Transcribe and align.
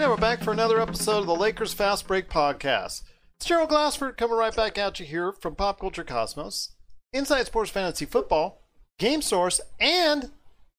and 0.00 0.10
we're 0.10 0.16
back 0.16 0.42
for 0.42 0.50
another 0.50 0.80
episode 0.80 1.18
of 1.18 1.26
the 1.26 1.36
Lakers 1.36 1.74
Fast 1.74 2.06
Break 2.06 2.30
Podcast. 2.30 3.02
It's 3.36 3.44
Gerald 3.44 3.68
Glassford 3.68 4.16
coming 4.16 4.38
right 4.38 4.56
back 4.56 4.78
at 4.78 4.98
you 4.98 5.04
here 5.04 5.30
from 5.30 5.54
Pop 5.54 5.78
Culture 5.78 6.04
Cosmos, 6.04 6.72
Inside 7.12 7.44
Sports 7.44 7.70
Fantasy 7.70 8.06
Football, 8.06 8.62
Game 8.98 9.20
Source, 9.20 9.60
and 9.78 10.30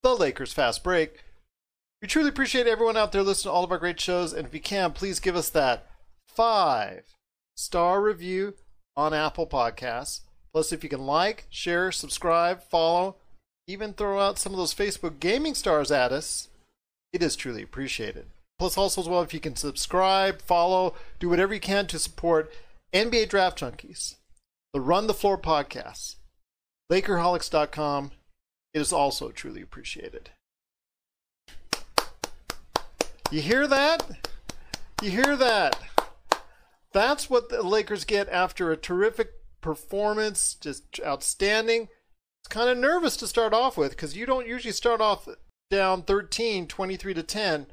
the 0.02 0.16
Lakers 0.16 0.54
Fast 0.54 0.84
Break. 0.84 1.24
We 2.02 2.08
truly 2.08 2.30
appreciate 2.30 2.66
everyone 2.66 2.98
out 2.98 3.12
there 3.12 3.22
listening 3.22 3.52
to 3.52 3.56
all 3.56 3.64
of 3.64 3.72
our 3.72 3.78
great 3.78 4.00
shows, 4.00 4.34
and 4.34 4.48
if 4.48 4.56
you 4.56 4.60
can, 4.60 4.92
please 4.92 5.20
give 5.20 5.36
us 5.36 5.50
that 5.50 5.86
five 6.28 7.04
star 7.56 8.02
review 8.02 8.56
on 8.98 9.14
Apple 9.14 9.46
Podcasts. 9.46 10.22
Plus, 10.52 10.72
if 10.72 10.84
you 10.84 10.90
can 10.90 11.06
like, 11.06 11.46
share, 11.52 11.92
subscribe, 11.92 12.64
follow, 12.64 13.18
even 13.68 13.94
throw 13.94 14.20
out 14.20 14.40
some 14.40 14.52
of 14.52 14.58
those 14.58 14.74
Facebook 14.74 15.20
gaming 15.20 15.54
stars 15.54 15.92
at 15.92 16.12
us, 16.12 16.48
it 17.14 17.22
is 17.22 17.36
truly 17.36 17.62
appreciated. 17.62 18.26
Plus, 18.62 18.78
also 18.78 19.02
as 19.02 19.10
well, 19.10 19.24
if 19.24 19.34
you 19.34 19.40
can 19.40 19.56
subscribe, 19.56 20.40
follow, 20.40 20.94
do 21.20 21.28
whatever 21.28 21.52
you 21.52 21.60
can 21.60 21.88
to 21.88 21.98
support 21.98 22.54
NBA 22.94 23.28
Draft 23.28 23.58
Junkies, 23.58 24.18
the 24.72 24.80
Run 24.80 25.08
the 25.08 25.16
Floor 25.16 25.36
podcast, 25.36 26.18
Lakerholics.com. 26.92 28.12
It 28.76 28.80
is 28.80 28.94
also 28.94 29.32
truly 29.32 29.64
appreciated. 29.64 30.30
You 33.32 33.42
hear 33.42 33.66
that? 33.66 34.30
You 35.02 35.10
hear 35.10 35.36
that? 35.36 35.80
That's 36.94 37.32
what 37.32 37.50
the 37.50 37.64
Lakers 37.64 38.06
get 38.06 38.30
after 38.30 38.72
a 38.72 38.78
terrific 38.78 39.32
performance, 39.62 40.54
just 40.54 41.00
outstanding. 41.04 41.88
It's 42.44 42.48
kind 42.48 42.70
of 42.70 42.78
nervous 42.78 43.18
to 43.18 43.26
start 43.26 43.56
off 43.56 43.76
with 43.76 43.90
because 43.90 44.16
you 44.16 44.28
don't 44.28 44.46
usually 44.46 44.72
start 44.72 45.02
off 45.02 45.28
down 45.72 46.04
13, 46.04 46.68
23 46.68 47.16
to 47.16 47.24
10 47.24 47.66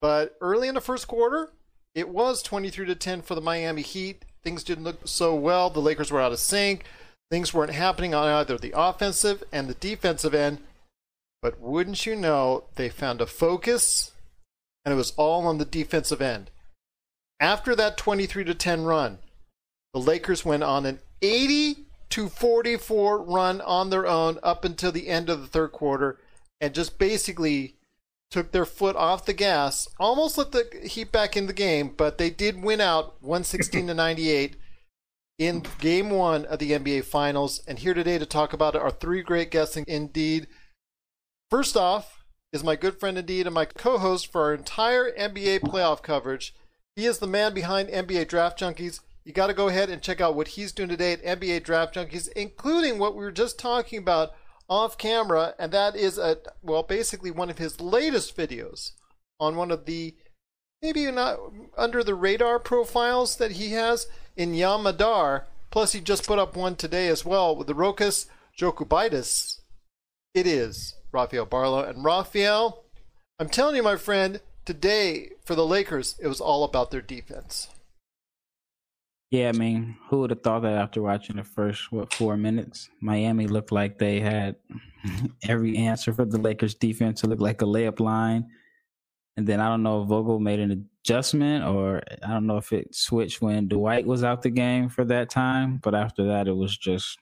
but 0.00 0.36
early 0.40 0.68
in 0.68 0.74
the 0.74 0.80
first 0.80 1.08
quarter, 1.08 1.50
it 1.94 2.08
was 2.08 2.42
23 2.42 2.86
to 2.86 2.94
10 2.94 3.22
for 3.22 3.34
the 3.34 3.40
Miami 3.40 3.82
Heat. 3.82 4.24
Things 4.42 4.64
didn't 4.64 4.84
look 4.84 5.00
so 5.04 5.34
well. 5.34 5.70
The 5.70 5.80
Lakers 5.80 6.10
were 6.10 6.20
out 6.20 6.32
of 6.32 6.38
sync. 6.38 6.84
Things 7.30 7.52
weren't 7.52 7.72
happening 7.72 8.14
on 8.14 8.28
either 8.28 8.58
the 8.58 8.74
offensive 8.76 9.42
and 9.52 9.68
the 9.68 9.74
defensive 9.74 10.34
end. 10.34 10.58
But 11.42 11.60
wouldn't 11.60 12.06
you 12.06 12.16
know, 12.16 12.64
they 12.74 12.88
found 12.88 13.20
a 13.20 13.26
focus, 13.26 14.12
and 14.84 14.92
it 14.92 14.96
was 14.96 15.12
all 15.16 15.46
on 15.46 15.58
the 15.58 15.64
defensive 15.64 16.20
end. 16.20 16.50
After 17.38 17.74
that 17.76 17.96
23 17.96 18.44
to 18.44 18.54
10 18.54 18.84
run, 18.84 19.18
the 19.94 20.00
Lakers 20.00 20.44
went 20.44 20.62
on 20.62 20.86
an 20.86 21.00
80 21.22 21.86
to 22.10 22.28
44 22.28 23.22
run 23.22 23.60
on 23.60 23.90
their 23.90 24.06
own 24.06 24.38
up 24.42 24.64
until 24.64 24.92
the 24.92 25.08
end 25.08 25.30
of 25.30 25.40
the 25.40 25.46
third 25.46 25.72
quarter 25.72 26.18
and 26.60 26.74
just 26.74 26.98
basically 26.98 27.76
took 28.30 28.52
their 28.52 28.64
foot 28.64 28.96
off 28.96 29.26
the 29.26 29.32
gas, 29.32 29.88
almost 29.98 30.38
let 30.38 30.52
the 30.52 30.68
Heat 30.84 31.10
back 31.10 31.36
in 31.36 31.46
the 31.46 31.52
game, 31.52 31.92
but 31.96 32.18
they 32.18 32.30
did 32.30 32.62
win 32.62 32.80
out 32.80 33.20
116 33.22 33.88
to 33.88 33.94
98 33.94 34.56
in 35.38 35.64
game 35.78 36.10
one 36.10 36.44
of 36.44 36.58
the 36.58 36.72
NBA 36.72 37.04
Finals. 37.04 37.62
And 37.66 37.78
here 37.78 37.94
today 37.94 38.18
to 38.18 38.26
talk 38.26 38.52
about 38.52 38.74
it 38.74 38.82
are 38.82 38.90
three 38.90 39.22
great 39.22 39.50
guests 39.50 39.76
indeed. 39.76 40.46
First 41.50 41.76
off 41.76 42.24
is 42.52 42.62
my 42.62 42.76
good 42.76 43.00
friend 43.00 43.18
indeed 43.18 43.46
and 43.46 43.54
my 43.54 43.64
co 43.64 43.98
host 43.98 44.30
for 44.30 44.42
our 44.42 44.54
entire 44.54 45.10
NBA 45.12 45.60
playoff 45.60 46.02
coverage. 46.02 46.54
He 46.94 47.06
is 47.06 47.18
the 47.18 47.26
man 47.26 47.54
behind 47.54 47.88
NBA 47.88 48.28
Draft 48.28 48.60
Junkies. 48.60 49.00
You 49.24 49.32
got 49.32 49.48
to 49.48 49.54
go 49.54 49.68
ahead 49.68 49.90
and 49.90 50.02
check 50.02 50.20
out 50.20 50.34
what 50.34 50.48
he's 50.48 50.72
doing 50.72 50.88
today 50.88 51.12
at 51.12 51.40
NBA 51.40 51.64
Draft 51.64 51.94
Junkies, 51.94 52.28
including 52.32 52.98
what 52.98 53.14
we 53.14 53.24
were 53.24 53.32
just 53.32 53.58
talking 53.58 53.98
about 53.98 54.30
off 54.70 54.96
camera, 54.96 55.54
and 55.58 55.72
that 55.72 55.96
is 55.96 56.16
a 56.16 56.38
well, 56.62 56.84
basically 56.84 57.30
one 57.30 57.50
of 57.50 57.58
his 57.58 57.80
latest 57.80 58.36
videos 58.36 58.92
on 59.40 59.56
one 59.56 59.70
of 59.70 59.84
the 59.84 60.14
maybe 60.80 61.10
not 61.10 61.38
under 61.76 62.02
the 62.02 62.14
radar 62.14 62.58
profiles 62.58 63.36
that 63.36 63.52
he 63.52 63.72
has 63.72 64.06
in 64.36 64.54
Yam 64.54 64.84
Madar. 64.84 65.46
Plus, 65.70 65.92
he 65.92 66.00
just 66.00 66.26
put 66.26 66.38
up 66.38 66.56
one 66.56 66.76
today 66.76 67.08
as 67.08 67.24
well 67.24 67.54
with 67.54 67.66
the 67.66 67.74
Rokas 67.74 68.26
Jokubaitis. 68.58 69.60
It 70.34 70.46
is 70.46 70.94
Rafael 71.12 71.46
Barlow 71.46 71.84
and 71.84 72.04
Rafael. 72.04 72.84
I'm 73.38 73.48
telling 73.48 73.76
you, 73.76 73.82
my 73.82 73.96
friend, 73.96 74.40
today 74.64 75.30
for 75.44 75.54
the 75.54 75.66
Lakers, 75.66 76.16
it 76.20 76.28
was 76.28 76.40
all 76.40 76.64
about 76.64 76.90
their 76.90 77.00
defense. 77.00 77.68
Yeah, 79.30 79.48
I 79.48 79.52
mean, 79.52 79.96
who 80.08 80.20
would 80.20 80.30
have 80.30 80.42
thought 80.42 80.62
that 80.62 80.72
after 80.72 81.02
watching 81.02 81.36
the 81.36 81.44
first 81.44 81.92
what 81.92 82.12
four 82.12 82.36
minutes, 82.36 82.90
Miami 83.00 83.46
looked 83.46 83.70
like 83.70 83.96
they 83.96 84.18
had 84.18 84.56
every 85.48 85.76
answer 85.76 86.12
for 86.12 86.24
the 86.24 86.38
Lakers 86.38 86.74
defense. 86.74 87.22
It 87.22 87.28
looked 87.28 87.40
like 87.40 87.62
a 87.62 87.66
layup 87.66 88.00
line, 88.00 88.48
and 89.36 89.46
then 89.46 89.60
I 89.60 89.68
don't 89.68 89.84
know 89.84 90.02
if 90.02 90.08
Vogel 90.08 90.40
made 90.40 90.58
an 90.58 90.88
adjustment 91.04 91.64
or 91.64 92.02
I 92.24 92.28
don't 92.28 92.46
know 92.46 92.56
if 92.56 92.72
it 92.72 92.92
switched 92.94 93.40
when 93.40 93.68
Dwight 93.68 94.04
was 94.04 94.24
out 94.24 94.42
the 94.42 94.50
game 94.50 94.88
for 94.88 95.04
that 95.04 95.30
time. 95.30 95.78
But 95.82 95.94
after 95.94 96.26
that, 96.26 96.48
it 96.48 96.56
was 96.56 96.76
just 96.76 97.16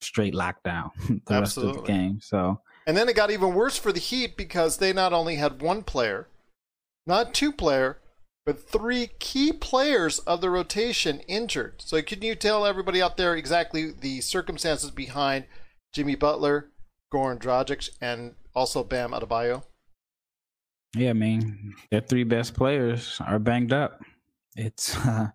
straight 0.00 0.34
lockdown 0.34 0.90
the 1.26 1.34
Absolutely. 1.34 1.40
rest 1.40 1.58
of 1.58 1.74
the 1.74 1.82
game. 1.82 2.20
So, 2.20 2.60
and 2.86 2.96
then 2.96 3.08
it 3.08 3.16
got 3.16 3.32
even 3.32 3.54
worse 3.54 3.76
for 3.76 3.92
the 3.92 4.00
Heat 4.00 4.36
because 4.36 4.76
they 4.76 4.92
not 4.92 5.12
only 5.12 5.36
had 5.36 5.60
one 5.60 5.82
player, 5.82 6.28
not 7.04 7.34
two 7.34 7.52
player, 7.52 7.98
but 8.44 8.68
three 8.68 9.10
key 9.18 9.52
players 9.52 10.18
of 10.20 10.40
the 10.40 10.50
rotation 10.50 11.20
injured. 11.20 11.80
So 11.82 12.02
can 12.02 12.22
you 12.22 12.34
tell 12.34 12.66
everybody 12.66 13.00
out 13.00 13.16
there 13.16 13.36
exactly 13.36 13.92
the 13.92 14.20
circumstances 14.20 14.90
behind 14.90 15.44
Jimmy 15.92 16.16
Butler, 16.16 16.70
Goran 17.12 17.38
Dragic, 17.38 17.90
and 18.00 18.34
also 18.54 18.82
Bam 18.82 19.12
Adebayo? 19.12 19.62
Yeah, 20.96 21.10
I 21.10 21.14
mean, 21.14 21.74
their 21.90 22.00
three 22.00 22.24
best 22.24 22.54
players 22.54 23.20
are 23.24 23.38
banged 23.38 23.72
up. 23.72 24.00
It's 24.56 24.96
uh, 25.06 25.28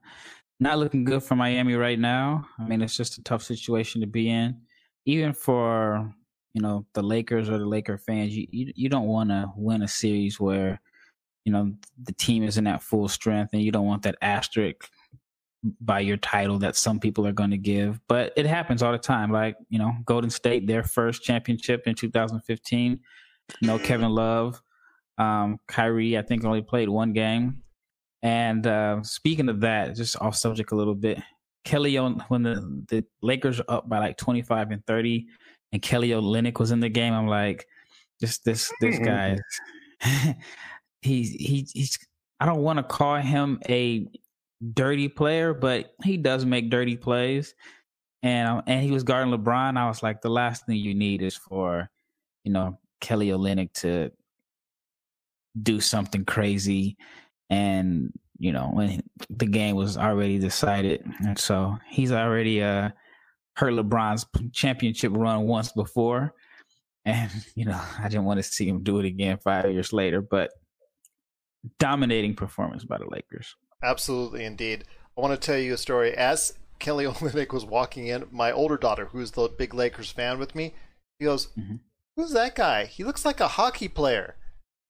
not 0.59 0.78
looking 0.78 1.06
good 1.06 1.24
for 1.24 1.35
Miami 1.35 1.75
right 1.75 2.00
now. 2.00 2.45
I 2.59 2.66
mean, 2.66 2.81
it's 2.81 2.97
just 2.97 3.18
a 3.18 3.24
tough 3.24 3.41
situation 3.41 4.01
to 4.01 4.07
be 4.07 4.29
in. 4.29 4.62
Even 5.06 5.31
for, 5.31 6.13
you 6.53 6.62
know, 6.62 6.85
the 6.94 7.01
Lakers 7.01 7.50
or 7.50 7.57
the 7.57 7.66
Laker 7.66 7.97
fans, 7.97 8.35
you, 8.35 8.47
you, 8.51 8.74
you 8.75 8.89
don't 8.89 9.07
want 9.07 9.29
to 9.29 9.50
win 9.56 9.81
a 9.81 9.88
series 9.88 10.39
where– 10.41 10.81
you 11.47 11.53
know 11.53 11.72
the 12.03 12.12
team 12.12 12.44
isn't 12.44 12.68
at 12.68 12.84
full 12.84 13.08
strength 13.08 13.53
and 13.53 13.62
you 13.62 13.72
don't 13.72 13.85
want 13.85 14.03
that 14.03 14.18
asterisk 14.22 14.90
by 15.80 16.02
your 16.02 16.18
title 16.18 16.59
that 16.59 16.75
some 16.75 17.00
people 17.00 17.25
are 17.25 17.31
going 17.31 17.52
to 17.52 17.58
give 17.58 18.02
but 18.09 18.34
it 18.35 18.46
happens 18.46 18.84
all 18.84 18.91
the 18.91 18.97
time. 18.97 19.31
Like 19.31 19.56
you 19.69 19.80
know 19.80 19.94
golden 20.03 20.30
state 20.30 20.68
their 20.68 20.84
first 20.84 21.24
championship 21.24 21.88
in 21.88 21.96
2015 21.96 23.00
you 23.62 23.68
know 23.68 23.80
kevin 23.80 24.09
love 24.09 24.62
um 25.18 25.57
kyrie 25.68 26.18
i 26.18 26.22
think 26.22 26.44
only 26.44 26.62
played 26.62 26.90
one 26.90 27.13
game. 27.13 27.63
And 28.22 28.68
uh 28.68 29.02
speaking 29.03 29.47
of 29.47 29.62
that 29.62 29.96
just 29.96 30.22
off 30.22 30.36
subject 30.36 30.74
a 30.74 30.75
little 30.75 30.96
bit 30.96 31.18
kelly 31.63 31.97
on 31.97 32.22
when 32.28 32.44
the 32.44 32.56
the 32.90 33.06
lakers 33.22 33.62
are 33.62 33.66
up 33.69 33.88
by 33.88 34.00
like 34.00 34.18
25 34.18 34.72
and 34.72 34.86
30 34.86 35.25
and 35.72 35.81
kelly 35.81 36.09
olynyk 36.09 36.59
was 36.59 36.72
in 36.72 36.81
the 36.81 36.90
game 36.90 37.13
i'm 37.13 37.28
like 37.28 37.68
just 38.19 38.44
this 38.44 38.72
this 38.81 39.00
guy 39.12 39.38
he's 41.02 41.31
he, 41.31 41.68
he's 41.74 41.97
I 42.40 42.46
don't 42.46 42.62
want 42.62 42.78
to 42.78 42.84
call 42.84 43.16
him 43.16 43.59
a 43.69 44.08
dirty 44.74 45.08
player, 45.08 45.53
but 45.53 45.94
he 46.03 46.18
does 46.18 46.46
make 46.46 46.69
dirty 46.69 46.97
plays. 46.97 47.54
And 48.24 48.50
um, 48.50 48.63
and 48.68 48.83
he 48.83 48.92
was 48.92 49.04
guarding 49.04 49.33
LeBron. 49.33 49.77
I 49.77 49.88
was 49.88 50.01
like, 50.01 50.22
the 50.22 50.30
last 50.30 50.66
thing 50.66 50.77
you 50.77 50.95
need 50.95 51.22
is 51.22 51.36
for, 51.36 51.89
you 52.44 52.51
know, 52.51 52.80
Kelly 53.00 53.27
Olynyk 53.27 53.74
to 53.74 54.12
do 55.62 55.80
something 55.80 56.25
crazy, 56.25 56.98
and 57.50 58.12
you 58.39 58.51
know 58.51 58.69
when 58.74 59.01
the 59.30 59.45
game 59.45 59.75
was 59.75 59.98
already 59.98 60.39
decided, 60.39 61.04
and 61.19 61.38
so 61.38 61.77
he's 61.88 62.12
already 62.12 62.62
uh 62.63 62.89
hurt 63.56 63.74
LeBron's 63.74 64.25
championship 64.51 65.12
run 65.16 65.44
once 65.44 65.72
before, 65.72 66.33
and 67.06 67.31
you 67.56 67.66
know 67.66 67.80
I 68.00 68.10
didn't 68.10 68.25
want 68.25 68.39
to 68.39 68.44
see 68.44 68.68
him 68.68 68.83
do 68.83 69.00
it 69.00 69.06
again 69.06 69.38
five 69.44 69.72
years 69.72 69.94
later, 69.94 70.22
but 70.22 70.51
dominating 71.80 72.36
performance 72.36 72.84
by 72.84 72.98
the 72.98 73.10
Lakers. 73.10 73.56
Absolutely, 73.84 74.44
indeed. 74.44 74.84
I 75.18 75.22
want 75.22 75.40
to 75.40 75.46
tell 75.46 75.58
you 75.58 75.74
a 75.74 75.78
story. 75.78 76.16
As 76.16 76.54
Kelly 76.80 77.06
Olynyk 77.08 77.54
was 77.54 77.66
walking 77.66 78.08
in, 78.08 78.25
my 78.31 78.52
older 78.52 78.78
daughter, 78.78 79.06
who's 79.06 79.31
the 79.31 79.48
big 79.48 79.74
Lakers 79.74 80.12
fan 80.12 80.40
with 80.40 80.56
me, 80.56 80.74
he 81.19 81.25
goes, 81.25 81.48
mm-hmm. 81.58 81.78
"Who's 82.16 82.31
that 82.31 82.56
guy? 82.56 82.86
He 82.86 83.04
looks 83.04 83.25
like 83.25 83.40
a 83.40 83.48
hockey 83.50 83.88
player." 83.88 84.36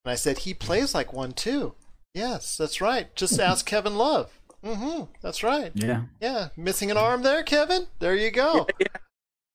And 0.04 0.12
I 0.12 0.16
said, 0.16 0.40
"He 0.40 0.54
plays 0.54 0.94
like 0.94 1.14
one 1.14 1.32
too." 1.32 1.76
Yes, 2.14 2.58
that's 2.58 2.82
right. 2.82 3.14
Just 3.16 3.40
ask 3.40 3.66
Kevin 3.66 3.98
Love. 3.98 4.40
Mm-hmm. 4.64 5.04
That's 5.22 5.44
right. 5.44 5.72
Yeah. 5.76 6.04
Yeah. 6.20 6.50
Missing 6.58 6.92
an 6.92 6.98
arm 6.98 7.24
there, 7.24 7.44
Kevin. 7.44 7.88
There 8.00 8.16
you 8.16 8.32
go. 8.32 8.68
Yeah, 8.80 8.88
yeah. 8.92 9.00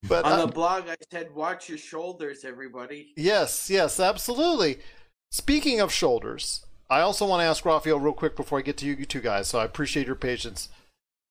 But 0.08 0.24
on 0.24 0.32
uh, 0.32 0.46
the 0.46 0.52
blog, 0.52 0.88
I 0.88 0.96
said, 1.10 1.34
"Watch 1.34 1.68
your 1.68 1.78
shoulders, 1.78 2.44
everybody." 2.44 3.12
Yes. 3.16 3.68
Yes. 3.68 4.00
Absolutely. 4.00 4.78
Speaking 5.30 5.80
of 5.80 5.92
shoulders, 5.92 6.64
I 6.92 7.00
also 7.00 7.24
want 7.24 7.40
to 7.40 7.46
ask 7.46 7.64
Raphael 7.64 7.98
real 7.98 8.12
quick 8.12 8.36
before 8.36 8.58
I 8.58 8.62
get 8.62 8.76
to 8.76 8.86
you 8.86 9.06
two 9.06 9.22
guys, 9.22 9.48
so 9.48 9.58
I 9.58 9.64
appreciate 9.64 10.06
your 10.06 10.14
patience. 10.14 10.68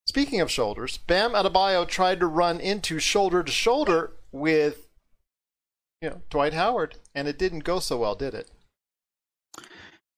Speaking 0.08 0.40
of 0.40 0.50
shoulders, 0.50 0.98
Bam 0.98 1.34
Adebayo 1.34 1.86
tried 1.86 2.18
to 2.18 2.26
run 2.26 2.58
into 2.58 2.98
shoulder 2.98 3.44
to 3.44 3.52
shoulder 3.52 4.10
with 4.32 4.88
you 6.00 6.10
know 6.10 6.22
Dwight 6.30 6.52
Howard, 6.52 6.96
and 7.14 7.28
it 7.28 7.38
didn't 7.38 7.62
go 7.62 7.78
so 7.78 7.98
well, 7.98 8.16
did 8.16 8.34
it? 8.34 8.50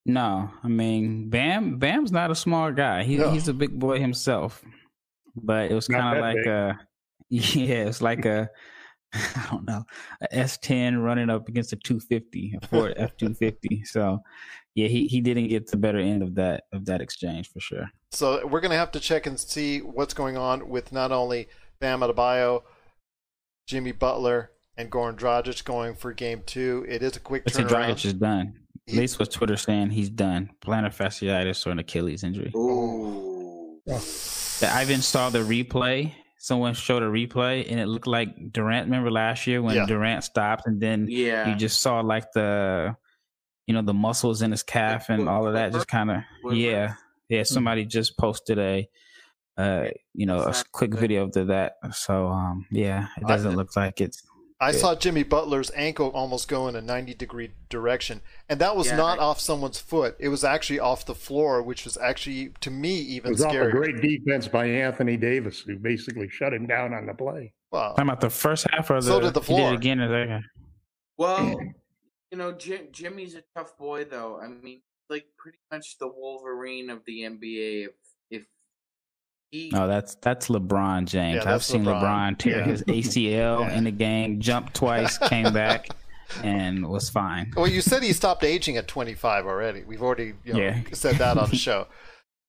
No, 0.07 0.49
I 0.63 0.69
mean 0.69 1.29
Bam. 1.29 1.77
Bam's 1.77 2.11
not 2.11 2.31
a 2.31 2.35
small 2.35 2.73
guy. 2.73 3.05
He, 3.05 3.19
No. 3.19 3.31
He's 3.31 3.47
a 3.47 3.53
big 3.53 3.79
boy 3.79 4.01
himself. 4.01 4.65
But 5.37 5.71
it 5.71 5.75
was 5.75 5.89
kind 5.89 6.17
of 6.17 6.23
like 6.23 6.37
big. 6.37 6.47
a 6.47 6.79
yeah, 7.29 7.85
it's 7.89 8.01
like 8.01 8.25
a 8.25 8.49
I 9.37 9.47
don't 9.51 9.67
know 9.67 9.85
a 10.21 10.29
S10 10.35 11.03
running 11.03 11.31
up 11.31 11.49
against 11.49 11.73
a 11.73 11.77
250, 11.77 12.59
a 12.63 12.67
Ford 12.67 12.95
F250. 12.99 13.87
So 13.87 14.21
yeah, 14.75 14.89
he 14.89 15.07
he 15.07 15.21
didn't 15.21 15.49
get 15.49 15.71
the 15.71 15.77
better 15.77 15.99
end 15.99 16.23
of 16.23 16.35
that 16.35 16.65
of 16.73 16.85
that 16.87 17.01
exchange 17.01 17.51
for 17.53 17.61
sure. 17.61 17.91
So 18.11 18.47
we're 18.47 18.61
going 18.61 18.71
to 18.73 18.77
have 18.77 18.91
to 18.93 19.01
check 19.01 19.27
and 19.27 19.39
see 19.39 19.79
what's 19.81 20.15
going 20.15 20.37
on 20.37 20.69
with 20.69 20.93
not 20.93 21.13
only 21.13 21.49
Bam 21.81 22.01
Adebayo, 22.01 22.63
Jimmy 23.67 23.93
Butler, 23.93 24.51
and 24.77 24.91
Goran 24.91 25.17
Dragic 25.17 25.65
going 25.65 25.95
for 25.95 26.13
game 26.13 26.43
two. 26.47 26.85
It 26.89 27.03
is 27.03 27.17
a 27.17 27.21
quick 27.21 27.45
But 27.45 27.53
Dragic 27.55 27.69
turnaround. 27.69 28.05
is 28.05 28.15
done. 28.15 28.55
At 28.89 28.95
least 28.95 29.19
what 29.19 29.31
Twitter 29.31 29.57
saying 29.57 29.91
he's 29.91 30.11
done. 30.11 30.51
Plantar 30.61 30.95
fasciitis 30.95 31.67
or 31.67 31.71
an 31.71 31.79
Achilles 31.79 32.23
injury. 32.23 32.53
Ooh. 32.55 33.81
The- 33.87 34.71
I 34.71 34.83
even 34.83 35.01
saw 35.03 35.31
the 35.31 35.39
replay. 35.41 36.13
Someone 36.45 36.75
showed 36.75 37.03
a 37.03 37.07
replay, 37.07 37.67
and 37.71 37.81
it 37.81 37.87
looked 37.87 38.07
like 38.07 38.53
Durant. 38.53 38.85
Remember 38.85 39.11
last 39.11 39.47
year 39.47 39.63
when 39.63 39.77
Yeah. 39.77 39.87
Durant 39.87 40.25
stopped, 40.25 40.67
and 40.67 40.79
then 40.79 41.07
Yeah. 41.09 41.49
you 41.49 41.57
just 41.57 41.81
saw 41.81 42.01
like 42.01 42.33
the, 42.33 42.95
you 43.67 43.73
know, 43.73 43.81
the 43.81 43.95
muscles 43.95 44.43
in 44.43 44.51
his 44.51 44.63
calf 44.63 45.09
and 45.09 45.27
all 45.27 45.47
of 45.47 45.55
that. 45.55 45.73
Just 45.73 45.89
kind 45.89 46.11
of, 46.11 46.19
Quiver. 46.43 46.57
yeah, 46.57 46.95
yeah. 47.31 47.45
Somebody 47.45 47.87
just 47.87 48.19
posted 48.19 48.59
a, 48.59 48.87
uh, 49.57 49.87
you 50.13 50.27
know, 50.27 50.41
a 50.41 50.55
quick 50.71 50.93
video 50.93 51.23
of 51.25 51.47
that. 51.47 51.77
So, 51.93 52.27
um, 52.29 52.67
yeah, 52.71 53.07
it 53.17 53.27
doesn't 53.27 53.57
look 53.57 53.75
like 53.75 54.03
it's. 54.03 54.23
I 54.61 54.71
Yeah. 54.71 54.77
saw 54.79 54.95
Jimmy 54.95 55.25
Butler's 55.25 55.71
ankle 55.75 56.09
almost 56.11 56.49
go 56.49 56.69
in 56.69 56.77
a 56.77 56.81
90 56.81 57.13
degree 57.15 57.51
direction, 57.69 58.23
and 58.49 58.61
that 58.61 58.77
was 58.77 58.87
Yeah, 58.87 58.97
not 58.97 59.19
I- 59.19 59.23
off 59.23 59.41
someone's 59.41 59.81
foot. 59.81 60.17
It 60.19 60.29
was 60.29 60.45
actually 60.45 60.79
off 60.79 61.05
the 61.05 61.15
floor, 61.15 61.61
which 61.63 61.85
was 61.85 61.97
actually, 61.97 62.51
to 62.61 62.71
me, 62.71 62.95
even 62.95 63.07
It 63.09 63.17
even 63.17 63.31
was 63.33 63.43
off 63.45 63.55
a 63.55 63.71
great 63.71 64.01
defense 64.01 64.47
by 64.49 64.67
Anthony 64.67 65.17
Davis, 65.17 65.61
who 65.61 65.77
basically 65.79 66.29
shut 66.29 66.55
him 66.55 66.67
down 66.67 66.95
on 66.95 67.07
the 67.07 67.15
play. 67.15 67.53
Wow. 67.73 67.91
Talking 67.91 68.05
about 68.05 68.21
the 68.21 68.31
first 68.31 68.67
half 68.71 68.89
of 68.91 69.05
the. 69.05 69.11
So 69.11 69.21
did 69.21 69.35
the 69.35 69.41
he 69.41 69.47
floor. 69.47 69.73
it 69.73 69.77
again. 69.77 70.01
or 70.01 70.09
the- 70.09 70.43
Well, 71.19 71.59
you 72.31 72.39
know, 72.39 72.53
Jim, 72.53 72.89
Jimmy's 72.93 73.35
a 73.35 73.43
tough 73.57 73.77
boy, 73.77 74.05
though. 74.05 74.39
I 74.41 74.47
mean, 74.49 74.83
like 75.11 75.27
pretty 75.37 75.59
much 75.73 75.99
the 75.99 76.09
Wolverine 76.09 76.91
of 76.91 77.05
the 77.07 77.23
NBA. 77.25 77.85
If 77.85 77.91
if 77.91 78.04
he, 79.55 79.71
No, 79.73 79.87
that's 79.87 80.17
that's 80.17 80.49
LeBron 80.49 81.07
James. 81.07 81.43
Yeah, 81.45 81.55
I've 81.55 81.63
seen 81.65 81.85
LeBron. 81.85 82.03
LeBron, 82.03 82.39
tear 82.39 82.59
Yeah. 82.59 82.65
his 82.65 82.83
ACL 82.89 83.61
Yeah. 83.61 83.77
in 83.77 83.85
the 83.85 83.91
game, 83.93 84.41
jump 84.41 84.73
twice, 84.73 85.17
came 85.19 85.53
back, 85.53 85.89
and 86.43 86.87
was 86.89 87.09
fine. 87.09 87.53
Well, 87.57 87.69
you 87.69 87.81
said 87.81 88.03
he 88.03 88.13
stopped 88.13 88.43
aging 88.45 88.77
at 88.77 88.89
25 88.89 89.47
already. 89.47 89.85
We've 89.85 90.03
already 90.03 90.35
you 90.45 90.53
know, 90.55 90.59
Yeah. 90.61 90.81
said 90.93 91.17
that 91.17 91.39
on 91.39 91.51
the 91.51 91.57
show. 91.69 91.87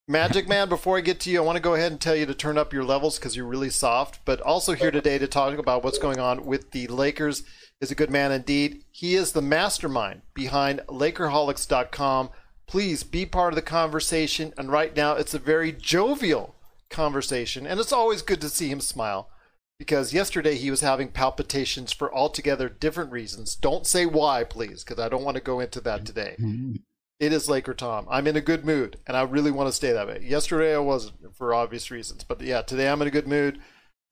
Magic 0.07 0.47
Man, 0.47 0.69
before 0.69 0.97
I 0.97 1.01
get 1.01 1.19
to 1.21 1.31
you, 1.31 1.41
I 1.41 1.45
want 1.45 1.55
to 1.55 1.61
go 1.61 1.73
ahead 1.73 1.91
and 1.91 1.99
tell 1.99 2.15
you 2.15 2.25
to 2.27 2.33
turn 2.35 2.57
up 2.59 2.71
your 2.73 2.83
levels 2.83 3.17
because 3.17 3.35
you're 3.35 3.45
really 3.47 3.71
soft. 3.71 4.19
But 4.25 4.39
also 4.41 4.73
here 4.73 4.91
today 4.91 5.17
to 5.17 5.27
talk 5.27 5.57
about 5.57 5.83
what's 5.83 5.97
going 5.97 6.19
on 6.19 6.45
with 6.45 6.71
the 6.71 6.85
Lakers 6.87 7.43
is 7.81 7.89
a 7.91 7.95
good 7.95 8.11
man 8.11 8.31
indeed. 8.31 8.83
He 8.91 9.15
is 9.15 9.31
the 9.31 9.41
mastermind 9.41 10.21
behind 10.35 10.81
Lakerholics.com. 10.87 12.29
Please 12.67 13.03
be 13.03 13.25
part 13.25 13.53
of 13.53 13.55
the 13.55 13.61
conversation. 13.61 14.53
And 14.57 14.71
right 14.71 14.95
now, 14.95 15.13
it's 15.13 15.33
a 15.33 15.39
very 15.39 15.71
jovial 15.71 16.54
conversation. 16.95 17.67
And 17.67 17.79
it's 17.79 17.93
always 17.93 18.21
good 18.21 18.41
to 18.41 18.49
see 18.49 18.69
him 18.69 18.81
smile 18.81 19.29
because 19.77 20.13
yesterday 20.13 20.55
he 20.55 20.71
was 20.71 20.81
having 20.81 21.09
palpitations 21.09 21.91
for 21.91 22.13
altogether 22.13 22.69
different 22.69 23.11
reasons. 23.11 23.55
Don't 23.55 23.85
say 23.85 24.05
why, 24.05 24.43
please, 24.43 24.83
because 24.83 25.03
I 25.03 25.09
don't 25.09 25.23
want 25.23 25.35
to 25.35 25.43
go 25.43 25.59
into 25.59 25.81
that 25.81 26.05
today. 26.05 26.35
It 27.19 27.33
is 27.33 27.49
Laker 27.49 27.73
Tom. 27.73 28.07
I'm 28.09 28.27
in 28.27 28.35
a 28.35 28.41
good 28.41 28.65
mood, 28.65 28.97
and 29.07 29.15
I 29.15 29.23
really 29.23 29.51
want 29.51 29.67
to 29.67 29.73
stay 29.73 29.91
that 29.91 30.07
way. 30.07 30.21
Yesterday 30.23 30.73
I 30.75 30.79
wasn't 30.79 31.35
for 31.35 31.53
obvious 31.53 31.91
reasons, 31.91 32.23
but 32.23 32.41
yeah, 32.41 32.61
today 32.61 32.87
I'm 32.89 33.01
in 33.01 33.07
a 33.07 33.11
good 33.11 33.27
mood. 33.27 33.59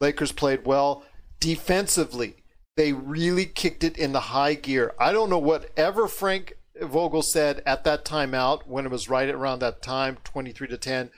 Lakers 0.02 0.32
played 0.32 0.66
well 0.66 1.04
defensively. 1.40 2.36
They 2.76 2.92
really 2.94 3.46
kicked 3.46 3.84
it 3.84 3.98
in 3.98 4.14
the 4.14 4.20
high 4.20 4.56
gear. 4.56 4.94
I 5.00 5.12
don't 5.12 5.30
know 5.30 5.40
whatever 5.40 6.08
Frank 6.08 6.54
Vogel 6.82 7.22
said 7.22 7.62
at 7.66 7.84
that 7.84 8.04
timeout 8.04 8.66
when 8.68 8.86
it 8.86 8.92
was 8.92 9.10
right 9.10 9.30
around 9.30 9.60
that 9.60 9.82
time, 9.82 10.18
23 10.24 10.68
to 10.70 10.78
10, 10.78 11.12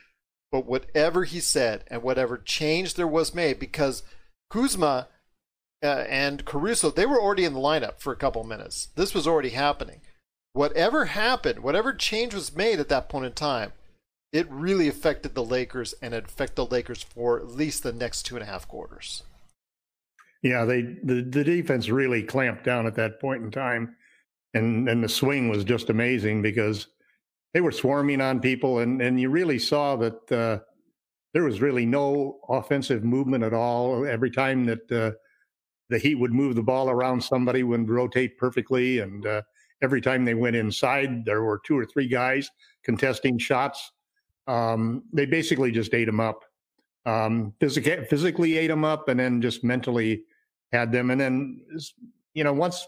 but 0.55 0.67
whatever 0.67 1.25
he 1.25 1.41
said 1.41 1.83
and 1.87 2.01
whatever 2.01 2.37
change 2.37 2.93
there 2.93 3.05
was 3.05 3.35
made, 3.35 3.59
because 3.59 4.03
Kuzma 4.49 5.09
uh, 5.83 6.05
and 6.07 6.45
Caruso, 6.45 6.91
they 6.91 7.05
were 7.05 7.19
already 7.19 7.43
in 7.43 7.53
the 7.53 7.59
lineup 7.59 7.99
for 7.99 8.13
a 8.13 8.15
couple 8.15 8.41
minutes. 8.45 8.87
This 8.95 9.13
was 9.13 9.27
already 9.27 9.49
happening. 9.49 9.99
Whatever 10.53 11.07
happened, 11.07 11.59
whatever 11.59 11.91
change 11.91 12.33
was 12.33 12.55
made 12.55 12.79
at 12.79 12.87
that 12.87 13.09
point 13.09 13.25
in 13.25 13.33
time, 13.33 13.73
it 14.31 14.49
really 14.49 14.87
affected 14.87 15.35
the 15.35 15.43
Lakers 15.43 15.93
and 16.01 16.13
it 16.13 16.23
affected 16.23 16.55
the 16.55 16.65
Lakers 16.67 17.03
for 17.03 17.37
at 17.37 17.49
least 17.49 17.83
the 17.83 17.91
next 17.91 18.23
two 18.23 18.37
and 18.37 18.43
a 18.43 18.49
half 18.49 18.65
quarters. 18.65 19.23
Yeah, 20.41 20.63
they 20.63 20.83
the, 21.03 21.21
the 21.21 21.43
defense 21.43 21.89
really 21.89 22.23
clamped 22.23 22.63
down 22.63 22.87
at 22.87 22.95
that 22.95 23.19
point 23.19 23.43
in 23.43 23.51
time, 23.51 23.97
and 24.53 24.87
and 24.87 25.03
the 25.03 25.09
swing 25.09 25.49
was 25.49 25.65
just 25.65 25.89
amazing 25.89 26.41
because 26.41 26.87
they 27.55 27.61
were 27.61 27.71
swarming 27.71 28.19
on 28.19 28.41
people, 28.41 28.79
and 28.79 29.01
and 29.01 29.17
you 29.17 29.29
really 29.29 29.57
saw 29.57 29.95
that 29.95 30.31
uh, 30.31 30.59
there 31.33 31.45
was 31.45 31.61
really 31.61 31.85
no 31.85 32.41
offensive 32.49 33.05
movement 33.05 33.45
at 33.45 33.53
all. 33.53 34.05
Every 34.05 34.29
time 34.29 34.65
that 34.65 34.91
uh, 34.91 35.11
the 35.87 35.97
Heat 35.97 36.15
would 36.15 36.33
move 36.33 36.55
the 36.55 36.61
ball 36.61 36.89
around, 36.89 37.23
somebody 37.23 37.63
would 37.63 37.89
rotate 37.89 38.37
perfectly, 38.37 38.99
and 38.99 39.25
uh, 39.25 39.41
every 39.81 40.01
time 40.01 40.25
they 40.25 40.33
went 40.33 40.57
inside, 40.57 41.23
there 41.23 41.43
were 41.43 41.61
two 41.65 41.77
or 41.77 41.85
three 41.85 42.09
guys 42.09 42.51
contesting 42.83 43.37
shots. 43.37 43.93
Um, 44.47 45.03
they 45.13 45.25
basically 45.25 45.71
just 45.71 45.93
ate 45.93 46.07
them 46.07 46.19
up. 46.19 46.43
Um, 47.05 47.53
physically, 47.61 48.03
physically 48.09 48.57
ate 48.57 48.67
them 48.67 48.83
up, 48.83 49.07
and 49.07 49.17
then 49.17 49.41
just 49.41 49.63
mentally 49.63 50.23
had 50.73 50.91
them. 50.91 51.09
And 51.09 51.21
then, 51.21 51.61
you 52.33 52.43
know, 52.43 52.51
once 52.51 52.85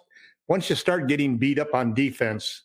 once 0.49 0.69
you 0.69 0.75
start 0.75 1.07
getting 1.07 1.37
beat 1.37 1.57
up 1.57 1.73
on 1.73 1.93
defense, 1.93 2.63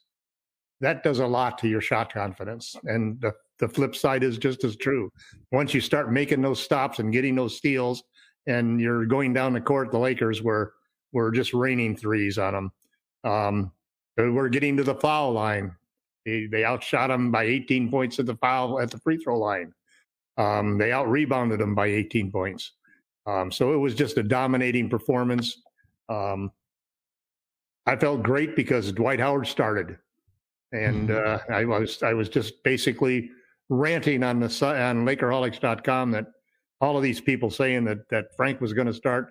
that 0.83 1.03
does 1.03 1.21
a 1.21 1.27
lot 1.27 1.57
to 1.59 1.69
your 1.69 1.81
shot 1.81 2.13
confidence. 2.13 2.77
And 2.85 3.21
the, 3.21 3.33
the 3.59 3.69
flip 3.69 3.97
side 3.97 4.23
is 4.23 4.37
just 4.37 4.65
as 4.65 4.77
true. 4.77 5.11
Once 5.53 5.73
you 5.73 5.81
start 5.81 6.13
making 6.13 6.43
those 6.43 6.61
stops 6.61 6.99
and 6.99 7.13
getting 7.13 7.35
those 7.35 7.57
steals, 7.57 8.03
and 8.47 8.81
you're 8.81 9.07
going 9.07 9.33
down 9.33 9.53
the 9.53 9.61
court, 9.61 9.93
the 9.93 9.99
Lakers 9.99 10.43
were 10.43 10.75
were 11.13 11.31
just 11.31 11.55
raining 11.55 11.97
threes 11.97 12.39
on 12.39 12.53
them. 12.55 12.73
Um, 13.25 13.73
were 14.17 14.49
getting 14.49 14.77
to 14.77 14.83
the 14.83 14.95
foul 14.95 15.33
line. 15.33 15.75
They, 16.25 16.47
they 16.47 16.65
outshot 16.65 17.09
them 17.09 17.31
by 17.31 17.45
18 17.45 17.91
points 17.91 18.19
at 18.19 18.27
the 18.27 18.37
foul 18.37 18.81
at 18.81 18.91
the 18.91 18.99
free 18.99 19.19
throw 19.19 19.39
line. 19.39 19.73
Um, 20.39 20.79
they 20.79 20.93
out 20.93 21.09
rebounded 21.09 21.61
them 21.61 21.75
by 21.75 21.87
18 21.87 22.31
points. 22.31 22.73
Um, 23.27 23.53
so 23.53 23.73
it 23.73 23.77
was 23.77 23.95
just 23.95 24.19
a 24.19 24.23
dominating 24.23 24.89
performance. 24.89 25.63
Um, 26.09 26.51
I 27.87 27.97
felt 27.97 28.23
great 28.23 28.57
because 28.57 28.93
Dwight 28.93 29.21
Howard 29.21 29.47
started, 29.47 29.99
and 30.73 31.11
uh, 31.11 31.39
I 31.51 31.65
was 31.65 32.03
I 32.03 32.15
was 32.15 32.29
just 32.29 32.63
basically 32.65 33.31
ranting 33.69 34.23
on 34.23 34.41
the 34.41 34.51
si- 34.51 34.67
on 34.67 35.05
Lakerholics.com 35.07 36.11
that 36.13 36.27
all 36.81 36.97
of 36.97 37.03
these 37.03 37.21
people 37.21 37.51
saying 37.51 37.85
that 37.85 38.09
that 38.11 38.27
Frank 38.37 38.61
was 38.61 38.73
going 38.73 38.87
to 38.87 38.95
start 38.95 39.29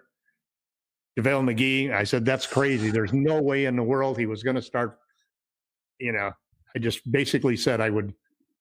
JaVale 1.19 1.53
McGee. 1.53 1.93
I 1.93 2.03
said 2.03 2.25
that's 2.25 2.47
crazy. 2.47 2.89
There's 2.91 3.13
no 3.13 3.41
way 3.41 3.65
in 3.65 3.75
the 3.75 3.83
world 3.83 4.17
he 4.17 4.25
was 4.25 4.43
going 4.43 4.55
to 4.55 4.61
start. 4.61 4.97
You 5.99 6.13
know, 6.13 6.31
I 6.75 6.79
just 6.79 7.09
basically 7.11 7.57
said 7.57 7.81
I 7.81 7.89
would 7.89 8.13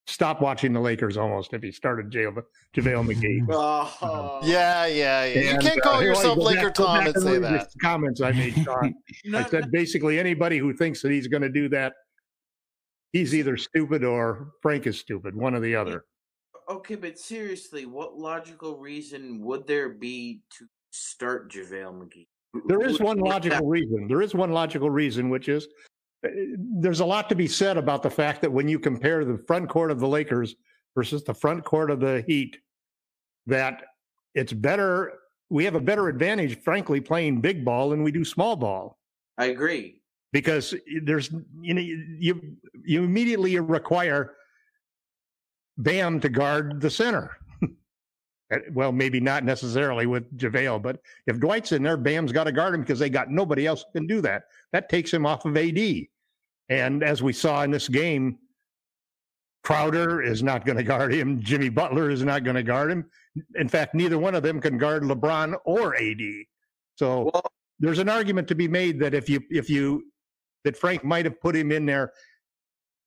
stop 0.06 0.40
watching 0.42 0.72
the 0.72 0.80
Lakers 0.80 1.16
almost 1.16 1.52
if 1.54 1.62
he 1.62 1.70
started 1.70 2.10
JaVale 2.10 2.42
JaVale 2.74 3.14
McGee. 3.14 3.46
Oh. 4.02 4.40
Yeah, 4.42 4.86
yeah, 4.86 5.24
yeah. 5.24 5.52
You 5.52 5.58
can't 5.58 5.78
uh, 5.78 5.82
call 5.82 6.00
here, 6.00 6.08
yourself 6.10 6.38
go 6.38 6.44
Laker 6.44 6.66
back- 6.66 6.74
Tom 6.74 7.06
and 7.06 7.16
say 7.16 7.38
that. 7.38 7.68
Comments 7.82 8.20
I 8.20 8.32
made, 8.32 8.54
Sean. 8.64 8.94
No, 9.26 9.38
I 9.40 9.44
said 9.48 9.70
basically 9.70 10.18
anybody 10.18 10.58
who 10.58 10.72
thinks 10.72 11.02
that 11.02 11.12
he's 11.12 11.28
going 11.28 11.42
to 11.42 11.48
do 11.50 11.68
that, 11.68 11.92
he's 13.12 13.34
either 13.34 13.56
stupid 13.56 14.04
or 14.04 14.52
Frank 14.62 14.86
is 14.86 14.98
stupid, 14.98 15.34
one 15.34 15.54
or 15.54 15.60
the 15.60 15.74
other. 15.74 16.04
Okay, 16.68 16.94
but 16.94 17.18
seriously, 17.18 17.86
what 17.86 18.16
logical 18.16 18.78
reason 18.78 19.40
would 19.40 19.66
there 19.66 19.88
be 19.88 20.42
to 20.56 20.66
start 20.90 21.50
JaVale 21.50 22.00
McGee? 22.00 22.28
There 22.66 22.82
is 22.82 23.00
one 23.00 23.18
logical 23.18 23.66
reason. 23.66 24.06
There 24.08 24.22
is 24.22 24.34
one 24.34 24.52
logical 24.52 24.90
reason, 24.90 25.30
which 25.30 25.48
is 25.48 25.68
uh, 26.24 26.28
there's 26.58 27.00
a 27.00 27.04
lot 27.04 27.28
to 27.28 27.34
be 27.34 27.46
said 27.46 27.76
about 27.76 28.02
the 28.02 28.10
fact 28.10 28.40
that 28.42 28.52
when 28.52 28.68
you 28.68 28.78
compare 28.78 29.24
the 29.24 29.38
front 29.46 29.68
court 29.68 29.90
of 29.90 30.00
the 30.00 30.08
Lakers 30.08 30.54
versus 30.96 31.24
the 31.24 31.34
front 31.34 31.64
court 31.64 31.90
of 31.90 32.00
the 32.00 32.24
Heat, 32.26 32.56
that 33.46 33.82
it's 34.34 34.52
better. 34.52 35.12
We 35.48 35.64
have 35.64 35.74
a 35.74 35.80
better 35.80 36.08
advantage, 36.08 36.60
frankly, 36.60 37.00
playing 37.00 37.40
big 37.40 37.64
ball 37.64 37.90
than 37.90 38.04
we 38.04 38.12
do 38.12 38.24
small 38.24 38.54
ball. 38.54 38.98
I 39.38 39.46
agree. 39.46 39.99
Because 40.32 40.74
there's 41.02 41.30
you 41.60 41.74
know 41.74 41.80
you 41.80 42.56
you 42.84 43.04
immediately 43.04 43.58
require 43.58 44.34
Bam 45.78 46.20
to 46.20 46.28
guard 46.28 46.80
the 46.80 46.90
center. 46.90 47.36
Well, 48.72 48.90
maybe 48.90 49.20
not 49.20 49.44
necessarily 49.44 50.06
with 50.06 50.36
JaVale, 50.36 50.82
but 50.82 51.00
if 51.28 51.38
Dwight's 51.38 51.70
in 51.70 51.84
there, 51.84 51.96
Bam's 51.96 52.32
got 52.32 52.44
to 52.44 52.52
guard 52.52 52.74
him 52.74 52.80
because 52.80 52.98
they 52.98 53.08
got 53.08 53.30
nobody 53.30 53.64
else 53.64 53.84
who 53.84 54.00
can 54.00 54.08
do 54.08 54.20
that. 54.22 54.42
That 54.72 54.88
takes 54.88 55.14
him 55.14 55.24
off 55.24 55.44
of 55.44 55.56
AD. 55.56 55.78
And 56.68 57.04
as 57.04 57.22
we 57.22 57.32
saw 57.32 57.62
in 57.62 57.70
this 57.70 57.86
game, 57.86 58.38
Crowder 59.62 60.20
is 60.20 60.42
not 60.42 60.64
going 60.64 60.78
to 60.78 60.82
guard 60.82 61.14
him. 61.14 61.40
Jimmy 61.40 61.68
Butler 61.68 62.10
is 62.10 62.24
not 62.24 62.42
going 62.42 62.56
to 62.56 62.64
guard 62.64 62.90
him. 62.90 63.04
In 63.54 63.68
fact, 63.68 63.94
neither 63.94 64.18
one 64.18 64.34
of 64.34 64.42
them 64.42 64.60
can 64.60 64.78
guard 64.78 65.04
LeBron 65.04 65.54
or 65.64 65.94
AD. 65.94 66.20
So 66.96 67.30
Well, 67.32 67.52
there's 67.78 67.98
an 67.98 68.08
argument 68.08 68.48
to 68.48 68.54
be 68.54 68.68
made 68.68 68.98
that 69.00 69.14
if 69.14 69.28
you 69.28 69.42
if 69.50 69.70
you 69.70 70.04
that 70.64 70.76
Frank 70.76 71.04
might 71.04 71.24
have 71.24 71.40
put 71.40 71.56
him 71.56 71.72
in 71.72 71.86
there 71.86 72.12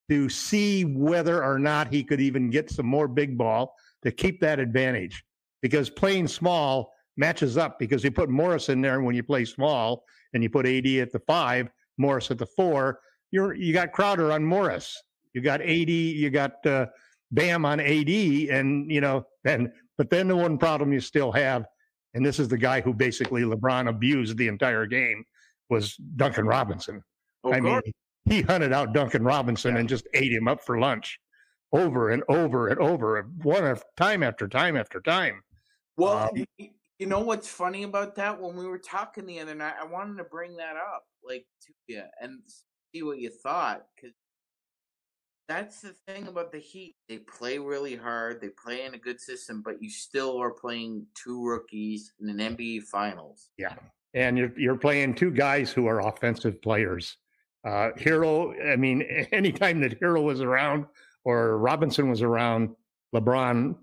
to 0.10 0.30
see 0.30 0.84
whether 0.84 1.44
or 1.44 1.58
not 1.58 1.94
he 1.94 2.04
could 2.04 2.20
even 2.20 2.50
get 2.50 2.70
some 2.70 2.86
more 2.86 3.08
big 3.08 3.38
ball 3.38 3.74
to 4.04 4.12
keep 4.12 4.40
that 4.42 4.60
advantage 4.60 5.24
because 5.62 5.90
playing 5.90 6.28
small 6.28 6.92
matches 7.18 7.58
up 7.58 7.80
because 7.80 8.04
you 8.04 8.12
put 8.12 8.30
Morris 8.30 8.70
in 8.70 8.82
there 8.82 9.02
when 9.02 9.16
you 9.16 9.24
play 9.24 9.46
small 9.46 10.04
and 10.34 10.44
you 10.44 10.50
put 10.50 10.66
AD 10.66 10.86
at 10.86 11.12
the 11.12 11.22
five, 11.26 11.70
Morris 11.98 12.32
at 12.32 12.38
the 12.38 12.46
four. 12.46 13.00
You're 13.32 13.54
you 13.54 13.74
got 13.74 13.92
Crowder 13.92 14.32
on 14.32 14.44
Morris, 14.44 15.02
you 15.34 15.42
got 15.42 15.62
AD, 15.62 15.90
you 15.90 16.30
got 16.30 16.66
uh, 16.66 16.88
Bam 17.32 17.66
on 17.66 17.80
AD, 17.80 18.10
and 18.10 18.92
you 18.92 19.02
know 19.02 19.26
then. 19.44 19.72
But 19.98 20.10
then 20.10 20.28
the 20.28 20.36
one 20.36 20.58
problem 20.58 20.92
you 20.92 21.00
still 21.00 21.32
have, 21.32 21.66
and 22.14 22.26
this 22.26 22.40
is 22.40 22.48
the 22.48 22.58
guy 22.58 22.82
who 22.82 22.94
basically 22.94 23.44
LeBron 23.44 23.88
abused 23.88 24.38
the 24.38 24.48
entire 24.48 24.88
game, 24.88 25.24
was 25.70 25.96
Duncan 26.16 26.46
Robinson. 26.46 27.04
Of 27.44 27.54
I 27.54 27.60
mean, 27.60 27.82
he 28.26 28.42
hunted 28.42 28.74
out 28.74 28.94
Duncan 28.94 29.24
Robinson 29.24 29.78
and 29.78 29.90
just 29.90 30.08
ate 30.14 30.32
him 30.32 30.48
up 30.48 30.64
for 30.64 30.80
lunch 30.80 31.20
over 31.74 32.12
and 32.12 32.24
over 32.30 32.68
and 32.68 32.80
over, 32.80 33.28
one 33.42 33.78
time 33.98 34.24
after 34.24 34.48
time 34.48 34.78
after 34.78 35.02
time. 35.02 35.42
Well, 35.98 36.30
Um, 36.30 36.46
you 37.00 37.08
know 37.08 37.20
what's 37.20 37.50
funny 37.50 37.84
about 37.84 38.16
that? 38.16 38.40
When 38.40 38.56
we 38.56 38.66
were 38.66 38.78
talking 38.78 39.26
the 39.26 39.40
other 39.40 39.56
night, 39.56 39.74
I 39.82 39.86
wanted 39.86 40.18
to 40.18 40.24
bring 40.24 40.56
that 40.58 40.78
up, 40.78 41.04
like 41.28 41.46
to 41.64 41.74
you, 41.88 42.04
and 42.22 42.40
see 42.94 43.04
what 43.04 43.20
you 43.20 43.30
thought, 43.30 43.86
because 43.96 44.16
that's 45.50 45.82
the 45.82 45.94
thing 46.08 46.28
about 46.28 46.52
the 46.52 46.60
Heat. 46.60 46.96
They 47.10 47.18
play 47.18 47.58
really 47.58 47.96
hard. 47.96 48.40
They 48.40 48.50
play 48.50 48.86
in 48.86 48.94
a 48.94 48.98
good 48.98 49.20
system, 49.20 49.62
but 49.62 49.82
you 49.82 49.90
still 49.90 50.38
are 50.38 50.52
playing 50.52 51.06
two 51.22 51.46
rookies 51.46 52.14
in 52.22 52.30
an 52.30 52.56
NBA 52.56 52.84
Finals. 52.84 53.50
Yeah. 53.58 53.76
And 54.14 54.38
you're, 54.38 54.58
you're 54.58 54.78
playing 54.78 55.16
two 55.16 55.32
guys 55.32 55.72
who 55.72 55.88
are 55.88 56.08
offensive 56.08 56.62
players. 56.62 57.18
Uh, 57.66 57.92
Herro, 57.98 58.54
I 58.72 58.76
mean, 58.76 59.02
anytime 59.32 59.82
that 59.82 60.00
Herro 60.00 60.24
was 60.24 60.42
around 60.42 60.86
or 61.24 61.58
Robinson 61.58 62.10
was 62.10 62.22
around, 62.22 62.70
LeBron, 63.16 63.76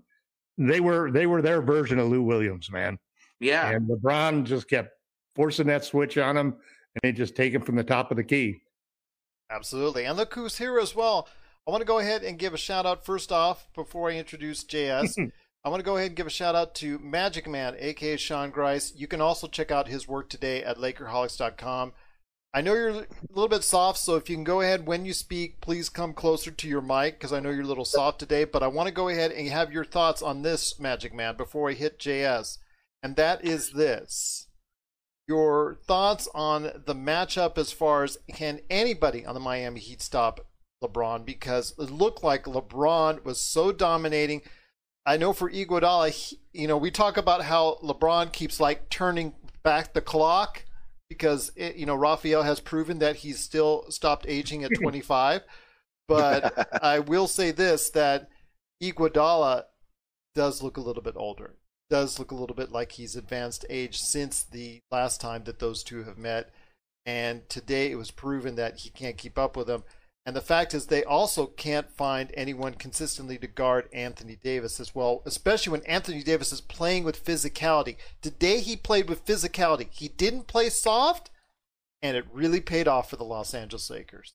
they 0.57 0.79
were 0.79 1.11
they 1.11 1.25
were 1.25 1.41
their 1.41 1.61
version 1.61 1.99
of 1.99 2.07
Lou 2.07 2.21
Williams, 2.21 2.71
man. 2.71 2.97
Yeah, 3.39 3.71
And 3.71 3.89
LeBron 3.89 4.43
just 4.43 4.69
kept 4.69 4.91
forcing 5.35 5.67
that 5.67 5.83
switch 5.83 6.17
on 6.17 6.37
him, 6.37 6.47
and 6.47 7.01
they 7.01 7.11
just 7.11 7.35
take 7.35 7.53
him 7.53 7.61
from 7.61 7.75
the 7.75 7.83
top 7.83 8.11
of 8.11 8.17
the 8.17 8.23
key. 8.23 8.61
Absolutely. 9.49 10.05
And 10.05 10.15
look 10.15 10.33
who's 10.33 10.57
here 10.57 10.79
as 10.79 10.95
well. 10.95 11.27
I 11.67 11.71
want 11.71 11.81
to 11.81 11.87
go 11.87 11.99
ahead 11.99 12.23
and 12.23 12.39
give 12.39 12.53
a 12.53 12.57
shout 12.57 12.85
out 12.85 13.05
first 13.05 13.31
off 13.31 13.67
before 13.73 14.09
I 14.09 14.15
introduce 14.15 14.63
JS. 14.63 15.17
I 15.63 15.69
want 15.69 15.79
to 15.79 15.85
go 15.85 15.97
ahead 15.97 16.07
and 16.07 16.15
give 16.15 16.25
a 16.25 16.31
shout 16.31 16.55
out 16.55 16.73
to 16.75 16.97
Magic 16.99 17.47
Man, 17.47 17.75
aka 17.77 18.17
Sean 18.17 18.49
Grice. 18.49 18.93
You 18.95 19.07
can 19.07 19.21
also 19.21 19.47
check 19.47 19.69
out 19.69 19.87
his 19.87 20.07
work 20.07 20.29
today 20.29 20.63
at 20.63 20.77
Lakerholics.com. 20.77 21.93
I 22.53 22.59
know 22.61 22.73
you're 22.73 22.89
a 22.89 23.07
little 23.29 23.47
bit 23.47 23.63
soft, 23.63 23.97
so 23.99 24.17
if 24.17 24.29
you 24.29 24.35
can 24.35 24.43
go 24.43 24.59
ahead 24.59 24.85
when 24.85 25.05
you 25.05 25.13
speak, 25.13 25.61
please 25.61 25.87
come 25.87 26.13
closer 26.13 26.51
to 26.51 26.67
your 26.67 26.81
mic 26.81 27.13
because 27.17 27.31
I 27.31 27.39
know 27.39 27.49
you're 27.49 27.61
a 27.63 27.67
little 27.67 27.85
soft 27.85 28.19
today. 28.19 28.43
But 28.43 28.61
I 28.61 28.67
want 28.67 28.87
to 28.87 28.93
go 28.93 29.07
ahead 29.07 29.31
and 29.31 29.47
have 29.47 29.71
your 29.71 29.85
thoughts 29.85 30.21
on 30.21 30.41
this, 30.41 30.77
Magic 30.77 31.13
Man, 31.13 31.37
before 31.37 31.69
I 31.69 31.73
hit 31.73 31.97
JS. 31.97 32.57
And 33.01 33.15
that 33.15 33.45
is 33.45 33.71
this 33.71 34.47
your 35.27 35.79
thoughts 35.87 36.27
on 36.35 36.63
the 36.85 36.95
matchup 36.95 37.57
as 37.57 37.71
far 37.71 38.03
as 38.03 38.17
can 38.33 38.59
anybody 38.69 39.25
on 39.25 39.33
the 39.33 39.39
Miami 39.39 39.79
Heat 39.79 40.01
stop 40.01 40.41
LeBron 40.83 41.23
because 41.23 41.73
it 41.79 41.89
looked 41.89 42.21
like 42.21 42.43
LeBron 42.43 43.23
was 43.23 43.39
so 43.39 43.71
dominating. 43.71 44.41
I 45.05 45.15
know 45.15 45.31
for 45.31 45.49
Iguodala, 45.49 46.09
he- 46.09 46.39
you 46.51 46.67
know, 46.67 46.77
we 46.77 46.91
talk 46.91 47.15
about 47.15 47.43
how 47.43 47.77
LeBron 47.81 48.33
keeps 48.33 48.59
like 48.59 48.89
turning 48.89 49.33
back 49.63 49.93
the 49.93 50.01
clock 50.01 50.65
because 51.11 51.51
it, 51.57 51.75
you 51.75 51.85
know 51.85 51.93
Raphael 51.93 52.43
has 52.43 52.61
proven 52.61 52.99
that 52.99 53.17
he's 53.17 53.37
still 53.37 53.83
stopped 53.91 54.25
aging 54.29 54.63
at 54.63 54.71
25. 54.81 55.41
But 56.07 56.69
I 56.81 56.99
will 56.99 57.27
say 57.27 57.51
this 57.51 57.89
that 57.89 58.29
Iguodala 58.81 59.65
does 60.33 60.63
look 60.63 60.77
a 60.77 60.81
little 60.81 61.03
bit 61.03 61.15
older. 61.17 61.55
Does 61.89 62.17
look 62.17 62.31
a 62.31 62.35
little 62.35 62.55
bit 62.55 62.71
like 62.71 62.93
he's 62.93 63.17
advanced 63.17 63.65
age 63.69 63.99
since 63.99 64.41
the 64.41 64.79
last 64.89 65.19
time 65.19 65.43
that 65.43 65.59
those 65.59 65.83
two 65.83 66.03
have 66.03 66.17
met. 66.17 66.53
And 67.05 67.49
today 67.49 67.91
it 67.91 67.95
was 67.95 68.11
proven 68.11 68.55
that 68.55 68.77
he 68.77 68.89
can't 68.89 69.17
keep 69.17 69.37
up 69.37 69.57
with 69.57 69.67
them. 69.67 69.83
And 70.25 70.35
the 70.35 70.41
fact 70.41 70.75
is, 70.75 70.85
they 70.85 71.03
also 71.03 71.47
can't 71.47 71.89
find 71.89 72.29
anyone 72.35 72.75
consistently 72.75 73.39
to 73.39 73.47
guard 73.47 73.89
Anthony 73.91 74.35
Davis 74.35 74.79
as 74.79 74.93
well, 74.93 75.23
especially 75.25 75.71
when 75.71 75.85
Anthony 75.85 76.21
Davis 76.21 76.51
is 76.53 76.61
playing 76.61 77.03
with 77.03 77.25
physicality. 77.25 77.95
Today 78.21 78.59
he 78.59 78.75
played 78.75 79.09
with 79.09 79.25
physicality. 79.25 79.87
He 79.91 80.07
didn't 80.09 80.45
play 80.45 80.69
soft, 80.69 81.31
and 82.03 82.15
it 82.15 82.25
really 82.31 82.61
paid 82.61 82.87
off 82.87 83.09
for 83.09 83.15
the 83.15 83.23
Los 83.23 83.53
Angeles 83.55 83.89
Lakers. 83.89 84.33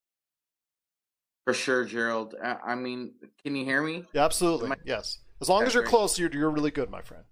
for 1.45 1.55
sure, 1.55 1.85
Gerald. 1.85 2.35
I, 2.43 2.75
mean, 2.75 3.12
can 3.45 3.55
you 3.55 3.64
hear 3.64 3.81
me? 3.81 4.05
Yeah, 4.12 4.25
absolutely. 4.25 4.71
I- 4.73 4.75
Yes. 4.85 5.19
As 5.40 5.49
long 5.49 5.62
as 5.64 5.75
you're 5.75 5.83
close, 5.85 6.19
you're, 6.19 6.33
you're 6.33 6.50
really 6.50 6.71
good, 6.73 6.90
my 6.90 7.02
friend. 7.02 7.23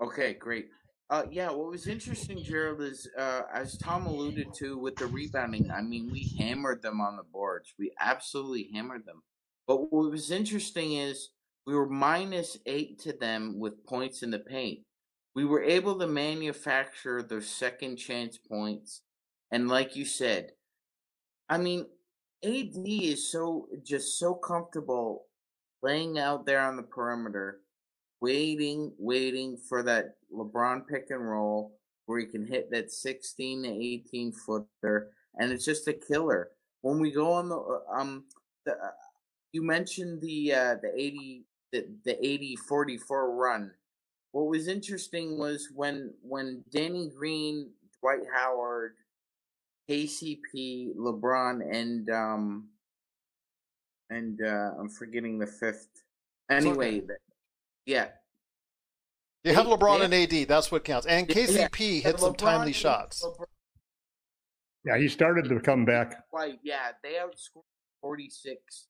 Okay, 0.00 0.34
great. 0.34 0.68
Uh, 1.10 1.24
yeah, 1.30 1.50
what 1.50 1.70
was 1.70 1.86
interesting, 1.86 2.42
Gerald, 2.42 2.80
is 2.80 3.08
uh, 3.18 3.42
as 3.52 3.76
Tom 3.76 4.06
alluded 4.06 4.54
to 4.54 4.78
with 4.78 4.96
the 4.96 5.06
rebounding. 5.06 5.70
I 5.70 5.82
mean, 5.82 6.10
we 6.10 6.34
hammered 6.38 6.80
them 6.80 7.00
on 7.00 7.16
the 7.16 7.22
boards. 7.24 7.74
We 7.78 7.92
absolutely 8.00 8.70
hammered 8.72 9.04
them. 9.04 9.22
But 9.66 9.92
what 9.92 10.10
was 10.10 10.30
interesting 10.30 10.94
is 10.94 11.30
we 11.66 11.74
were 11.74 11.88
minus 11.88 12.56
eight 12.64 12.98
to 13.00 13.12
them 13.12 13.58
with 13.58 13.84
points 13.84 14.22
in 14.22 14.30
the 14.30 14.38
paint. 14.38 14.80
We 15.34 15.44
were 15.44 15.62
able 15.62 15.98
to 15.98 16.06
manufacture 16.06 17.22
those 17.22 17.48
second 17.48 17.96
chance 17.96 18.38
points, 18.38 19.02
and 19.50 19.68
like 19.68 19.96
you 19.96 20.06
said, 20.06 20.52
I 21.50 21.58
mean, 21.58 21.86
AD 22.42 22.76
is 22.86 23.30
so 23.30 23.68
just 23.82 24.18
so 24.18 24.34
comfortable 24.34 25.26
laying 25.82 26.18
out 26.18 26.46
there 26.46 26.60
on 26.60 26.76
the 26.76 26.82
perimeter 26.82 27.60
waiting, 28.24 28.90
waiting 28.98 29.54
for 29.68 29.82
that 29.82 30.16
LeBron 30.34 30.86
pick 30.86 31.06
and 31.10 31.28
roll 31.28 31.76
where 32.06 32.20
he 32.20 32.26
can 32.26 32.46
hit 32.46 32.70
that 32.70 32.92
16 32.92 33.62
to 33.62 33.68
18 33.68 34.32
footer, 34.32 35.10
and 35.36 35.52
it's 35.52 35.64
just 35.64 35.88
a 35.88 35.92
killer. 35.92 36.50
When 36.82 36.98
we 36.98 37.10
go 37.10 37.32
on 37.32 37.48
the 37.48 37.56
uh, 37.56 38.00
um, 38.00 38.24
the, 38.66 38.72
uh, 38.72 38.90
you 39.52 39.62
mentioned 39.62 40.20
the 40.20 40.52
uh, 40.52 40.74
the 40.82 40.92
80 40.94 41.44
the 41.72 41.86
the 42.04 42.26
80 42.26 42.56
44 42.56 43.34
run. 43.34 43.70
What 44.32 44.46
was 44.46 44.68
interesting 44.68 45.38
was 45.38 45.68
when 45.74 46.12
when 46.22 46.64
Danny 46.70 47.10
Green, 47.16 47.70
Dwight 48.00 48.26
Howard, 48.34 48.96
KCP, 49.88 50.94
LeBron, 50.96 51.62
and 51.70 52.10
um 52.10 52.68
and 54.10 54.40
uh, 54.42 54.70
I'm 54.78 54.88
forgetting 54.88 55.38
the 55.38 55.46
fifth. 55.46 55.88
Anyway, 56.50 57.00
th- 57.00 57.10
yeah, 57.86 58.08
You 59.44 59.54
have 59.54 59.66
LeBron 59.66 59.98
they- 59.98 60.04
and 60.06 60.14
AD. 60.14 60.48
That's 60.48 60.72
what 60.72 60.84
counts. 60.84 61.06
And 61.06 61.28
Yeah, 61.28 61.34
KCP 61.34 62.00
hit 62.02 62.18
some 62.18 62.34
timely 62.34 62.72
shots. 62.72 63.22
LeBron- 63.22 63.46
Yeah, 64.84 64.98
he 64.98 65.08
started 65.08 65.48
to 65.48 65.60
come 65.60 65.84
back. 65.84 66.24
Right, 66.32 66.58
yeah, 66.62 66.92
they 67.02 67.14
outscored 67.14 67.64
46 68.00 68.88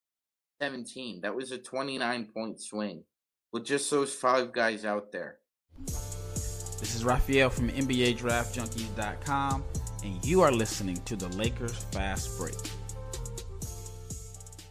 17. 0.60 1.20
That 1.22 1.34
was 1.34 1.50
a 1.52 1.58
29 1.58 2.26
point 2.32 2.60
swing 2.60 3.04
with 3.52 3.64
just 3.64 3.90
those 3.90 4.14
five 4.14 4.52
guys 4.52 4.84
out 4.84 5.10
there. 5.12 5.40
This 5.86 6.94
is 6.94 7.04
Raphael 7.04 7.50
from 7.50 7.68
NBADraftJunkies.com, 7.70 9.64
and 10.04 10.24
you 10.24 10.40
are 10.40 10.52
listening 10.52 10.96
to 11.04 11.16
the 11.16 11.28
Lakers 11.36 11.76
Fast 11.92 12.36
Break. 12.38 12.54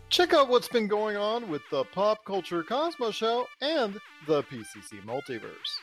Check 0.10 0.34
out 0.34 0.48
what's 0.48 0.68
been 0.68 0.88
going 0.88 1.18
on 1.18 1.50
with 1.50 1.63
the 1.72 1.84
Pop 1.86 2.24
Culture 2.24 2.62
Cosmos 2.63 3.16
Show 3.16 3.48
and 3.62 4.00
the 4.28 4.44
PCC 4.44 5.00
Multiverse. 5.06 5.73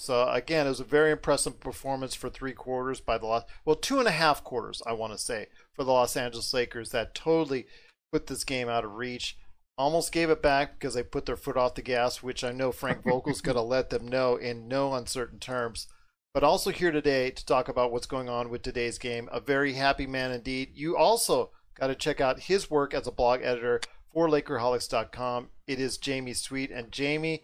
So 0.00 0.28
again, 0.28 0.66
it 0.66 0.70
was 0.70 0.80
a 0.80 0.84
very 0.84 1.10
impressive 1.10 1.60
performance 1.60 2.14
for 2.14 2.30
three 2.30 2.52
quarters 2.52 3.00
by 3.00 3.18
the 3.18 3.26
Los, 3.26 3.44
well, 3.64 3.76
two 3.76 3.98
and 3.98 4.08
a 4.08 4.12
half 4.12 4.42
quarters, 4.42 4.82
I 4.86 4.92
want 4.92 5.12
to 5.12 5.18
say, 5.18 5.46
for 5.74 5.84
the 5.84 5.92
Los 5.92 6.16
Angeles 6.16 6.54
Lakers 6.54 6.90
that 6.90 7.14
totally 7.14 7.66
put 8.12 8.26
this 8.26 8.44
game 8.44 8.68
out 8.68 8.84
of 8.84 8.94
reach. 8.94 9.36
Almost 9.76 10.12
gave 10.12 10.30
it 10.30 10.42
back 10.42 10.78
because 10.78 10.94
they 10.94 11.02
put 11.02 11.26
their 11.26 11.36
foot 11.36 11.56
off 11.56 11.74
the 11.74 11.82
gas, 11.82 12.22
which 12.22 12.42
I 12.44 12.50
know 12.52 12.72
Frank 12.72 13.02
Vogel's 13.02 13.40
going 13.42 13.56
to 13.56 13.62
let 13.62 13.90
them 13.90 14.08
know 14.08 14.36
in 14.36 14.68
no 14.68 14.94
uncertain 14.94 15.38
terms. 15.38 15.86
but 16.32 16.44
also 16.44 16.70
here 16.70 16.92
today 16.92 17.30
to 17.30 17.44
talk 17.44 17.68
about 17.68 17.90
what's 17.92 18.06
going 18.06 18.28
on 18.28 18.50
with 18.50 18.62
today's 18.62 18.98
game. 18.98 19.28
A 19.32 19.40
very 19.40 19.74
happy 19.74 20.06
man 20.06 20.30
indeed. 20.32 20.70
You 20.74 20.96
also 20.96 21.50
got 21.78 21.88
to 21.88 21.94
check 21.94 22.20
out 22.20 22.40
his 22.40 22.70
work 22.70 22.94
as 22.94 23.06
a 23.06 23.12
blog 23.12 23.40
editor 23.42 23.80
for 24.12 24.28
Lakerholics.com. 24.28 25.48
It 25.66 25.80
is 25.80 25.98
Jamie 25.98 26.34
Sweet. 26.34 26.70
And 26.70 26.92
Jamie, 26.92 27.42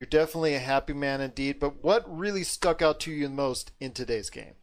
you're 0.00 0.08
definitely 0.08 0.54
a 0.54 0.60
happy 0.60 0.92
man 0.92 1.20
indeed. 1.20 1.58
But 1.58 1.82
what 1.82 2.04
really 2.06 2.44
stuck 2.44 2.82
out 2.82 3.00
to 3.00 3.10
you 3.10 3.28
most 3.28 3.72
in 3.80 3.92
today's 3.92 4.30
game? 4.30 4.54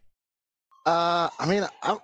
Uh, 0.85 1.29
I 1.39 1.45
mean, 1.47 1.65
I'm, 1.83 1.97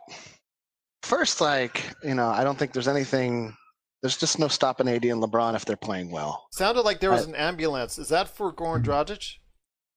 first, 1.04 1.40
like, 1.40 1.86
you 2.04 2.16
know, 2.16 2.28
I 2.28 2.44
don't 2.44 2.58
think 2.58 2.74
there's 2.74 2.88
anything. 2.88 3.56
There's 4.02 4.18
just 4.18 4.40
no 4.40 4.48
stopping 4.48 4.88
AD 4.88 5.06
and 5.06 5.22
LeBron 5.22 5.56
if 5.56 5.66
they're 5.66 5.76
playing 5.76 6.10
well. 6.10 6.48
Sounded 6.52 6.82
like 6.82 7.00
there 7.00 7.12
was 7.12 7.28
an 7.28 7.36
ambulance. 7.36 8.00
Is 8.00 8.10
that 8.10 8.28
for 8.28 8.52
Goran 8.52 8.84
Dragic? 8.84 9.36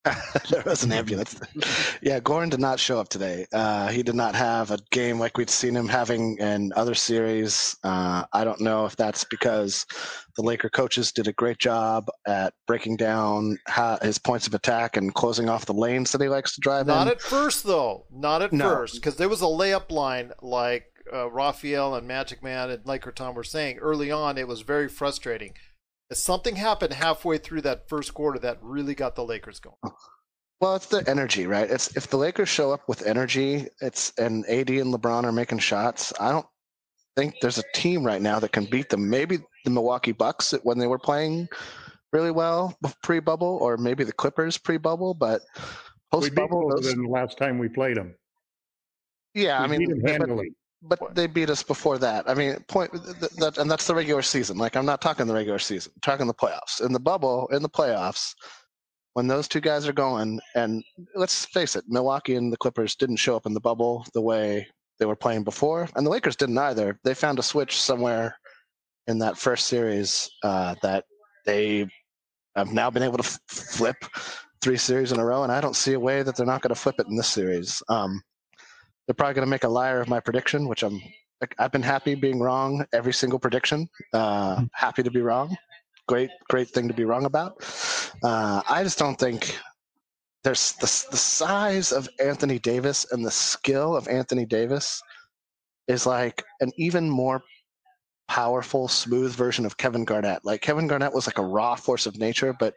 there 0.51 0.63
was 0.67 0.83
an 0.85 0.93
ambulance. 0.93 1.41
yeah, 2.03 2.21
Goran 2.21 2.51
did 2.51 2.61
not 2.61 2.79
show 2.79 2.99
up 3.01 3.09
today. 3.09 3.47
Uh, 3.53 3.89
he 3.89 4.03
did 4.03 4.15
not 4.15 4.35
have 4.35 4.71
a 4.71 4.79
game 4.91 5.19
like 5.19 5.39
we'd 5.39 5.49
seen 5.51 5.75
him 5.75 5.89
having 5.89 6.37
in 6.39 6.73
other 6.77 6.95
series. 6.95 7.77
Uh, 7.83 8.25
I 8.33 8.45
don't 8.45 8.61
know 8.61 8.85
if 8.85 8.97
that's 8.97 9.25
because 9.25 9.87
the 10.37 10.43
Laker 10.43 10.69
coaches 10.69 11.11
did 11.13 11.27
a 11.29 11.33
great 11.33 11.59
job 11.59 12.09
at 12.27 12.53
breaking 12.67 12.97
down 12.97 13.59
how, 13.67 13.99
his 14.03 14.19
points 14.19 14.47
of 14.47 14.55
attack 14.55 14.97
and 14.97 15.15
closing 15.15 15.49
off 15.49 15.65
the 15.67 15.73
lanes 15.73 16.13
that 16.13 16.21
he 16.21 16.29
likes 16.29 16.55
to 16.55 16.61
drive 16.61 16.87
Not 16.87 17.07
in. 17.07 17.13
at 17.13 17.23
first, 17.23 17.65
though. 17.65 18.05
Not 18.13 18.43
at 18.43 18.53
No. 18.53 18.69
first, 18.69 18.97
because 18.97 19.17
there 19.17 19.29
was 19.29 19.41
a 19.41 19.47
layup 19.47 19.91
line 19.91 20.33
like 20.43 20.85
uh, 21.13 21.31
Raphael 21.31 21.95
and 21.95 22.07
Magic 22.07 22.43
Man 22.43 22.71
and 22.71 22.85
Laker 22.87 23.13
Tom 23.13 23.35
were 23.35 23.45
saying 23.45 23.79
early 23.79 24.11
on. 24.11 24.37
It 24.39 24.49
was 24.49 24.61
very 24.63 24.89
frustrating. 24.89 25.55
Something 26.15 26.57
happened 26.57 26.93
halfway 26.93 27.39
through 27.39 27.63
that 27.63 27.89
first 27.89 28.15
quarter 28.15 28.39
that 28.41 28.59
really 28.63 28.95
got 28.95 29.15
the 29.15 29.25
Lakers 29.25 29.61
going. 29.61 29.77
Well, 30.61 30.77
it's 30.77 30.87
the 30.87 31.05
energy, 31.09 31.47
right? 31.47 31.71
It's 31.71 31.95
if 31.97 32.09
the 32.09 32.17
Lakers 32.17 32.49
show 32.49 32.73
up 32.73 32.89
with 32.89 33.07
energy, 33.07 33.67
it's 33.81 34.13
and 34.19 34.47
AD 34.47 34.71
and 34.71 34.95
LeBron 34.95 35.25
are 35.25 35.33
making 35.33 35.59
shots. 35.59 36.13
I 36.19 36.31
don't 36.31 36.47
think 37.17 37.35
there's 37.43 37.59
a 37.59 37.65
team 37.75 38.05
right 38.05 38.23
now 38.23 38.39
that 38.39 38.53
can 38.53 38.65
beat 38.65 38.89
them. 38.89 39.09
Maybe 39.11 39.39
the 39.65 39.71
Milwaukee 39.71 40.13
Bucks 40.13 40.55
when 40.63 40.79
they 40.79 40.87
were 40.87 40.99
playing 40.99 41.49
really 42.13 42.31
well 42.31 42.77
pre-bubble, 43.03 43.59
or 43.61 43.77
maybe 43.77 44.05
the 44.05 44.13
Clippers 44.13 44.57
pre-bubble, 44.57 45.15
but 45.15 45.43
post-bubble, 46.13 46.63
both 46.63 46.79
of 46.79 46.85
those, 46.85 46.95
them 46.95 47.03
the 47.03 47.11
last 47.11 47.37
time 47.37 47.59
we 47.59 47.69
played 47.69 47.97
them. 47.97 48.15
yeah, 49.35 49.61
I 49.61 49.67
mean, 49.67 49.81
beat 49.81 49.89
them 49.91 50.41
but- 50.89 51.15
they 51.15 51.27
beat 51.27 51.51
us 51.51 51.63
before 51.63 51.99
that. 51.99 52.29
I 52.29 52.35
mean, 52.35 52.57
point 52.69 52.93
th- 52.93 53.33
that, 53.39 53.59
and 53.59 53.71
that's 53.71 53.87
the 53.87 53.95
regular 53.95 54.23
season. 54.23 54.59
Like 54.59 54.77
I'm 54.77 54.87
not 54.87 55.01
talking 55.01 55.27
the 55.27 55.35
regular 55.35 55.59
season, 55.59 55.93
I'm 55.97 56.01
talking 56.01 56.27
the 56.27 56.35
playoffs. 56.35 56.81
In 56.85 56.93
the 56.93 57.01
bubble, 57.01 57.49
in 57.53 57.63
the 57.63 57.69
playoffs, 57.69 58.35
when 59.15 59.27
those 59.27 59.49
two 59.49 59.61
guys 59.61 59.87
are 59.89 59.93
going, 59.93 60.41
and 60.55 60.83
let's 61.15 61.45
face 61.47 61.77
it, 61.77 61.85
Milwaukee 61.89 62.35
and 62.37 62.53
the 62.53 62.57
Clippers 62.57 62.97
didn't 62.97 63.17
show 63.17 63.37
up 63.37 63.47
in 63.47 63.55
the 63.55 63.61
bubble 63.61 64.05
the 64.13 64.21
way 64.21 64.67
they 64.99 65.07
were 65.07 65.17
playing 65.17 65.45
before, 65.45 65.89
and 65.97 66.05
the 66.07 66.11
Lakers 66.11 66.37
didn't 66.37 66.59
either. 66.59 66.99
They 67.05 67.15
found 67.15 67.39
a 67.39 67.43
switch 67.43 67.81
somewhere 67.81 68.37
in 69.07 69.19
that 69.19 69.39
first 69.39 69.67
series 69.67 70.31
uh, 70.43 70.75
that 70.83 71.05
they 71.47 71.87
have 72.57 72.73
now 72.73 72.91
been 72.91 73.03
able 73.03 73.19
to 73.19 73.25
f- 73.25 73.39
flip 73.49 73.97
three 74.63 74.77
series 74.77 75.13
in 75.13 75.19
a 75.19 75.25
row, 75.25 75.43
and 75.43 75.53
I 75.53 75.61
don't 75.61 75.77
see 75.77 75.93
a 75.93 76.01
way 76.01 76.23
that 76.23 76.37
they're 76.37 76.47
not 76.47 76.63
going 76.63 76.75
to 76.75 76.81
flip 76.81 76.97
it 76.99 77.07
in 77.09 77.17
this 77.17 77.29
series. 77.29 77.83
Um, 77.89 78.23
they're 79.07 79.15
probably 79.15 79.35
going 79.35 79.47
to 79.47 79.51
make 79.51 79.65
a 79.65 79.69
liar 79.69 80.01
of 80.01 80.09
my 80.09 80.21
prediction, 80.21 80.69
which 80.69 80.83
I'm 80.83 81.01
like, 81.41 81.55
I've 81.59 81.73
been 81.73 81.83
happy 81.83 82.15
being 82.15 82.41
wrong 82.41 82.87
every 82.93 83.13
single 83.13 83.39
prediction. 83.39 83.89
Uh, 84.13 84.65
happy 84.73 85.03
to 85.03 85.11
be 85.11 85.21
wrong. 85.21 85.57
Great, 86.07 86.31
great 86.49 86.69
thing 86.69 86.89
to 86.89 86.95
be 86.95 87.05
wrong 87.05 87.25
about. 87.25 87.63
Uh, 88.23 88.63
I 88.69 88.83
just 88.83 88.99
don't 88.99 89.19
think 89.19 89.59
there's 90.43 90.73
the, 90.73 91.07
the 91.11 91.17
size 91.17 91.93
of 91.93 92.09
Anthony 92.23 92.59
Davis 92.59 93.07
and 93.13 93.25
the 93.25 93.31
skill 93.31 93.97
of 93.97 94.09
Anthony 94.09 94.45
Davis 94.45 95.03
is 95.89 96.07
like 96.07 96.43
an 96.61 96.71
even 96.77 97.09
more 97.09 97.43
powerful, 98.29 98.89
smooth 98.89 99.35
version 99.35 99.67
of 99.67 99.77
Kevin 99.77 100.05
Garnett. 100.05 100.45
Like 100.45 100.61
Kevin 100.61 100.87
Garnett 100.87 101.15
was 101.15 101.27
like 101.27 101.39
a 101.39 101.45
raw 101.45 101.75
force 101.75 102.07
of 102.07 102.19
nature, 102.19 102.55
but 102.59 102.75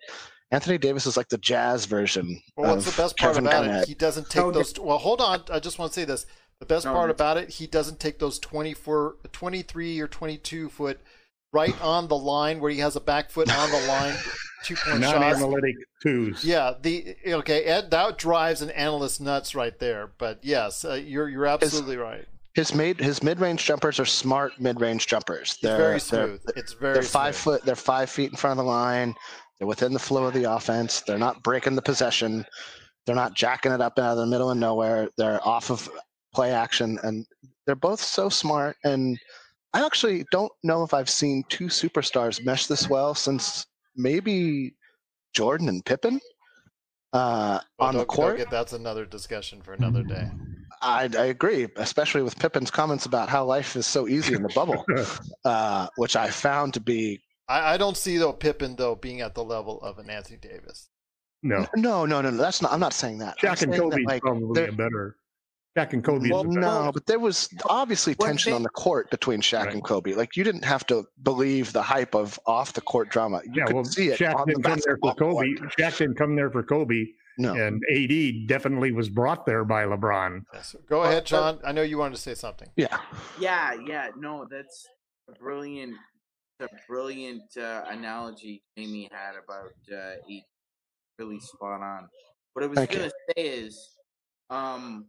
Anthony 0.52 0.78
Davis 0.78 1.06
is 1.06 1.18
like 1.18 1.28
the 1.30 1.38
jazz 1.38 1.86
version. 1.86 2.42
Well, 2.56 2.76
what's 2.76 2.88
of 2.88 2.96
the 2.96 3.02
best 3.02 3.18
part 3.18 3.34
Kevin 3.36 3.48
about 3.48 3.66
Garnett. 3.66 3.84
it? 3.84 3.88
He 3.90 3.96
doesn't 3.96 4.30
take 4.30 4.42
No, 4.44 4.52
those. 4.52 4.80
Well, 4.80 4.98
hold 4.98 5.20
on. 5.22 5.44
I 5.52 5.60
just 5.60 5.78
want 5.78 5.92
to 5.92 6.00
say 6.00 6.06
this. 6.06 6.26
The 6.60 6.66
best 6.66 6.86
No, 6.86 6.94
part 6.94 7.10
no. 7.10 7.12
about 7.12 7.38
it, 7.38 7.50
he 7.50 7.68
doesn't 7.68 8.00
take 8.00 8.18
those 8.20 8.40
24, 8.40 9.18
23 9.32 10.00
or 10.00 10.08
22 10.08 10.70
foot 10.70 11.00
right 11.54 11.80
on 11.82 12.08
the 12.08 12.18
line 12.18 12.60
where 12.60 12.72
he 12.72 12.80
has 12.80 12.96
a 12.96 13.02
back 13.02 13.30
foot 13.30 13.54
on 13.56 13.70
the 13.72 13.88
line, 13.88 14.16
two 14.64 14.76
point 14.76 15.04
shots. 15.04 15.14
Non-analytic 15.14 15.76
twos. 16.02 16.44
Yeah, 16.44 16.74
the 16.82 17.16
okay, 17.28 17.64
Ed, 17.64 17.92
that 17.92 18.18
drives 18.18 18.62
an 18.62 18.70
analyst 18.72 19.22
nuts 19.22 19.54
right 19.54 19.78
there. 19.80 20.12
But 20.18 20.40
yes, 20.44 20.84
uh, 20.84 20.94
you're 20.94 21.30
you're 21.30 21.46
absolutely 21.46 21.98
right. 21.98 22.26
His 22.56 22.74
mid 22.74 23.00
his 23.00 23.22
mid 23.22 23.40
range 23.40 23.64
jumpers 23.66 24.00
are 24.00 24.06
smart 24.06 24.60
mid 24.60 24.82
range 24.82 25.06
jumpers. 25.06 25.58
They're 25.62 25.78
very 25.78 25.90
they're, 25.92 26.00
smooth. 26.00 26.42
it's 26.56 26.74
very 26.74 26.94
they're 26.96 27.04
five 27.04 27.36
smooth. 27.36 27.58
foot. 27.60 27.66
They're 27.66 27.76
five 27.76 28.10
feet 28.10 28.32
in 28.32 28.36
front 28.38 28.60
of 28.60 28.66
the 28.66 28.70
line. 28.72 29.14
They're 29.60 29.68
within 29.68 29.94
the 29.94 30.00
flow 30.00 30.26
of 30.26 30.34
the 30.34 30.44
offense. 30.52 31.02
They're 31.02 31.18
not 31.18 31.42
breaking 31.44 31.76
the 31.76 31.82
possession. 31.82 32.46
They're 33.06 33.16
not 33.16 33.34
jacking 33.36 33.72
it 33.72 33.82
up 33.82 33.98
out 33.98 34.12
of 34.12 34.18
the 34.18 34.26
middle 34.28 34.52
of 34.52 34.58
nowhere. 34.58 35.10
They're 35.18 35.46
off 35.48 35.72
of 35.72 35.90
play 36.34 36.52
action, 36.52 37.00
and 37.04 37.26
they're 37.66 37.76
both 37.76 38.00
so 38.02 38.30
smart. 38.30 38.76
And 38.84 39.18
I 39.74 39.86
actually 39.86 40.26
don't 40.32 40.52
know 40.64 40.84
if 40.84 40.94
I've 40.94 41.10
seen 41.10 41.44
two 41.50 41.66
superstars 41.68 42.44
mesh 42.46 42.68
this 42.68 42.90
well 42.90 43.16
since 43.16 43.66
maybe 43.96 44.76
Jordan 45.34 45.70
and 45.70 45.84
Pippen 45.86 46.20
uh, 47.14 47.60
Well, 47.80 47.88
on 47.90 47.94
the 47.94 48.00
don't- 48.00 48.08
don't 48.08 48.08
court. 48.08 48.38
get- 48.38 48.52
that's 48.52 48.74
another 48.74 49.06
discussion 49.06 49.62
for 49.62 49.74
another 49.74 50.04
day. 50.04 50.30
I, 50.82 51.10
I 51.18 51.26
agree, 51.26 51.68
especially 51.78 52.22
with 52.22 52.38
Pippen's 52.38 52.70
comments 52.70 53.08
about 53.08 53.30
how 53.30 53.44
life 53.46 53.76
is 53.76 53.88
so 53.88 54.08
easy 54.08 54.36
in 54.36 54.44
the 54.44 54.50
bubble, 54.54 54.86
uh, 55.46 55.88
which 55.96 56.16
I 56.16 56.30
found 56.30 56.76
to 56.76 56.80
be 56.80 57.20
I, 57.48 57.74
I 57.74 57.78
don't 57.78 57.98
see 57.98 58.18
though 58.18 58.34
Pippen 58.34 58.76
though 58.76 58.96
being 58.96 59.22
at 59.22 59.36
the 59.36 59.44
level 59.44 59.82
of 59.82 60.00
an 60.00 60.10
Anthony 60.10 60.38
Davis. 60.38 60.90
No, 61.44 61.68
no, 61.76 62.06
no, 62.06 62.22
no, 62.22 62.30
no. 62.30 62.38
That's 62.38 62.62
not. 62.62 62.72
I'm 62.72 62.80
not 62.80 62.94
saying 62.94 63.20
that. 63.20 63.36
I'm 63.44 63.50
Shaq 63.50 63.62
and 63.64 63.72
saying 63.72 63.72
that, 63.72 63.80
Kobe's 63.80 64.06
like, 64.06 64.22
probably 64.22 64.66
a 64.68 64.72
better. 64.72 65.16
Shaq 65.78 65.94
and 65.94 66.04
Kobe. 66.04 66.32
well, 66.32 66.48
is 66.48 66.56
the 66.56 66.60
no, 66.60 66.92
but 66.92 67.06
there 67.06 67.20
was 67.20 67.50
obviously 67.70 68.16
One 68.16 68.30
tension 68.30 68.54
on 68.54 68.64
the 68.64 68.70
court 68.70 69.12
between 69.12 69.42
Shaq 69.42 69.66
Right. 69.66 69.74
and 69.76 69.84
Kobe. 69.84 70.14
Like 70.14 70.36
you 70.36 70.44
didn't 70.44 70.66
have 70.66 70.88
to 70.88 71.06
believe 71.22 71.72
the 71.72 71.84
hype 71.84 72.16
of 72.16 72.40
off 72.48 72.74
the 72.74 72.82
court 72.82 73.10
drama. 73.10 73.42
You 73.46 73.52
yeah, 73.58 73.66
could 73.66 73.76
well, 73.76 73.86
see 73.86 74.08
it 74.10 74.20
Shaq 74.20 74.36
on 74.36 74.48
didn't 74.48 74.64
come 74.64 74.80
there 74.84 74.98
for 75.00 75.14
Kobe. 75.14 75.32
court. 75.56 75.74
Shaq 75.78 75.98
didn't 76.00 76.16
come 76.18 76.36
there 76.36 76.50
for 76.50 76.64
Kobe, 76.64 77.06
No, 77.38 77.54
and 77.54 77.80
AD 77.96 78.48
definitely 78.48 78.92
was 78.92 79.08
brought 79.08 79.46
there 79.46 79.64
by 79.64 79.86
LeBron. 79.86 80.42
Yes. 80.52 80.76
Go 80.90 81.04
ahead, 81.04 81.28
John. 81.28 81.60
I 81.64 81.72
know 81.74 81.84
you 81.84 82.00
wanted 82.00 82.16
to 82.16 82.22
say 82.22 82.34
something. 82.34 82.70
yeah, 82.76 82.98
Yeah, 83.40 83.74
yeah, 83.86 84.08
no, 84.18 84.48
that's 84.50 84.84
a 85.30 85.34
brilliant, 85.34 85.94
a 86.60 86.68
brilliant 86.88 87.44
uh, 87.58 87.84
analogy 87.90 88.64
Amy 88.78 89.10
had 89.12 89.34
about 89.42 89.74
uh, 89.94 90.16
each. 90.28 90.44
Really 91.20 91.40
spot 91.40 91.82
on. 91.82 92.08
What 92.54 92.64
I 92.64 92.68
was 92.68 92.78
Thank 92.78 92.92
gonna 92.92 93.10
say 93.36 93.42
is, 93.42 93.96
um, 94.52 95.08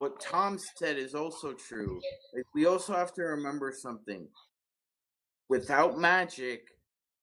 what 0.00 0.18
Tom 0.20 0.58
said 0.74 0.98
is 0.98 1.14
also 1.14 1.52
true. 1.52 2.00
Like 2.34 2.46
we 2.52 2.66
also 2.66 2.94
have 2.94 3.14
to 3.14 3.22
remember 3.22 3.72
something. 3.72 4.26
Without 5.48 6.00
Magic, 6.00 6.62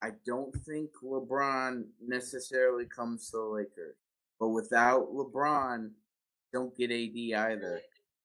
I 0.01 0.11
don't 0.25 0.55
think 0.65 0.89
LeBron 1.03 1.83
necessarily 2.05 2.85
comes 2.85 3.29
to 3.31 3.37
the 3.37 3.43
Lakers. 3.43 3.97
But 4.39 4.49
without 4.49 5.13
LeBron, 5.13 5.89
don't 6.53 6.73
get 6.77 6.91
AD 6.91 7.17
either. 7.51 7.81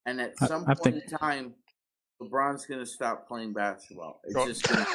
And 0.06 0.20
at 0.20 0.38
some 0.38 0.62
I 0.68 0.74
point 0.74 0.94
think- 0.94 1.10
in 1.10 1.18
time, 1.18 1.54
LeBron's 2.22 2.66
gonna 2.66 2.86
stop 2.86 3.26
playing 3.26 3.52
basketball. 3.52 4.20
It's 4.24 4.44
just 4.44 4.68
gonna, 4.68 4.86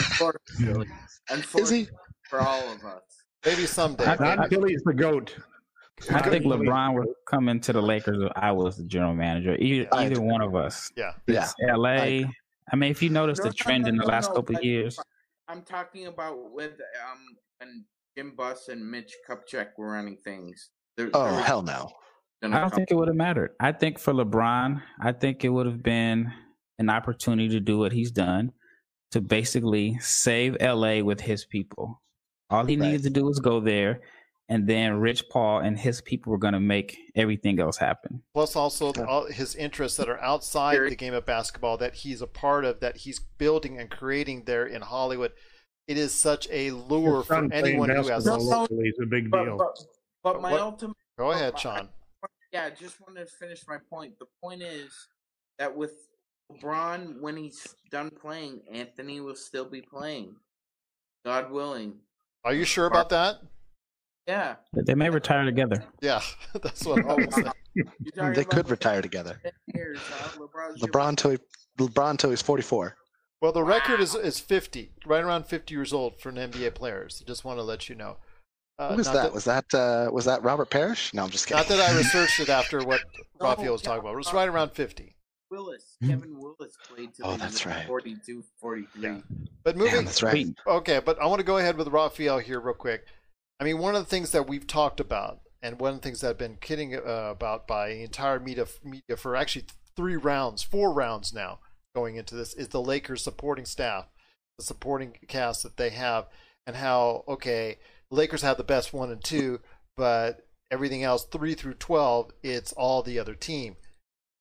unfortunately, 0.00 0.88
unfortunately 1.30 1.88
for 2.28 2.40
all 2.40 2.72
of 2.72 2.84
us. 2.84 3.02
Maybe 3.44 3.66
someday. 3.66 4.04
I- 4.04 4.16
Not 4.16 4.44
until 4.44 4.64
he's 4.64 4.82
the 4.82 4.94
goat. 4.94 5.34
I 5.36 6.02
think 6.02 6.12
Not 6.12 6.26
until 6.34 6.58
he's 6.60 6.68
LeBron 6.68 6.86
the 6.94 7.00
would 7.00 7.08
come 7.28 7.48
into 7.48 7.72
the 7.72 7.82
Lakers 7.82 8.22
if 8.22 8.32
I 8.36 8.52
was 8.52 8.76
the 8.76 8.84
general 8.84 9.14
manager. 9.14 9.56
Either, 9.58 9.88
either 9.92 10.20
one 10.20 10.40
of 10.40 10.54
us. 10.54 10.90
yeah. 10.96 11.12
yeah. 11.26 11.44
It's 11.44 11.54
LA. 11.60 12.28
I 12.72 12.76
mean, 12.76 12.90
if 12.90 13.02
you 13.02 13.10
notice 13.10 13.38
No, 13.38 13.46
the 13.46 13.52
trend 13.52 13.82
no, 13.84 13.88
in 13.90 13.96
the 13.96 14.04
last 14.06 14.30
no, 14.30 14.36
couple 14.36 14.56
of 14.56 14.64
years, 14.64 14.98
I'm 15.48 15.62
talking 15.62 16.06
about 16.06 16.52
with 16.52 16.72
um 16.72 17.18
when 17.58 17.84
Jim 18.16 18.34
Buss 18.36 18.68
and 18.68 18.88
Mitch 18.88 19.12
Kupchak 19.28 19.70
were 19.76 19.90
running 19.92 20.16
things. 20.24 20.70
They're, 20.96 21.10
Oh 21.12 21.30
they're 21.34 21.42
hell 21.42 21.62
no. 21.62 21.90
I 22.42 22.48
don't 22.60 22.72
think 22.74 22.90
it 22.90 22.94
would 22.94 23.08
have 23.08 23.16
mattered. 23.16 23.50
I 23.60 23.72
think 23.72 23.98
for 23.98 24.14
LeBron, 24.14 24.80
I 25.02 25.12
think 25.12 25.44
it 25.44 25.50
would 25.50 25.66
have 25.66 25.82
been 25.82 26.32
an 26.78 26.88
opportunity 26.88 27.50
to 27.50 27.60
do 27.60 27.76
what 27.78 27.92
he's 27.92 28.10
done 28.10 28.52
to 29.12 29.20
basically 29.20 29.98
save 30.00 30.56
LA 30.60 31.02
with 31.02 31.20
his 31.20 31.44
people. 31.44 32.02
All 32.48 32.64
he 32.64 32.76
Right. 32.76 32.86
needed 32.86 33.02
to 33.04 33.10
do 33.10 33.24
was 33.24 33.38
go 33.38 33.60
there, 33.60 34.00
and 34.48 34.66
then 34.68 34.94
Rich 34.94 35.28
Paul 35.30 35.60
and 35.60 35.78
his 35.78 36.00
people 36.00 36.30
were 36.32 36.38
going 36.38 36.54
to 36.54 36.60
make 36.60 36.96
everything 37.14 37.60
else 37.60 37.76
happen. 37.76 38.22
Plus, 38.34 38.56
also 38.56 38.92
all 39.06 39.26
his 39.26 39.54
interests 39.54 39.96
that 39.98 40.08
are 40.08 40.20
outside 40.20 40.78
the 40.90 40.96
game 40.96 41.14
of 41.14 41.24
basketball 41.26 41.76
that 41.78 41.94
he's 41.94 42.22
a 42.22 42.26
part 42.26 42.64
of, 42.64 42.80
that 42.80 42.96
he's 42.98 43.18
building 43.38 43.78
and 43.78 43.90
creating 43.90 44.44
there 44.44 44.66
in 44.66 44.82
Hollywood. 44.82 45.32
It 45.86 45.98
is 45.98 46.12
such 46.14 46.48
a 46.50 46.70
lure 46.70 47.22
for 47.24 47.52
anyone 47.52 47.88
who 47.90 47.96
has. 47.96 48.08
basketball 48.24 48.38
No, 48.38 48.50
no. 48.50 48.60
locally 48.62 48.88
is 48.88 48.98
a 49.02 49.06
big 49.06 49.30
But, 49.30 49.44
deal. 49.44 49.56
but, 49.56 49.76
but 50.22 50.40
my 50.40 50.52
What- 50.52 50.60
ultimate 50.60 50.96
Go 51.18 51.32
ahead, 51.32 51.58
Sean. 51.58 51.90
Yeah, 52.50 52.64
I 52.64 52.70
just 52.70 52.98
wanted 53.00 53.26
to 53.28 53.32
finish 53.36 53.62
my 53.68 53.76
point. 53.90 54.18
The 54.18 54.26
point 54.42 54.62
is 54.62 54.90
that 55.58 55.76
with 55.76 55.92
LeBron, 56.50 57.20
when 57.20 57.36
he's 57.36 57.74
done 57.90 58.10
playing, 58.10 58.60
Anthony 58.72 59.20
will 59.20 59.36
still 59.36 59.64
be 59.64 59.80
playing. 59.80 60.36
God 61.24 61.50
willing. 61.50 61.94
Are 62.44 62.54
you 62.54 62.64
sure 62.64 62.86
about 62.86 63.10
that? 63.10 63.36
Yeah. 64.26 64.56
They 64.72 64.94
may 64.94 65.10
retire 65.10 65.44
together. 65.44 65.84
Yeah, 66.00 66.22
that's 66.62 66.84
what 66.84 67.04
I 67.04 67.14
was 67.14 67.34
saying. 67.34 67.52
They 68.34 68.44
could 68.44 68.68
retire 68.68 69.00
together. 69.00 69.40
years, 69.72 70.00
huh? 70.02 70.44
LeBron 70.80 71.16
till 71.16 71.30
he, 71.30 71.38
LeBron 71.78 72.18
till 72.18 72.30
he's 72.30 72.42
44. 72.42 72.96
Well, 73.40 73.52
the 73.52 73.62
record 73.62 74.00
is 74.00 74.16
is 74.16 74.40
50, 74.40 74.92
right 75.06 75.22
around 75.22 75.46
50 75.46 75.72
years 75.72 75.92
old 75.92 76.20
for 76.20 76.30
an 76.30 76.34
NBA 76.34 76.74
players. 76.74 77.22
Just 77.26 77.44
want 77.44 77.58
to 77.58 77.62
let 77.62 77.88
you 77.88 77.94
know. 77.94 78.16
Uh, 78.78 78.90
Who 78.90 78.96
was 78.96 79.06
not 79.06 79.14
that? 79.14 79.32
Was 79.32 79.44
that 79.44 79.64
uh, 79.72 80.10
was 80.12 80.24
that 80.24 80.42
Robert 80.42 80.68
Parish? 80.68 81.14
No, 81.14 81.22
I'm 81.22 81.30
just 81.30 81.46
kidding. 81.46 81.58
Not 81.58 81.68
that 81.68 81.80
I 81.80 81.96
researched 81.96 82.40
it 82.40 82.48
after 82.48 82.82
what 82.82 83.00
No, 83.40 83.48
Raphael 83.48 83.72
was 83.72 83.82
talking 83.82 84.00
about. 84.00 84.14
It 84.14 84.16
was 84.16 84.32
right 84.32 84.48
around 84.48 84.72
50. 84.72 85.14
Willis. 85.50 85.96
Kevin 86.06 86.38
Willis 86.38 86.76
played 86.88 87.14
to 87.14 87.22
Oh, 87.24 87.32
the 87.32 87.38
that's 87.38 87.66
right. 87.66 87.86
42, 87.86 88.44
43. 88.60 89.22
But 89.64 89.76
moving, 89.76 89.94
Damn, 89.94 90.04
that's 90.04 90.22
right. 90.22 90.46
Okay, 90.66 91.00
but 91.04 91.20
I 91.20 91.26
want 91.26 91.40
to 91.40 91.46
go 91.46 91.58
ahead 91.58 91.76
with 91.76 91.88
Raphael 91.88 92.38
here 92.38 92.60
real 92.60 92.74
quick. 92.74 93.04
I 93.58 93.64
mean, 93.64 93.78
one 93.78 93.94
of 93.94 94.02
the 94.02 94.08
things 94.08 94.30
that 94.30 94.48
we've 94.48 94.66
talked 94.66 95.00
about, 95.00 95.40
and 95.62 95.78
one 95.78 95.94
of 95.94 96.00
the 96.00 96.02
things 96.02 96.20
that 96.20 96.30
I've 96.30 96.38
been 96.38 96.56
kidding 96.60 96.94
uh, 96.94 97.00
about 97.30 97.66
by 97.66 97.88
the 97.90 98.02
entire 98.02 98.40
media, 98.40 98.66
media 98.84 99.16
for 99.16 99.36
actually 99.36 99.66
three 99.96 100.16
rounds, 100.16 100.62
four 100.62 100.92
rounds 100.92 101.34
now 101.34 101.58
going 101.94 102.16
into 102.16 102.34
this, 102.34 102.54
is 102.54 102.68
the 102.68 102.80
Lakers 102.80 103.22
supporting 103.22 103.66
staff, 103.66 104.06
the 104.56 104.64
supporting 104.64 105.14
cast 105.28 105.62
that 105.64 105.76
they 105.76 105.90
have, 105.90 106.26
and 106.66 106.76
how, 106.76 107.24
okay, 107.28 107.78
Lakers 108.10 108.42
have 108.42 108.56
the 108.56 108.64
best 108.64 108.92
one 108.92 109.10
and 109.10 109.22
two, 109.22 109.60
but 109.96 110.46
everything 110.70 111.02
else, 111.02 111.24
three 111.24 111.54
through 111.54 111.74
12, 111.74 112.30
it's 112.42 112.72
all 112.72 113.02
the 113.02 113.18
other 113.18 113.34
team. 113.34 113.76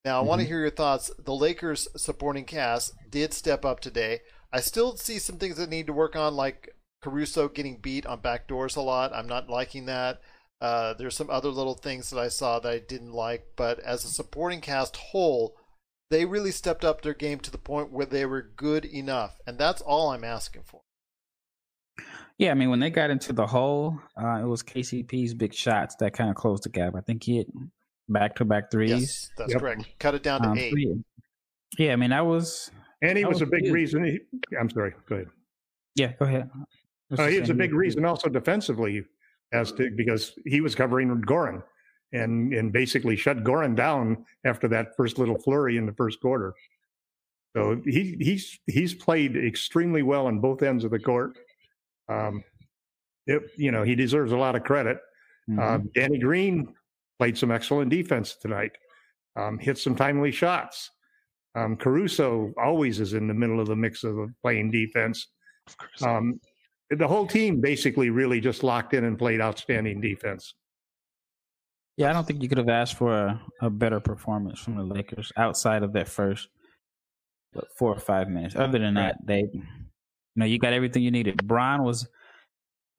Now, 0.06 0.20
I 0.20 0.24
want 0.24 0.42
to 0.42 0.48
hear 0.48 0.62
your 0.62 0.70
thoughts. 0.70 1.12
The 1.20 1.34
Lakers 1.34 1.88
supporting 1.98 2.46
cast 2.46 2.94
did 3.10 3.34
step 3.34 3.66
up 3.66 3.82
today. 3.82 4.22
I 4.52 4.62
still 4.62 4.96
see 4.96 5.20
some 5.20 5.38
things 5.38 5.58
that 5.58 5.70
need 5.70 5.88
to 5.88 5.94
work 5.94 6.16
on, 6.16 6.36
like 6.36 6.74
Caruso 7.02 7.50
getting 7.50 7.78
beat 7.78 8.06
on 8.06 8.22
back 8.22 8.48
doors 8.48 8.76
a 8.76 8.82
lot. 8.82 9.14
I'm 9.14 9.28
not 9.28 9.50
liking 9.50 9.86
that. 9.86 10.22
Uh, 10.62 10.94
there's 10.94 11.16
some 11.16 11.30
other 11.30 11.50
little 11.50 11.76
things 11.76 12.10
that 12.10 12.20
I 12.20 12.30
saw 12.30 12.60
that 12.60 12.72
I 12.72 12.80
didn't 12.80 13.14
like, 13.14 13.48
but 13.56 13.80
as 13.80 14.04
a 14.04 14.10
supporting 14.10 14.62
cast 14.62 14.98
whole, 14.98 15.56
they 16.10 16.26
really 16.26 16.52
stepped 16.52 16.84
up 16.84 17.02
their 17.02 17.14
game 17.14 17.40
to 17.40 17.52
the 17.52 17.58
point 17.58 17.92
where 17.92 18.06
they 18.06 18.26
were 18.26 18.42
good 18.42 18.84
enough, 18.86 19.40
and 19.46 19.58
that's 19.58 19.82
all 19.82 20.10
I'm 20.10 20.24
asking 20.24 20.64
for. 20.64 20.82
Yeah, 22.38 22.52
I 22.52 22.54
mean, 22.56 22.70
when 22.70 22.80
they 22.80 22.90
got 22.90 23.10
into 23.10 23.34
the 23.34 23.46
hole, 23.46 24.00
uh, 24.22 24.40
it 24.42 24.46
was 24.46 24.64
KCP's 24.64 25.34
big 25.34 25.54
shots 25.54 25.96
that 26.00 26.14
kind 26.14 26.30
of 26.30 26.36
closed 26.36 26.64
the 26.64 26.70
gap. 26.70 26.96
I 26.96 27.02
think 27.02 27.24
he 27.24 27.38
hit 27.38 27.48
back 28.10 28.36
to 28.36 28.45
back 28.45 28.72
threes. 28.72 28.89
Yes, 28.91 29.30
that's 29.38 29.52
Yep. 29.54 29.62
correct. 29.62 29.86
Cut 30.00 30.15
it 30.15 30.24
down 30.24 30.41
to 30.41 30.50
Um, 30.50 30.58
eight. 30.58 30.72
so 30.72 30.78
yeah. 30.78 30.93
yeah, 31.78 31.93
I 31.93 31.95
mean, 31.95 32.10
that 32.10 32.26
was. 32.26 32.72
And 33.02 33.17
he 33.17 33.24
That 33.24 33.30
was 33.30 33.41
a 33.41 33.45
big 33.45 33.63
huge. 33.63 33.74
reason. 33.74 34.04
He, 34.04 34.19
I'm 34.60 34.69
sorry. 34.69 34.93
Go 35.08 35.15
ahead. 35.15 35.28
Yeah, 35.95 36.13
go 36.19 36.26
ahead. 36.26 36.50
Uh, 37.17 37.28
he 37.28 37.39
was 37.39 37.50
a 37.50 37.54
big 37.54 37.74
reason 37.74 38.06
also 38.06 38.30
defensively, 38.30 39.04
as 39.54 39.72
to 39.74 39.89
because 39.95 40.34
he 40.45 40.62
was 40.62 40.76
covering 40.76 41.10
Goran, 41.22 41.63
and 42.13 42.54
and 42.54 42.72
basically 42.72 43.15
shut 43.15 43.43
Goran 43.43 43.76
down 43.76 44.26
after 44.45 44.67
that 44.67 44.95
first 44.98 45.17
little 45.17 45.38
flurry 45.38 45.78
in 45.78 45.86
the 45.86 45.93
first 45.93 46.19
quarter. 46.22 46.54
So 47.56 47.82
he 47.86 48.15
he's 48.19 48.60
he's 48.67 48.93
played 48.93 49.36
extremely 49.36 50.04
well 50.04 50.28
on 50.28 50.39
both 50.39 50.62
ends 50.62 50.84
of 50.84 50.91
the 50.91 51.00
court. 51.00 51.38
Um, 52.10 52.43
it, 53.26 53.41
you 53.58 53.72
know 53.72 53.84
he 53.84 53.95
deserves 53.95 54.32
a 54.32 54.38
lot 54.38 54.56
of 54.56 54.63
credit. 54.63 55.00
Mhm. 55.50 55.60
Um, 55.60 55.89
Danny 55.95 56.19
Green 56.19 56.74
played 57.19 57.38
some 57.38 57.51
excellent 57.51 57.91
defense 57.91 58.36
tonight. 58.41 58.71
Um, 59.36 59.60
hit 59.60 59.77
some 59.77 59.95
timely 59.95 60.32
shots. 60.32 60.89
Um, 61.55 61.75
Caruso 61.75 62.53
always 62.62 62.99
is 62.99 63.13
in 63.13 63.27
the 63.27 63.34
middle 63.34 63.60
of 63.60 63.67
the 63.67 63.75
mix 63.75 64.03
of 64.03 64.15
playing 64.41 64.71
defense. 64.71 65.27
Of 65.67 65.77
course. 65.77 66.01
Um, 66.03 66.39
the 66.89 67.08
whole 67.08 67.27
team 67.27 67.62
basically 67.62 68.10
really 68.10 68.39
just 68.39 68.63
locked 68.63 68.93
in 68.93 69.03
and 69.03 69.17
played 69.17 69.41
outstanding 69.41 70.01
defense. 70.01 70.55
Yeah, 71.97 72.10
I 72.10 72.13
don't 72.13 72.25
think 72.25 72.41
you 72.41 72.49
could 72.49 72.58
have 72.58 72.69
asked 72.69 72.95
for 72.95 73.13
a, 73.13 73.41
a 73.62 73.69
better 73.69 73.99
performance 73.99 74.60
from 74.60 74.77
the 74.77 74.84
Lakers 74.84 75.32
outside 75.36 75.84
of 75.84 75.93
that 75.93 76.08
first 76.08 76.47
what, 77.51 77.65
four 77.77 77.93
or 77.93 77.99
five 77.99 78.29
minutes. 78.29 78.55
Other 78.55 78.79
than 78.79 78.93
that, 78.93 79.17
they, 79.23 79.39
you 79.51 79.63
know, 80.36 80.45
you 80.45 80.60
got 80.60 80.73
everything 80.73 81.03
you 81.03 81.12
needed. 81.12 81.45
Bron 81.45 81.84
was, 81.84 82.08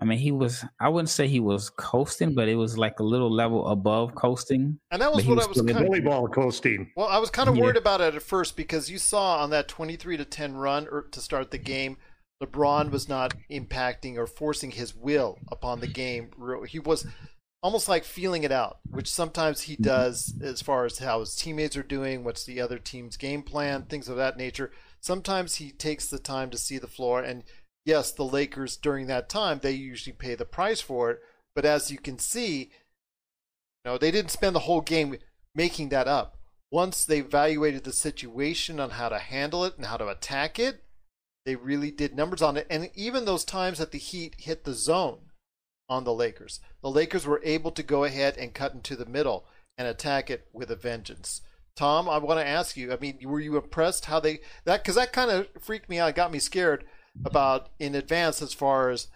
I 0.01 0.07
mean, 0.07 0.19
he 0.19 0.33
was. 0.33 0.65
I 0.81 0.89
wouldn't 0.89 1.11
say 1.11 1.29
he 1.29 1.41
was 1.41 1.71
coasting, 1.71 2.35
but 2.35 2.49
it 2.49 2.55
was 2.55 2.79
like 2.79 3.01
a 3.01 3.03
little 3.03 3.31
level 3.31 3.69
above 3.69 4.15
coasting. 4.15 4.79
And 4.91 5.03
that 5.03 5.13
was 5.13 5.27
what 5.27 5.37
was 5.37 5.47
I 5.47 5.49
was 5.49 5.63
kind 5.63 5.71
of 5.71 5.77
Volleyball 5.77 6.33
coasting. 6.33 6.91
Well, 6.97 7.09
I 7.09 7.19
was 7.19 7.31
kind 7.31 7.49
of 7.49 7.57
Yeah. 7.57 7.63
worried 7.63 7.77
about 7.77 8.01
it 8.01 8.15
at 8.15 8.23
first 8.23 8.57
because 8.57 8.91
you 8.91 8.99
saw 8.99 9.43
on 9.43 9.51
that 9.51 9.69
23 9.69 10.17
to 10.17 10.25
10 10.25 10.57
run 10.57 10.89
or 10.91 11.03
to 11.03 11.21
start 11.21 11.51
the 11.51 11.59
game, 11.59 11.99
LeBron 12.43 12.91
was 12.91 13.09
not 13.09 13.35
impacting 13.51 14.17
or 14.17 14.27
forcing 14.27 14.71
his 14.71 14.95
will 14.95 15.39
upon 15.49 15.81
the 15.81 15.87
game. 15.87 16.31
He 16.67 16.79
was 16.79 17.07
almost 17.63 17.89
like 17.89 18.05
feeling 18.05 18.43
it 18.43 18.53
out, 18.53 18.79
which 18.89 19.13
sometimes 19.13 19.63
he 19.63 19.75
mm-hmm. 19.75 19.83
does 19.83 20.35
as 20.41 20.63
far 20.63 20.87
as 20.87 20.99
how 20.99 21.21
his 21.21 21.37
teammates 21.37 21.77
are 21.77 21.83
doing, 21.83 22.25
what's 22.25 22.45
the 22.45 22.61
other 22.61 22.79
team's 22.79 23.19
game 23.19 23.43
plan, 23.43 23.83
things 23.83 24.09
of 24.09 24.17
that 24.17 24.39
nature. 24.39 24.73
Sometimes 25.01 25.57
he 25.57 25.71
takes 25.71 26.07
the 26.07 26.19
time 26.19 26.51
to 26.51 26.59
see 26.59 26.79
the 26.79 26.87
floor 26.87 27.23
and 27.23 27.45
yes, 27.85 28.12
the 28.12 28.25
Lakers 28.25 28.77
during 28.77 29.07
that 29.07 29.29
time, 29.29 29.61
they 29.62 29.73
usually 29.73 30.14
pay 30.14 30.35
the 30.35 30.45
price 30.45 30.81
for 30.81 31.11
it, 31.11 31.21
but 31.55 31.64
as 31.64 31.90
you 31.90 31.99
can 31.99 32.19
see, 32.19 32.71
you 33.85 33.93
know, 33.93 33.99
they 33.99 34.11
didn't 34.11 34.31
spend 34.31 34.55
the 34.55 34.61
whole 34.61 34.81
game 34.81 35.16
making 35.55 35.88
that 35.88 36.07
up. 36.07 36.37
Once 36.71 37.05
they 37.05 37.19
evaluated 37.19 37.85
the 37.85 37.93
situation 37.93 38.79
on 38.79 38.90
how 38.90 39.09
to 39.09 39.19
handle 39.19 39.64
it 39.64 39.77
and 39.77 39.87
how 39.87 39.97
to 39.97 40.09
attack 40.09 40.59
it, 40.59 40.85
they 41.45 41.57
really 41.57 41.90
did 41.90 42.14
numbers 42.14 42.43
on 42.43 42.57
it. 42.57 42.66
And 42.71 42.90
even 42.95 43.25
those 43.25 43.45
times 43.45 43.79
that 43.79 43.90
the 43.90 43.99
Heat 43.99 44.37
hit 44.38 44.64
the 44.64 44.75
zone 44.75 45.31
on 45.88 46.05
the 46.05 46.14
Lakers, 46.14 46.61
the 46.83 46.90
Lakers 46.90 47.27
were 47.27 47.40
able 47.43 47.73
to 47.73 47.83
go 47.83 48.05
ahead 48.05 48.37
and 48.37 48.55
cut 48.55 48.75
into 48.75 48.95
the 48.95 49.07
middle 49.07 49.47
and 49.77 49.88
attack 49.88 50.31
it 50.31 50.47
with 50.53 50.71
a 50.71 50.77
vengeance. 50.77 51.40
Tom, 51.75 52.09
I 52.09 52.19
want 52.19 52.38
to 52.38 52.47
ask 52.47 52.77
you. 52.77 52.93
I 52.93 52.99
mean, 52.99 53.19
were 53.23 53.40
you 53.40 53.57
impressed 53.57 54.05
how 54.05 54.21
they 54.21 54.40
that 54.64 54.83
because 54.83 54.97
that 54.97 55.12
kind 55.12 55.31
of 55.31 55.49
freaked 55.59 55.88
me 55.88 55.99
out, 55.99 56.14
got 56.14 56.31
me 56.31 56.38
scared 56.38 56.85
about 57.24 57.70
in 57.78 57.94
advance 57.94 58.40
as 58.42 58.52
far 58.52 58.90
as 58.90 59.09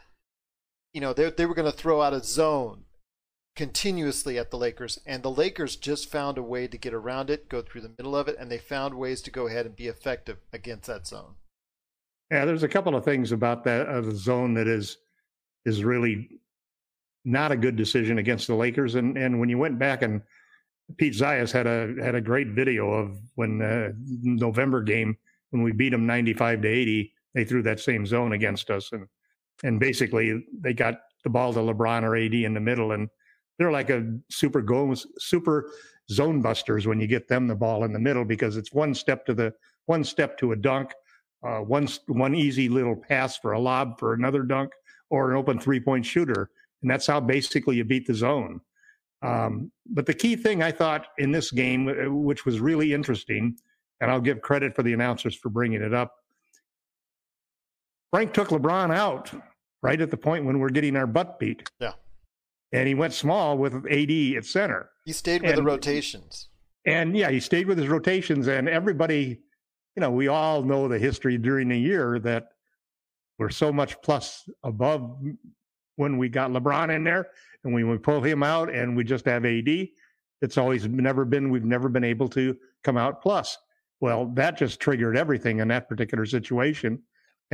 you 0.92 1.00
know 1.00 1.12
they 1.12 1.30
they 1.30 1.46
were 1.46 1.54
going 1.54 1.70
to 1.70 1.76
throw 1.76 2.02
out 2.02 2.12
a 2.12 2.22
zone 2.22 2.84
continuously 3.56 4.38
at 4.38 4.50
the 4.50 4.58
Lakers, 4.58 4.98
and 5.06 5.22
the 5.22 5.30
Lakers 5.30 5.76
just 5.76 6.10
found 6.10 6.38
a 6.38 6.42
way 6.42 6.66
to 6.66 6.76
get 6.76 6.92
around 6.92 7.30
it, 7.30 7.48
go 7.48 7.62
through 7.62 7.82
the 7.82 7.94
middle 7.96 8.16
of 8.16 8.26
it, 8.26 8.36
and 8.38 8.50
they 8.50 8.58
found 8.58 8.94
ways 8.94 9.22
to 9.22 9.30
go 9.30 9.46
ahead 9.46 9.64
and 9.64 9.76
be 9.76 9.86
effective 9.86 10.38
against 10.52 10.88
that 10.88 11.06
zone. 11.06 11.34
Yeah, 12.30 12.44
there's 12.44 12.62
a 12.62 12.68
couple 12.68 12.96
of 12.96 13.04
things 13.04 13.32
about 13.32 13.64
that 13.64 13.86
uh, 13.86 14.00
the 14.00 14.14
zone 14.14 14.54
that 14.54 14.66
is 14.66 14.98
is 15.64 15.84
really 15.84 16.40
not 17.24 17.52
a 17.52 17.56
good 17.56 17.76
decision 17.76 18.18
against 18.18 18.46
the 18.46 18.54
Lakers. 18.54 18.96
And 18.96 19.16
and 19.16 19.38
when 19.38 19.48
you 19.48 19.58
went 19.58 19.78
back 19.78 20.02
and 20.02 20.22
Pete 20.96 21.14
Zayas 21.14 21.52
had 21.52 21.66
a 21.66 21.94
had 22.02 22.14
a 22.14 22.20
great 22.20 22.48
video 22.48 22.90
of 22.90 23.18
when 23.34 23.62
uh, 23.62 23.92
November 24.22 24.82
game 24.82 25.16
when 25.50 25.62
we 25.62 25.72
beat 25.72 25.90
them 25.90 26.06
95 26.06 26.62
to 26.62 26.68
80, 26.68 27.13
they 27.35 27.44
threw 27.44 27.62
that 27.62 27.81
same 27.81 28.07
zone 28.07 28.33
against 28.33 28.70
us, 28.70 28.92
and 28.92 29.07
and 29.62 29.81
basically 29.81 30.44
they 30.61 30.73
got 30.73 30.94
the 31.23 31.31
ball 31.31 31.53
to 31.53 31.61
LeBron 31.61 32.03
or 32.03 32.16
AD 32.16 32.35
in 32.35 32.55
the 32.55 32.61
middle, 32.61 32.92
and 32.92 33.09
they're 33.59 33.73
like 33.73 33.90
a 33.90 34.18
super 34.31 34.62
goals 34.62 35.07
super 35.18 35.70
zone 36.11 36.42
busters 36.42 36.87
when 36.87 37.01
you 37.01 37.07
get 37.07 37.29
them 37.29 37.47
the 37.47 37.55
ball 37.55 37.85
in 37.85 37.92
the 37.92 37.99
middle 37.99 38.25
because 38.25 38.57
it's 38.57 38.73
one 38.73 38.94
step 38.94 39.25
to 39.25 39.35
the 39.35 39.53
one 39.87 40.05
step 40.05 40.37
to 40.37 40.53
a 40.53 40.57
dunk 40.57 40.92
uh, 41.44 41.59
one 41.59 41.87
one 42.07 42.35
easy 42.35 42.68
little 42.68 42.97
pass 42.97 43.37
for 43.37 43.53
a 43.53 43.61
lob 43.61 43.99
for 43.99 44.14
another 44.14 44.42
dunk 44.42 44.73
or 45.11 45.31
an 45.31 45.37
open 45.37 45.59
three 45.59 45.81
point 45.81 46.05
shooter, 46.05 46.51
and 46.83 46.90
that's 46.90 47.07
how 47.07 47.20
basically 47.20 47.77
you 47.77 47.85
beat 47.85 48.07
the 48.07 48.14
zone. 48.14 48.61
Um, 49.23 49.70
but 49.87 50.07
the 50.07 50.14
key 50.14 50.37
thing 50.37 50.62
I 50.62 50.70
thought 50.70 51.07
in 51.18 51.33
this 51.33 51.51
game, 51.51 51.88
uh, 51.88 52.12
which 52.12 52.44
was 52.44 52.61
really 52.61 52.92
interesting, 52.92 53.57
and 54.01 54.11
I'll 54.11 54.20
give 54.20 54.42
credit 54.42 54.75
for 54.75 54.83
the 54.83 54.92
announcers 54.92 55.35
for 55.35 55.49
bringing 55.49 55.83
it 55.83 55.94
up. 55.94 56.14
Frank 58.14 58.33
took 58.33 58.50
LeBron 58.50 58.94
out 58.94 59.33
right 59.83 60.00
at 60.00 60.09
the 60.09 60.16
point 60.16 60.44
when 60.44 60.61
we're 60.61 60.68
getting 60.68 60.94
our 60.94 61.05
butt 61.05 61.40
beat. 61.40 61.68
Yeah. 61.81 61.94
And 62.72 62.87
he 62.87 62.94
went 62.94 63.12
small 63.12 63.59
with 63.59 63.74
AD 63.90 64.37
at 64.37 64.44
center. 64.44 64.90
He 65.05 65.12
stayed 65.12 65.42
with 65.42 65.57
the 65.57 65.64
rotations. 65.64 66.48
And 66.87 67.16
yeah, 67.16 67.29
he 67.33 67.40
stayed 67.40 67.66
with 67.66 67.77
his 67.77 67.88
rotations, 67.88 68.46
and 68.46 68.68
everybody, 68.68 69.40
you 69.96 70.00
know, 70.00 70.12
we 70.12 70.29
all 70.29 70.62
know 70.62 70.87
the 70.87 70.96
history 70.96 71.38
during 71.38 71.68
the 71.70 71.77
year 71.77 72.20
that 72.20 72.50
we're 73.40 73.50
so 73.50 73.72
much 73.72 74.00
plus 74.00 74.48
above 74.62 75.18
when 75.96 76.16
we 76.16 76.29
got 76.29 76.53
LeBron 76.53 76.94
in 76.94 77.03
there, 77.03 77.27
and 77.64 77.74
when 77.74 77.90
we 77.90 77.98
pull 77.98 78.20
him 78.20 78.44
out 78.44 78.72
and 78.72 78.96
we 78.96 79.03
just 79.03 79.24
have 79.24 79.44
AD, 79.44 79.88
it's 80.40 80.57
always 80.57 80.87
never 80.87 81.24
been, 81.24 81.50
we've 81.50 81.64
never 81.64 81.88
been 81.88 82.05
able 82.05 82.29
to 82.29 82.57
come 82.85 82.96
out 82.96 83.22
plus. 83.22 83.59
Well, 84.00 84.31
that 84.35 84.57
just 84.57 84.79
triggered 84.79 85.16
everything 85.16 85.59
in 85.59 85.66
that 85.66 85.88
particular 85.88 86.27
situation. 86.27 87.03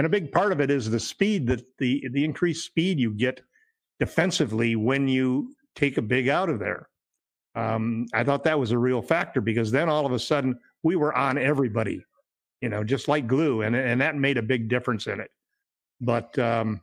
And 0.01 0.07
a 0.07 0.09
big 0.09 0.33
part 0.33 0.51
of 0.51 0.63
it 0.63 0.71
is 0.71 0.89
the 0.89 0.99
speed 0.99 1.47
that 1.49 1.63
the 1.77 2.09
the 2.13 2.25
increased 2.25 2.65
speed 2.65 2.99
you 2.99 3.13
get 3.13 3.43
defensively 3.99 4.75
when 4.75 5.07
you 5.09 5.55
take 5.77 5.99
a 5.99 6.03
big 6.03 6.27
out 6.27 6.49
of 6.49 6.59
there. 6.59 6.89
Um, 7.55 8.07
I 8.15 8.25
thought 8.25 8.43
that 8.45 8.59
was 8.59 8.71
a 8.71 8.79
real 8.79 9.03
factor 9.03 9.43
because 9.43 9.71
then 9.71 9.91
all 9.91 10.07
of 10.07 10.13
a 10.13 10.19
sudden 10.19 10.59
we 10.83 10.97
were 10.97 11.15
on 11.15 11.37
everybody, 11.37 12.03
you 12.63 12.71
know, 12.71 12.83
just 12.83 13.09
like 13.09 13.27
glue, 13.27 13.61
and 13.61 13.77
and 13.77 14.01
that 14.01 14.17
made 14.17 14.39
a 14.39 14.43
big 14.43 14.71
difference 14.71 15.07
in 15.07 15.21
it. 15.21 15.31
But 16.01 16.39
um, 16.39 16.81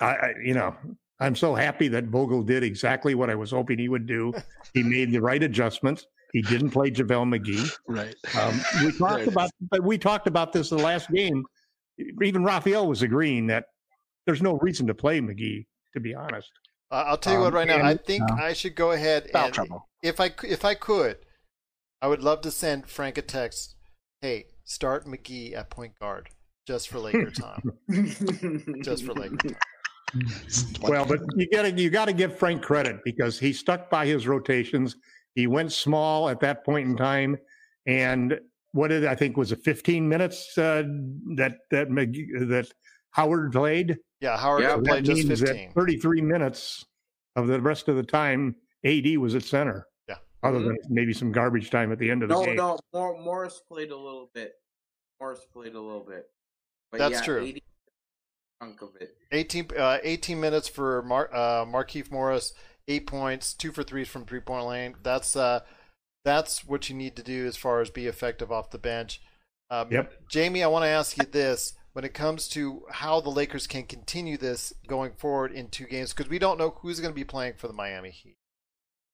I, 0.00 0.06
I, 0.06 0.34
you 0.42 0.54
know, 0.54 0.74
I'm 1.20 1.36
so 1.36 1.54
happy 1.54 1.86
that 1.86 2.06
Vogel 2.06 2.42
did 2.42 2.64
exactly 2.64 3.14
what 3.14 3.30
I 3.30 3.36
was 3.36 3.52
hoping 3.52 3.78
he 3.78 3.88
would 3.88 4.08
do. 4.08 4.32
He 4.74 4.82
made 4.82 5.12
the 5.12 5.20
right 5.20 5.44
adjustments. 5.44 6.08
He 6.32 6.42
didn't 6.42 6.70
play 6.70 6.90
JaVale 6.90 7.38
McGee. 7.38 7.72
Right. 7.86 8.16
Um, 8.36 8.60
we 8.84 8.90
talked 8.98 9.28
about, 9.28 9.50
but 9.70 9.84
we 9.84 9.96
talked 9.96 10.26
about 10.26 10.52
this 10.52 10.72
in 10.72 10.78
the 10.78 10.82
last 10.82 11.08
game. 11.12 11.44
Even 11.98 12.44
Raphael 12.44 12.86
was 12.88 13.02
agreeing 13.02 13.46
that 13.48 13.64
there's 14.26 14.42
no 14.42 14.58
reason 14.58 14.86
to 14.88 14.94
play 14.94 15.20
McGee, 15.20 15.66
to 15.94 16.00
be 16.00 16.14
honest. 16.14 16.50
Uh, 16.90 17.04
I'll 17.06 17.16
tell 17.18 17.32
you 17.34 17.40
what, 17.40 17.48
Um, 17.48 17.54
right 17.54 17.66
now, 17.68 17.82
I 17.84 17.96
think 17.96 18.22
I 18.38 18.52
should 18.52 18.74
go 18.74 18.92
ahead 18.92 19.30
and 19.34 19.52
trouble. 19.52 19.88
if 20.02 20.20
I 20.20 20.28
c- 20.28 20.48
if 20.48 20.64
I 20.64 20.74
could, 20.74 21.18
I 22.02 22.08
would 22.08 22.22
love 22.22 22.40
to 22.42 22.50
send 22.50 22.88
Frank 22.88 23.18
a 23.18 23.22
text. 23.22 23.74
Hey, 24.20 24.46
start 24.64 25.04
McGee 25.06 25.54
at 25.56 25.70
point 25.70 25.98
guard 25.98 26.28
just 26.66 26.88
for 26.88 26.98
Laker 26.98 27.30
time. 27.30 27.72
just 28.82 29.04
for 29.04 29.14
Laker 29.14 29.36
time. 29.36 29.56
Well, 30.80 31.04
but 31.04 31.18
you 31.34 31.48
got 31.50 31.62
to 31.62 31.72
you 31.72 31.90
got 31.90 32.04
to 32.04 32.12
give 32.12 32.38
Frank 32.38 32.62
credit 32.62 33.00
because 33.04 33.38
he 33.40 33.52
stuck 33.52 33.90
by 33.90 34.06
his 34.06 34.26
rotations. 34.28 34.96
He 35.34 35.46
went 35.48 35.72
small 35.72 36.28
at 36.28 36.38
that 36.40 36.64
point 36.64 36.88
in 36.88 36.96
time, 36.96 37.36
and 37.86 38.38
what 38.76 38.88
did 38.88 39.06
I 39.06 39.14
think 39.14 39.36
was 39.36 39.52
a 39.52 39.56
15 39.56 40.08
minutes 40.08 40.56
uh, 40.58 40.82
that 41.36 41.58
that 41.70 41.88
that 41.88 42.68
Howard 43.12 43.52
played? 43.52 43.96
Yeah, 44.20 44.36
Howard 44.36 44.62
Yeah, 44.62 44.68
yeah, 44.68 44.74
So 44.76 44.82
played 44.82 45.04
that 45.04 45.14
just 45.14 45.26
means 45.28 45.40
15. 45.40 45.68
that 45.68 45.74
33 45.74 46.20
minutes 46.20 46.84
of 47.36 47.46
the 47.46 47.60
rest 47.60 47.88
of 47.88 47.96
the 47.96 48.02
time, 48.02 48.56
AD 48.84 49.16
was 49.18 49.34
at 49.34 49.42
center. 49.44 49.86
Yeah. 50.08 50.16
Other 50.42 50.60
than 50.60 50.76
maybe 50.88 51.12
some 51.12 51.32
garbage 51.32 51.70
time 51.70 51.90
at 51.92 51.98
the 51.98 52.10
end 52.10 52.22
of 52.22 52.28
the 52.28 52.34
no, 52.34 52.44
game. 52.44 52.56
no, 52.56 52.78
Mor- 52.92 53.18
Morris 53.20 53.62
played 53.66 53.90
a 53.90 53.96
little 53.96 54.30
bit. 54.34 54.52
Morris 55.20 55.40
played 55.52 55.74
a 55.74 55.80
little 55.80 56.04
bit. 56.04 56.26
But 56.92 56.98
That's 56.98 57.14
yeah, 57.14 57.22
true. 57.22 57.42
80 57.42 57.62
chunk 58.62 58.82
of 58.82 58.90
it. 59.00 59.16
18, 59.32 59.68
uh, 59.76 59.98
18 60.02 60.38
minutes 60.40 60.68
for 60.68 61.02
Mar- 61.02 61.30
uh, 61.32 61.64
Markieff 61.64 62.10
Morris, 62.10 62.52
eight 62.88 63.06
points, 63.06 63.54
two 63.54 63.72
for 63.72 63.82
threes 63.82 64.08
from 64.08 64.24
three 64.24 64.40
point 64.40 64.66
lane. 64.66 64.94
That's 65.02 65.36
uh, 65.36 65.60
that's 66.26 66.66
what 66.66 66.90
you 66.90 66.96
need 66.96 67.14
to 67.16 67.22
do 67.22 67.46
as 67.46 67.56
far 67.56 67.80
as 67.80 67.88
be 67.88 68.06
effective 68.06 68.50
off 68.50 68.70
the 68.70 68.78
bench. 68.78 69.22
Um, 69.70 69.90
Yep. 69.92 70.28
Jamie, 70.28 70.64
I 70.64 70.66
want 70.66 70.82
to 70.82 70.88
ask 70.88 71.16
you 71.16 71.24
this: 71.24 71.74
when 71.92 72.04
it 72.04 72.14
comes 72.14 72.48
to 72.48 72.82
how 72.90 73.20
the 73.20 73.30
Lakers 73.30 73.68
can 73.68 73.84
continue 73.84 74.36
this 74.36 74.72
going 74.88 75.12
forward 75.12 75.52
in 75.52 75.68
two 75.68 75.86
games, 75.86 76.12
because 76.12 76.28
we 76.28 76.40
don't 76.40 76.58
know 76.58 76.70
who's 76.80 76.98
going 77.00 77.12
to 77.12 77.18
be 77.18 77.24
playing 77.24 77.54
for 77.56 77.68
the 77.68 77.72
Miami 77.72 78.10
Heat. 78.10 78.36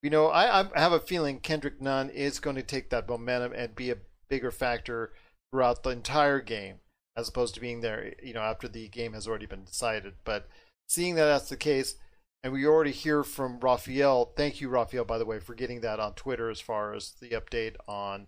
You 0.02 0.10
know, 0.10 0.28
I, 0.28 0.62
I 0.62 0.80
have 0.80 0.92
a 0.92 0.98
feeling 0.98 1.38
Kendrick 1.38 1.80
Nunn 1.80 2.08
is 2.10 2.40
going 2.40 2.56
to 2.56 2.62
take 2.62 2.90
that 2.90 3.08
momentum 3.08 3.52
and 3.52 3.76
be 3.76 3.90
a 3.90 3.98
bigger 4.28 4.50
factor 4.50 5.12
throughout 5.50 5.82
the 5.82 5.90
entire 5.90 6.40
game, 6.40 6.76
as 7.14 7.28
opposed 7.28 7.54
to 7.54 7.60
being 7.60 7.82
there, 7.82 8.14
you 8.22 8.32
know, 8.32 8.40
after 8.40 8.68
the 8.68 8.88
game 8.88 9.12
has 9.12 9.28
already 9.28 9.46
been 9.46 9.64
decided. 9.64 10.14
But 10.24 10.48
seeing 10.88 11.14
that 11.16 11.26
that's 11.26 11.50
the 11.50 11.56
case, 11.56 11.94
and 12.42 12.52
we 12.52 12.66
already 12.66 12.92
hear 12.92 13.22
from 13.22 13.60
Raphael. 13.60 14.32
Thank 14.36 14.60
you, 14.60 14.68
Raphael, 14.68 15.04
by 15.04 15.18
the 15.18 15.24
way, 15.24 15.38
for 15.38 15.54
getting 15.54 15.80
that 15.80 16.00
on 16.00 16.14
Twitter 16.14 16.50
as 16.50 16.60
far 16.60 16.94
as 16.94 17.14
the 17.20 17.30
update 17.30 17.76
on 17.86 18.26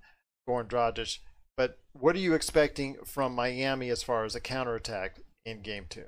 Goran 0.48 0.68
Dragic. 0.68 1.18
But 1.56 1.78
what 1.92 2.16
are 2.16 2.20
you 2.20 2.34
expecting 2.34 2.96
from 3.04 3.34
Miami 3.34 3.90
as 3.90 4.02
far 4.02 4.24
as 4.24 4.34
a 4.34 4.40
counterattack 4.40 5.20
in 5.44 5.62
Game 5.62 5.86
Two? 5.88 6.04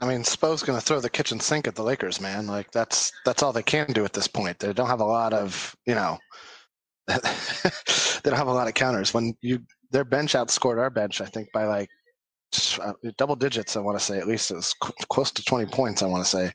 I 0.00 0.06
mean, 0.06 0.24
Spo's 0.24 0.62
going 0.62 0.78
to 0.78 0.84
throw 0.84 1.00
the 1.00 1.10
kitchen 1.10 1.40
sink 1.40 1.66
at 1.66 1.74
the 1.74 1.82
Lakers, 1.82 2.20
man. 2.20 2.46
Like 2.46 2.70
that's 2.70 3.12
that's 3.24 3.42
all 3.42 3.52
they 3.52 3.62
can 3.62 3.92
do 3.92 4.04
at 4.04 4.14
this 4.14 4.28
point. 4.28 4.58
They 4.58 4.72
don't 4.72 4.86
have 4.86 5.00
a 5.00 5.04
lot 5.04 5.34
of, 5.34 5.76
you 5.86 5.94
know, 5.94 6.18
they 7.06 8.30
don't 8.30 8.36
have 8.36 8.46
a 8.46 8.52
lot 8.52 8.68
of 8.68 8.74
counters. 8.74 9.12
When 9.12 9.34
you 9.42 9.60
their 9.90 10.04
bench 10.04 10.32
outscored 10.32 10.78
our 10.78 10.90
bench, 10.90 11.20
I 11.20 11.26
think 11.26 11.48
by 11.52 11.66
like 11.66 11.90
double 13.16 13.36
digits. 13.36 13.76
I 13.76 13.80
want 13.80 13.98
to 13.98 14.04
say 14.04 14.18
at 14.18 14.26
least 14.26 14.50
it 14.50 14.54
was 14.54 14.74
cl- 14.82 14.94
close 15.08 15.30
to 15.32 15.42
twenty 15.44 15.66
points. 15.70 16.02
I 16.02 16.06
want 16.06 16.24
to 16.24 16.30
say. 16.30 16.52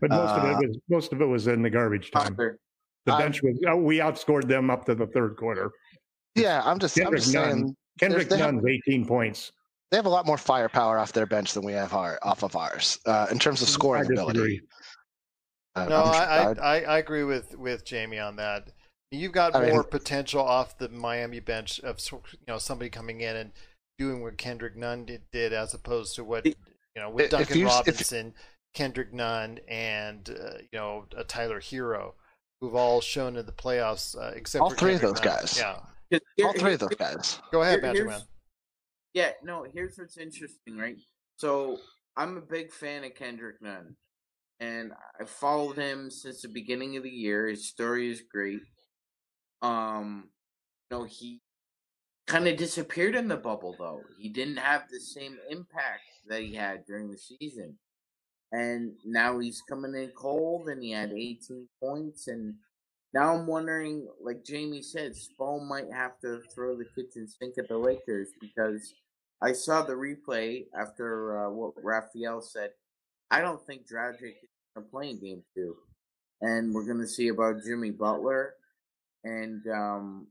But 0.00 0.10
most 0.10 0.30
of 0.32 0.44
Uh, 0.44 0.58
it 0.60 0.68
was 0.68 0.78
most 0.88 1.12
of 1.12 1.20
it 1.20 1.26
was 1.26 1.46
in 1.46 1.62
the 1.62 1.70
garbage 1.70 2.10
time. 2.10 2.26
Under. 2.28 2.58
The 3.04 3.16
bench 3.16 3.42
was 3.42 3.56
oh, 3.68 3.76
we 3.76 3.98
outscored 3.98 4.48
them 4.48 4.68
up 4.70 4.84
to 4.86 4.94
the 4.94 5.06
third 5.06 5.36
quarter. 5.36 5.70
Yeah, 6.34 6.60
I'm 6.64 6.78
just 6.78 6.96
I'm 6.98 7.04
Kendrick 7.04 7.20
just 7.22 7.32
saying 7.32 7.76
Kendrick 8.00 8.28
they 8.28 8.38
have- 8.38 8.54
18 8.66 9.06
points. 9.06 9.52
they 9.90 9.96
have 9.96 10.06
a 10.06 10.10
lot 10.10 10.26
more 10.26 10.36
firepower 10.36 10.98
off 10.98 11.12
their 11.12 11.26
bench 11.26 11.52
than 11.52 11.64
we 11.64 11.72
have 11.72 11.94
our, 11.94 12.18
off 12.22 12.42
of 12.42 12.56
ours 12.56 12.98
uh, 13.06 13.26
in 13.30 13.38
terms 13.38 13.62
of 13.62 13.68
scoring 13.68 14.02
I 14.02 14.12
ability. 14.12 14.60
Uh, 15.76 15.86
No, 15.86 16.02
I'm- 16.02 16.56
I, 16.58 16.62
I- 16.62 16.76
I, 16.76 16.80
I 16.94 16.98
agree 16.98 17.22
with, 17.24 17.56
with 17.56 17.84
Jamie 17.84 18.18
on 18.18 18.36
that. 18.36 18.72
You've 19.12 19.32
got 19.32 19.54
I 19.54 19.60
mean- 19.60 19.70
more 19.70 19.84
potential 19.84 20.42
off 20.42 20.76
the 20.78 20.88
Miami 20.88 21.38
bench 21.38 21.78
of 21.80 22.00
you 22.10 22.20
know 22.48 22.58
somebody 22.58 22.90
coming 22.90 23.20
in 23.20 23.36
and 23.36 23.52
doing 23.98 24.22
what 24.22 24.38
Kendrick 24.38 24.76
Nunn 24.76 25.04
did, 25.04 25.22
did 25.32 25.52
as 25.52 25.74
opposed 25.74 26.14
to 26.16 26.24
what 26.24 26.44
you 26.46 26.54
know 26.96 27.10
with 27.10 27.30
Duncan 27.30 27.58
you- 27.58 27.66
if- 27.66 27.72
Robinson, 27.72 28.34
Kendrick 28.74 29.12
Nunn, 29.12 29.58
and 29.68 30.28
uh, 30.28 30.58
you 30.72 30.78
know 30.78 31.06
a 31.16 31.24
Tyler 31.24 31.60
Herro, 31.60 32.14
who've 32.60 32.74
all 32.74 33.00
shown 33.00 33.36
in 33.36 33.46
the 33.46 33.52
playoffs 33.52 34.16
uh, 34.16 34.32
except 34.34 34.62
All 34.62 34.70
for 34.70 34.76
three 34.76 34.94
of 34.94 35.00
those 35.00 35.14
Nunn. 35.14 35.24
guys. 35.24 35.58
Yeah, 35.58 35.78
Here- 36.10 36.46
all 36.46 36.52
three 36.52 36.74
of 36.74 36.80
those 36.80 36.94
guys. 36.96 37.40
go 37.52 37.62
ahead, 37.62 37.80
Here- 37.82 37.92
Magic 37.92 38.06
Man. 38.06 38.20
Yeah, 39.14 39.30
no, 39.42 39.64
here's 39.72 39.96
what's 39.96 40.18
interesting, 40.18 40.76
right? 40.76 40.96
So 41.38 41.78
I'm 42.18 42.36
a 42.36 42.40
big 42.42 42.70
fan 42.72 43.02
of 43.04 43.14
Kendrick 43.14 43.62
Nunn. 43.62 43.96
And 44.60 44.92
I 45.20 45.24
followed 45.24 45.76
him 45.76 46.10
since 46.10 46.40
the 46.42 46.48
beginning 46.48 46.96
of 46.96 47.02
the 47.02 47.10
year. 47.10 47.46
His 47.46 47.68
story 47.68 48.10
is 48.10 48.22
great. 48.30 48.60
Um 49.62 50.28
you 50.90 50.98
know, 50.98 51.04
he 51.04 51.40
kind 52.26 52.48
of 52.48 52.56
disappeared 52.56 53.14
in 53.14 53.28
the 53.28 53.36
bubble 53.36 53.74
though. 53.78 54.02
He 54.18 54.28
didn't 54.28 54.58
have 54.58 54.88
the 54.90 55.00
same 55.00 55.38
impact 55.50 56.02
that 56.28 56.42
he 56.42 56.54
had 56.54 56.84
during 56.86 57.10
the 57.10 57.18
season. 57.18 57.78
And 58.52 58.92
now 59.04 59.38
he's 59.38 59.62
coming 59.68 59.94
in 59.94 60.10
cold 60.16 60.68
and 60.68 60.82
he 60.82 60.92
had 60.92 61.12
18 61.12 61.68
points 61.80 62.28
and 62.28 62.54
now 63.14 63.34
I'm 63.34 63.46
wondering, 63.46 64.06
like 64.22 64.44
Jamie 64.44 64.82
said, 64.82 65.12
Spo 65.12 65.66
might 65.66 65.90
have 65.90 66.18
to 66.20 66.42
throw 66.54 66.76
the 66.76 66.84
kitchen 66.84 67.26
sink 67.26 67.54
at 67.56 67.68
the 67.68 67.78
Lakers 67.78 68.28
because 68.40 68.92
I 69.42 69.52
saw 69.52 69.82
the 69.82 69.94
replay 69.94 70.66
after 70.78 71.46
uh, 71.46 71.50
what 71.50 71.72
Raphael 71.82 72.42
said. 72.42 72.70
I 73.30 73.40
don't 73.40 73.64
think 73.66 73.88
Dragic 73.88 74.36
is 74.42 74.50
going 74.74 74.84
to 74.84 74.90
play 74.90 75.10
in 75.10 75.20
game 75.20 75.42
two. 75.54 75.76
And 76.42 76.74
we're 76.74 76.84
going 76.84 77.00
to 77.00 77.08
see 77.08 77.28
about 77.28 77.64
Jimmy 77.64 77.90
Butler. 77.90 78.54
And 79.24 79.66
um, 79.68 80.26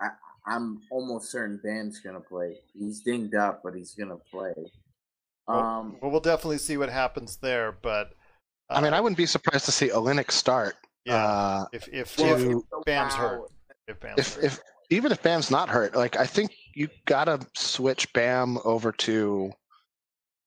I, 0.00 0.08
I'm 0.46 0.80
almost 0.90 1.30
certain 1.30 1.60
Bam's 1.62 2.00
going 2.00 2.16
to 2.16 2.20
play. 2.20 2.56
He's 2.78 3.00
dinged 3.00 3.34
up, 3.34 3.60
but 3.62 3.74
he's 3.74 3.94
going 3.94 4.10
to 4.10 4.20
play. 4.30 4.52
Um, 5.48 5.96
well, 6.00 6.10
we'll 6.10 6.20
definitely 6.20 6.58
see 6.58 6.76
what 6.76 6.88
happens 6.88 7.36
there. 7.36 7.72
But 7.82 8.12
uh, 8.70 8.74
I 8.74 8.80
mean, 8.80 8.92
I 8.92 9.00
wouldn't 9.00 9.16
be 9.16 9.26
surprised 9.26 9.64
to 9.66 9.72
see 9.72 9.88
Olynyk 9.88 10.30
start. 10.30 10.76
yeah, 11.04 11.14
Uh, 11.16 11.64
if 11.72 11.88
if, 11.88 12.18
well, 12.18 12.34
if 12.34 12.56
if- 12.56 12.84
Bam's 12.86 13.14
hurt, 13.14 13.42
if 13.88 14.00
Bam's 14.00 14.18
if 14.18 14.34
hurt. 14.34 14.44
if 14.44 14.60
even 14.90 15.10
if 15.12 15.22
Bam's 15.22 15.50
not 15.50 15.68
hurt, 15.68 15.94
like 15.96 16.16
I 16.16 16.26
think 16.26 16.52
you 16.74 16.88
gotta 17.06 17.40
switch 17.56 18.12
Bam 18.12 18.58
over 18.64 18.92
to 18.92 19.50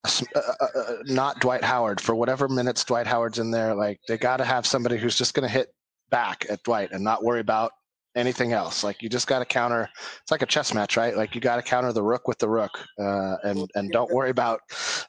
uh, 0.06 0.10
uh, 0.36 0.66
uh, 0.78 0.94
not 1.06 1.40
Dwight 1.40 1.64
Howard 1.64 2.00
for 2.00 2.16
whatever 2.16 2.48
minutes 2.48 2.84
Dwight 2.84 3.08
Howard's 3.08 3.40
in 3.40 3.50
there. 3.52 3.74
Like 3.74 4.00
they 4.08 4.18
gotta 4.18 4.46
have 4.46 4.66
somebody 4.66 4.98
who's 4.98 5.18
just 5.18 5.34
gonna 5.34 5.48
hit 5.50 5.74
back 6.10 6.46
at 6.50 6.62
Dwight 6.64 6.92
and 6.92 7.04
not 7.04 7.24
worry 7.24 7.40
about 7.40 7.72
anything 8.16 8.54
else. 8.54 8.84
Like 8.84 9.02
you 9.02 9.10
just 9.10 9.28
gotta 9.28 9.46
counter. 9.46 9.90
It's 10.22 10.32
like 10.32 10.42
a 10.42 10.48
chess 10.48 10.74
match, 10.74 10.98
right? 10.98 11.16
Like 11.16 11.36
you 11.36 11.42
gotta 11.42 11.62
counter 11.62 11.94
the 11.94 12.04
rook 12.04 12.28
with 12.28 12.38
the 12.40 12.50
rook, 12.50 12.72
uh, 13.00 13.36
and 13.44 13.70
and 13.76 13.92
don't 13.92 14.12
worry 14.12 14.30
about 14.30 14.62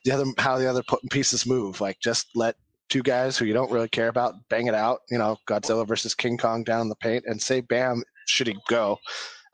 the 0.04 0.12
other 0.12 0.24
how 0.38 0.58
the 0.58 0.68
other 0.68 0.82
pieces 1.10 1.46
move. 1.46 1.80
Like 1.80 1.98
just 2.00 2.28
let 2.34 2.56
two 2.88 3.02
guys 3.02 3.36
who 3.36 3.44
you 3.44 3.52
don't 3.52 3.70
really 3.70 3.88
care 3.88 4.08
about 4.08 4.34
bang 4.48 4.66
it 4.66 4.74
out. 4.74 5.00
You 5.10 5.18
know, 5.18 5.36
Godzilla 5.48 5.86
versus 5.86 6.14
King 6.14 6.36
Kong 6.36 6.64
down 6.64 6.82
in 6.82 6.88
the 6.88 6.96
paint, 6.96 7.24
and 7.26 7.40
say 7.40 7.60
Bam 7.60 8.02
should 8.26 8.46
he 8.46 8.56
go. 8.68 8.98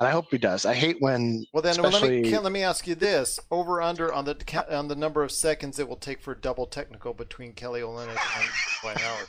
And 0.00 0.08
I 0.08 0.10
hope 0.10 0.26
he 0.32 0.38
does. 0.38 0.66
I 0.66 0.74
hate 0.74 0.96
when 0.98 1.44
Well, 1.52 1.62
then 1.62 1.80
well, 1.80 1.92
let 1.92 2.02
me 2.02 2.28
Ken, 2.28 2.42
let 2.42 2.52
me 2.52 2.62
ask 2.62 2.88
you 2.88 2.96
this: 2.96 3.38
over 3.50 3.80
under 3.80 4.12
on 4.12 4.24
the 4.24 4.66
on 4.68 4.88
the 4.88 4.96
number 4.96 5.22
of 5.22 5.30
seconds 5.30 5.78
it 5.78 5.88
will 5.88 5.96
take 5.96 6.20
for 6.20 6.32
a 6.32 6.36
double 6.36 6.66
technical 6.66 7.14
between 7.14 7.52
Kelly 7.52 7.82
Olynyk 7.82 8.08
and 8.08 8.48
Dwight 8.80 8.98
Howard. 8.98 9.28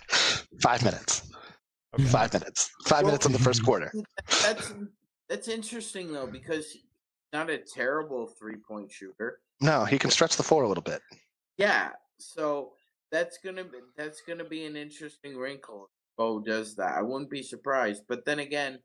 five 0.62 0.84
minutes. 0.84 1.32
Okay. 1.94 2.04
Five 2.06 2.34
minutes. 2.34 2.72
Five 2.86 3.04
Well- 3.04 3.12
minutes 3.12 3.26
in 3.26 3.32
the 3.32 3.40
first 3.40 3.64
quarter. 3.64 3.92
that's 4.42 4.74
that's 5.30 5.48
interesting 5.48 6.12
though 6.12 6.28
because 6.28 6.72
he's 6.72 6.84
not 7.32 7.50
a 7.50 7.58
terrible 7.60 8.28
three 8.40 8.58
point 8.68 8.92
shooter. 8.92 9.40
No, 9.62 9.86
he 9.86 9.98
can 10.00 10.10
stretch 10.12 10.36
the 10.36 10.44
floor 10.44 10.64
a 10.64 10.68
little 10.68 10.84
bit. 10.84 11.02
Yeah, 11.58 11.90
so 12.18 12.72
that's 13.12 13.38
gonna 13.44 13.64
be 13.64 13.78
that's 13.96 14.22
gonna 14.28 14.44
be 14.44 14.66
an 14.66 14.76
interesting 14.76 15.38
wrinkle. 15.38 15.84
if 15.84 16.18
Bo 16.18 16.40
does 16.40 16.76
that. 16.76 16.98
I 16.98 17.02
wouldn't 17.02 17.30
be 17.30 17.44
surprised. 17.44 18.04
But 18.08 18.26
then 18.26 18.40
again, 18.40 18.80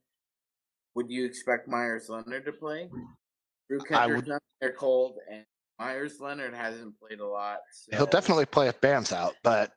would 0.95 1.11
you 1.11 1.25
expect 1.25 1.67
Meyers 1.69 2.09
Leonard 2.09 2.45
to 2.47 2.53
play? 2.53 2.89
Drew 3.71 3.81
I 3.81 3.85
Kendrick, 3.89 4.17
would- 4.17 4.29
not 4.29 4.43
they're 4.61 4.73
cold, 4.73 5.17
and 5.31 5.45
Meyers 5.79 6.19
Leonard 6.21 6.55
hasn't 6.55 6.99
played 6.99 7.21
a 7.21 7.27
lot. 7.27 7.59
So. 7.73 7.97
He'll 7.97 8.07
definitely 8.07 8.47
play 8.47 8.69
if 8.69 8.81
Bam's 8.81 9.13
out, 9.13 9.35
but 9.43 9.73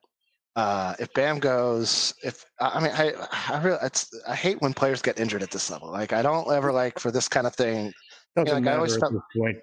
Uh, 0.56 0.94
if 1.00 1.14
Bam 1.14 1.40
goes, 1.40 2.14
if 2.24 2.44
I 2.60 2.80
mean, 2.82 2.92
I 2.94 3.14
I, 3.50 3.62
really, 3.64 3.78
it's, 3.84 4.10
I 4.28 4.36
hate 4.36 4.62
when 4.62 4.74
players 4.74 5.02
get 5.02 5.20
injured 5.20 5.44
at 5.44 5.52
this 5.52 5.70
level. 5.72 5.90
Like 5.92 6.12
I 6.12 6.22
don't 6.22 6.52
ever 6.52 6.72
like 6.74 7.00
for 7.00 7.10
this 7.12 7.28
kind 7.30 7.48
of 7.48 7.56
thing. 7.56 7.94
Doesn't 8.36 8.66
like, 8.66 8.74
I 8.74 8.76
always 8.78 8.96
at 8.96 9.00
felt- 9.00 9.14
this 9.14 9.22
point. 9.38 9.58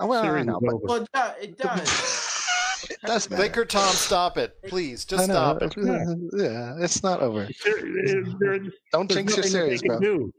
Oh, 0.00 0.06
well, 0.06 0.24
I 0.24 0.42
know, 0.42 0.60
but. 0.62 0.82
Well, 0.82 1.06
it 1.40 1.56
does. 1.58 2.24
It 2.90 2.96
does. 3.00 3.00
it 3.02 3.06
does 3.06 3.30
matter. 3.30 3.42
Laker 3.42 3.64
Tom, 3.64 3.92
stop 3.92 4.38
it, 4.38 4.54
please. 4.68 5.04
Just 5.04 5.26
know, 5.26 5.34
stop 5.34 5.62
it. 5.62 5.74
Yeah. 5.76 6.04
Yeah, 6.44 6.74
it's 6.78 7.02
not 7.02 7.20
over. 7.20 7.48
There- 7.64 8.22
there- 8.38 8.58
Don't 8.92 9.08
there's 9.08 9.14
jinx 9.16 9.36
your 9.36 9.42
series, 9.44 9.82
bro. 9.82 9.98
do. 9.98 10.32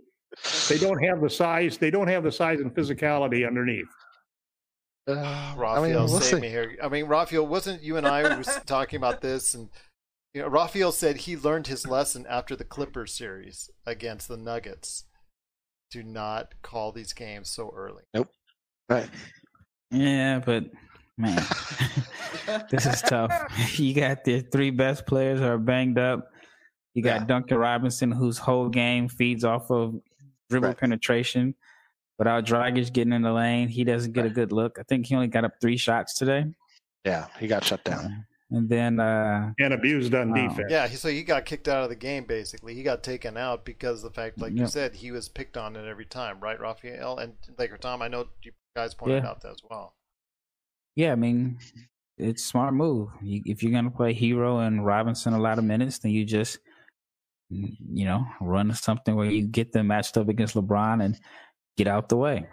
They 0.69 0.77
don't 0.77 1.03
have 1.03 1.19
the 1.21 1.29
size. 1.29 1.77
They 1.77 1.91
don't 1.91 2.07
have 2.07 2.23
the 2.23 2.31
size 2.31 2.59
and 2.61 2.73
physicality 2.73 3.45
underneath. 3.45 3.87
Uh, 5.09 5.53
Raphael, 5.57 5.83
I 5.83 5.87
mean, 5.87 5.95
we'll 5.95 6.07
save 6.19 6.35
see. 6.37 6.41
me 6.41 6.49
here. 6.49 6.77
I 6.83 6.89
mean, 6.89 7.05
Raphael, 7.05 7.45
wasn't 7.47 7.81
you 7.83 7.97
and 7.97 8.07
I 8.07 8.37
was 8.37 8.47
talking 8.65 8.97
about 8.97 9.21
this? 9.21 9.53
And 9.55 9.69
you 10.33 10.41
know, 10.41 10.47
Raphael 10.47 10.91
said 10.91 11.17
he 11.17 11.35
learned 11.37 11.67
his 11.67 11.87
lesson 11.87 12.25
after 12.29 12.55
the 12.55 12.63
Clippers 12.63 13.13
series 13.13 13.69
against 13.85 14.27
the 14.27 14.37
Nuggets. 14.37 15.05
Do 15.91 16.03
not 16.03 16.53
call 16.61 16.91
these 16.91 17.13
games 17.13 17.49
so 17.49 17.73
early. 17.75 18.03
Nope. 18.13 18.27
Right. 18.89 19.09
Yeah, 19.91 20.39
but 20.45 20.65
man, 21.17 21.43
this 22.69 22.85
is 22.85 23.01
tough. 23.01 23.31
You 23.79 23.93
got 23.95 24.23
the 24.23 24.41
three 24.41 24.69
best 24.69 25.07
players 25.07 25.41
are 25.41 25.57
banged 25.57 25.97
up. 25.97 26.27
You 26.93 27.01
got 27.03 27.21
Yeah. 27.21 27.25
Duncan 27.25 27.57
Robinson, 27.57 28.11
whose 28.11 28.37
whole 28.37 28.69
game 28.69 29.07
feeds 29.09 29.43
off 29.43 29.71
of 29.71 29.95
dribble 30.49 30.69
Right. 30.69 30.77
penetration. 30.77 31.55
Without 32.19 32.45
Dragic 32.45 32.91
getting 32.93 33.13
in 33.13 33.21
the 33.23 33.31
lane, 33.31 33.69
he 33.69 33.83
doesn't 33.83 34.11
get 34.11 34.25
a 34.25 34.29
good 34.29 34.51
look. 34.51 34.77
I 34.77 34.83
think 34.83 35.05
he 35.07 35.15
only 35.15 35.27
got 35.27 35.45
up 35.45 35.53
three 35.61 35.77
shots 35.77 36.13
today. 36.13 36.45
Yeah, 37.05 37.27
he 37.39 37.47
got 37.47 37.63
shut 37.63 37.83
down. 37.85 38.25
And 38.51 38.67
then 38.67 38.99
uh 38.99 39.53
and 39.59 39.73
abused 39.73 40.13
on 40.13 40.31
Wow. 40.31 40.47
defense. 40.49 40.67
Yeah, 40.69 40.87
he, 40.87 40.95
so 40.97 41.07
he 41.07 41.23
got 41.23 41.45
kicked 41.45 41.67
out 41.69 41.83
of 41.83 41.89
the 41.89 41.95
game 41.95 42.25
basically. 42.25 42.73
He 42.75 42.83
got 42.83 43.03
taken 43.03 43.37
out 43.37 43.63
because 43.63 44.03
of 44.03 44.11
the 44.11 44.15
fact, 44.21 44.37
like 44.39 44.53
you 44.53 44.67
said, 44.67 44.95
he 44.95 45.11
was 45.11 45.29
picked 45.29 45.55
on 45.55 45.75
it 45.75 45.87
every 45.87 46.05
time, 46.05 46.39
right, 46.41 46.59
Raphael 46.59 47.19
and 47.19 47.33
Laker 47.57 47.77
Tom? 47.77 48.01
I 48.01 48.07
know 48.09 48.25
you 48.43 48.51
guys 48.75 48.93
pointed 48.93 49.23
Yeah. 49.23 49.29
out 49.29 49.41
that 49.41 49.51
as 49.51 49.61
well. 49.69 49.93
yeah, 50.95 51.11
I 51.13 51.15
mean, 51.15 51.57
it's 52.17 52.43
a 52.43 52.45
smart 52.47 52.73
move. 52.73 53.09
You, 53.21 53.41
if 53.45 53.63
you're 53.63 53.71
gonna 53.71 53.91
play 53.91 54.13
Herro 54.13 54.65
and 54.67 54.85
Robinson 54.85 55.33
a 55.33 55.39
lot 55.39 55.57
of 55.57 55.63
minutes, 55.63 55.99
then 55.99 56.11
you 56.11 56.25
just 56.25 56.57
you 57.51 58.05
know 58.05 58.25
run 58.41 58.73
something 58.75 59.15
where 59.15 59.25
you 59.29 59.43
get 59.47 59.71
them 59.73 59.87
matched 59.87 60.17
up 60.17 60.27
against 60.27 60.55
LeBron 60.55 61.03
and 61.03 61.19
get 61.83 61.87
out 61.87 62.09
the 62.09 62.17
way. 62.17 62.45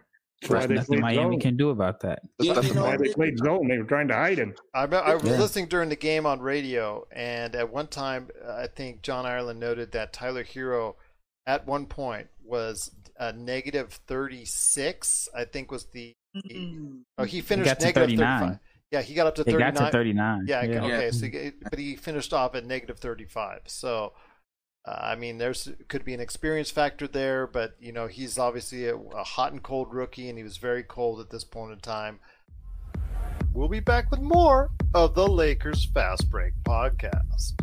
That's 0.42 0.50
why 0.52 0.58
There's 0.66 0.68
they 0.68 0.74
nothing 0.74 1.00
Miami 1.00 1.36
zone. 1.36 1.40
can 1.40 1.56
do 1.56 1.70
about 1.70 2.00
that. 2.00 2.20
Yeah, 2.40 2.52
That's 2.54 2.68
you 2.68 2.74
know, 2.74 2.96
they 2.96 3.12
played 3.12 3.38
zone? 3.38 3.68
They 3.68 3.78
were 3.78 3.84
trying 3.84 4.08
to 4.08 4.14
hide 4.14 4.38
him. 4.38 4.54
I, 4.74 4.84
I 4.84 5.14
was 5.14 5.24
Yeah. 5.24 5.38
listening 5.38 5.66
during 5.66 5.88
the 5.88 5.96
game 5.96 6.26
on 6.26 6.40
radio, 6.40 7.06
and 7.10 7.54
at 7.56 7.72
one 7.72 7.86
time, 7.88 8.28
uh, 8.46 8.52
I 8.52 8.66
think 8.66 9.02
John 9.02 9.24
Ireland 9.26 9.58
noted 9.60 9.92
that 9.92 10.12
Tyler 10.12 10.44
Herro, 10.44 10.96
at 11.46 11.66
one 11.66 11.86
point, 11.86 12.28
was 12.44 12.90
a 13.18 13.32
negative 13.32 13.94
36. 14.06 15.28
I 15.34 15.44
think 15.44 15.70
was 15.70 15.86
the 15.86 16.12
oh 17.18 17.24
he 17.24 17.40
finished 17.40 17.66
got 17.70 17.80
to 17.80 17.86
negative 17.86 18.08
39. 18.18 18.38
35. 18.40 18.58
Yeah, 18.92 19.02
he 19.02 19.14
got 19.14 19.26
up 19.26 19.34
to 19.36 19.44
They 19.44 19.52
39. 19.52 19.74
got 19.74 19.86
to 19.86 19.90
39. 19.90 20.44
Yeah, 20.46 20.62
yeah. 20.62 20.84
okay. 20.84 21.10
So, 21.10 21.26
he, 21.26 21.50
but 21.70 21.78
he 21.78 21.96
finished 21.96 22.32
off 22.32 22.54
at 22.54 22.64
negative 22.66 22.98
35. 22.98 23.62
So, 23.66 24.12
uh, 24.86 24.98
I 25.00 25.16
mean, 25.16 25.38
there's 25.38 25.68
could 25.88 26.04
be 26.04 26.14
an 26.14 26.20
experience 26.20 26.70
factor 26.70 27.08
there, 27.08 27.46
but 27.46 27.74
you 27.80 27.92
know, 27.92 28.06
he's 28.06 28.38
obviously 28.38 28.86
a, 28.86 28.96
a 28.96 29.24
hot 29.24 29.52
and 29.52 29.62
cold 29.62 29.92
rookie, 29.92 30.28
and 30.28 30.38
he 30.38 30.44
was 30.44 30.58
very 30.58 30.84
cold 30.84 31.20
at 31.20 31.30
this 31.30 31.42
point 31.42 31.72
in 31.72 31.80
time. 31.80 32.20
We'll 33.52 33.68
be 33.68 33.80
back 33.80 34.10
with 34.10 34.20
more 34.20 34.70
of 34.94 35.14
the 35.14 35.26
Lakers 35.26 35.86
Fast 35.86 36.30
Break 36.30 36.52
podcast. 36.62 37.60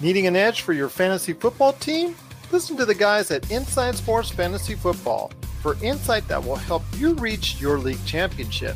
Needing 0.00 0.26
an 0.26 0.34
edge 0.34 0.62
for 0.62 0.72
your 0.72 0.88
fantasy 0.88 1.32
football 1.32 1.74
team? 1.74 2.16
Listen 2.50 2.76
to 2.76 2.84
the 2.84 2.94
guys 2.94 3.30
at 3.30 3.48
Inside 3.52 3.94
Sports 3.94 4.30
Fantasy 4.30 4.74
Football 4.74 5.30
for 5.60 5.76
insight 5.80 6.26
that 6.26 6.42
will 6.42 6.56
help 6.56 6.82
you 6.96 7.14
reach 7.14 7.60
your 7.60 7.78
league 7.78 8.04
championship. 8.04 8.74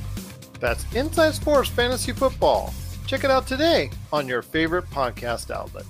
That's 0.60 0.90
Inside 0.94 1.34
Sports 1.34 1.68
Fantasy 1.68 2.12
Football. 2.12 2.72
Check 3.06 3.24
it 3.24 3.30
out 3.30 3.46
today 3.46 3.90
on 4.12 4.26
your 4.26 4.42
favorite 4.42 4.88
podcast 4.90 5.50
outlet. 5.50 5.84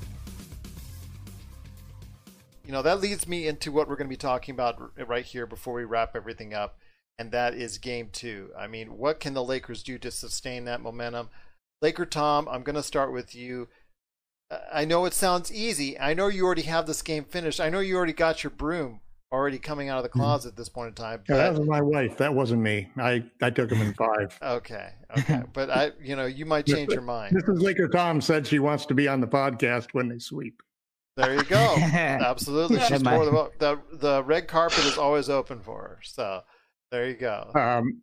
You 2.64 2.72
know, 2.72 2.82
that 2.82 3.00
leads 3.00 3.28
me 3.28 3.46
into 3.46 3.70
what 3.70 3.88
we're 3.88 3.96
going 3.96 4.08
to 4.08 4.12
be 4.12 4.16
talking 4.16 4.54
about 4.54 4.90
right 5.06 5.24
here 5.24 5.46
before 5.46 5.74
we 5.74 5.84
wrap 5.84 6.16
everything 6.16 6.52
up, 6.52 6.78
and 7.16 7.30
that 7.30 7.54
is 7.54 7.78
game 7.78 8.08
two. 8.12 8.50
I 8.58 8.66
mean, 8.66 8.98
what 8.98 9.20
can 9.20 9.34
the 9.34 9.44
Lakers 9.44 9.84
do 9.84 9.98
to 9.98 10.10
sustain 10.10 10.64
that 10.64 10.80
momentum? 10.80 11.30
Laker 11.80 12.06
Tom, 12.06 12.48
I'm 12.50 12.64
going 12.64 12.74
to 12.74 12.82
start 12.82 13.12
with 13.12 13.36
you. 13.36 13.68
I 14.72 14.84
know 14.84 15.04
it 15.04 15.14
sounds 15.14 15.52
easy. 15.52 15.98
I 15.98 16.12
know 16.12 16.26
you 16.26 16.44
already 16.44 16.62
have 16.62 16.86
this 16.86 17.02
game 17.02 17.24
finished. 17.24 17.60
I 17.60 17.70
know 17.70 17.80
you 17.80 17.96
already 17.96 18.12
got 18.12 18.42
your 18.42 18.50
broom 18.50 19.00
already 19.32 19.58
coming 19.58 19.88
out 19.88 19.98
of 19.98 20.02
the 20.04 20.08
closet 20.08 20.50
at 20.50 20.56
this 20.56 20.68
point 20.68 20.88
in 20.88 20.94
time. 20.94 21.22
Yeah, 21.28 21.36
that 21.36 21.58
was 21.58 21.68
my 21.68 21.80
wife. 21.80 22.16
That 22.18 22.34
wasn't 22.34 22.62
me. 22.62 22.88
I, 22.96 23.24
I 23.42 23.50
took 23.50 23.70
him 23.70 23.82
in 23.82 23.94
five. 23.94 24.38
Okay, 24.42 24.90
okay, 25.18 25.42
but 25.52 25.70
I, 25.70 25.92
you 26.00 26.16
know, 26.16 26.26
you 26.26 26.46
might 26.46 26.66
change 26.66 26.92
your 26.92 27.02
mind. 27.02 27.36
Mrs. 27.36 27.60
Laker 27.60 27.88
Tom 27.88 28.20
said 28.20 28.46
she 28.46 28.58
wants 28.58 28.86
to 28.86 28.94
be 28.94 29.08
on 29.08 29.20
the 29.20 29.26
podcast 29.26 29.88
when 29.92 30.08
they 30.08 30.18
sweep. 30.18 30.62
There 31.16 31.34
you 31.34 31.44
go. 31.44 31.74
Absolutely, 31.78 32.76
That 32.76 32.88
she's 32.88 33.02
more 33.04 33.24
the, 33.24 33.50
the 33.58 33.96
the 33.96 34.24
red 34.24 34.48
carpet 34.48 34.84
is 34.84 34.98
always 34.98 35.30
open 35.30 35.60
for 35.60 35.80
her. 35.80 35.98
So 36.02 36.42
there 36.90 37.08
you 37.08 37.14
go. 37.14 37.50
Um, 37.54 38.02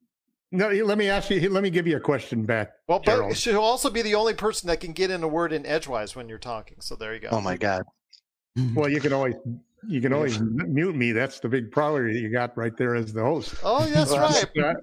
no, 0.52 0.70
let 0.70 0.98
me 0.98 1.10
ask 1.10 1.30
you. 1.30 1.50
Let 1.50 1.64
me 1.64 1.70
give 1.70 1.88
you 1.88 1.98
a 1.98 2.02
question 2.02 2.44
back. 2.44 2.72
Well, 2.88 3.00
but 3.00 3.16
Gerald. 3.16 3.38
she'll 3.38 3.62
also 3.62 3.90
be 3.90 4.02
the 4.02 4.16
only 4.16 4.34
person 4.34 4.68
that 4.68 4.80
can 4.80 4.94
get 4.94 5.12
in 5.12 5.24
a 5.24 5.28
word 5.28 5.54
in 5.54 5.66
edgewise 5.66 6.16
when 6.16 6.28
you're 6.28 6.38
talking. 6.40 6.78
So 6.82 6.96
there 6.96 7.14
you 7.14 7.20
go. 7.20 7.30
Oh 7.32 7.42
my 7.42 7.56
God. 7.56 7.84
Well, 8.76 8.90
you 8.90 9.00
can 9.00 9.14
always 9.14 9.36
you 9.88 10.02
can 10.02 10.14
always 10.14 10.40
mute 10.40 10.96
me. 10.96 11.12
That's 11.12 11.40
the 11.40 11.50
big 11.50 11.72
priority 11.72 12.20
you 12.20 12.30
got 12.30 12.56
right 12.58 12.76
there 12.78 12.96
as 12.96 13.14
the 13.14 13.22
host. 13.22 13.56
Oh, 13.64 13.86
that's 13.86 14.12
right. 14.18 14.46
Uh, 14.58 14.74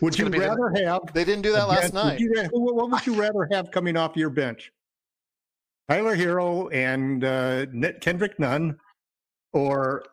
would 0.00 0.08
It's 0.14 0.18
you 0.18 0.24
gonna 0.30 0.38
the- 0.38 0.48
rather 0.48 0.84
have? 0.86 1.00
They 1.12 1.24
didn't 1.24 1.42
do 1.42 1.52
that 1.52 1.68
last 1.68 1.92
bench- 1.92 1.94
night. 1.94 2.20
Would 2.20 2.50
you, 2.52 2.60
what 2.60 2.90
would 2.90 3.06
you 3.06 3.14
rather 3.20 3.48
have 3.52 3.70
coming 3.70 3.96
off 3.96 4.16
your 4.16 4.30
bench? 4.30 4.70
Tyler 5.90 6.16
Herro 6.16 6.72
and 6.72 7.24
uh, 7.24 7.66
Kendrick 8.00 8.38
Nunn, 8.38 8.76
or 9.52 10.04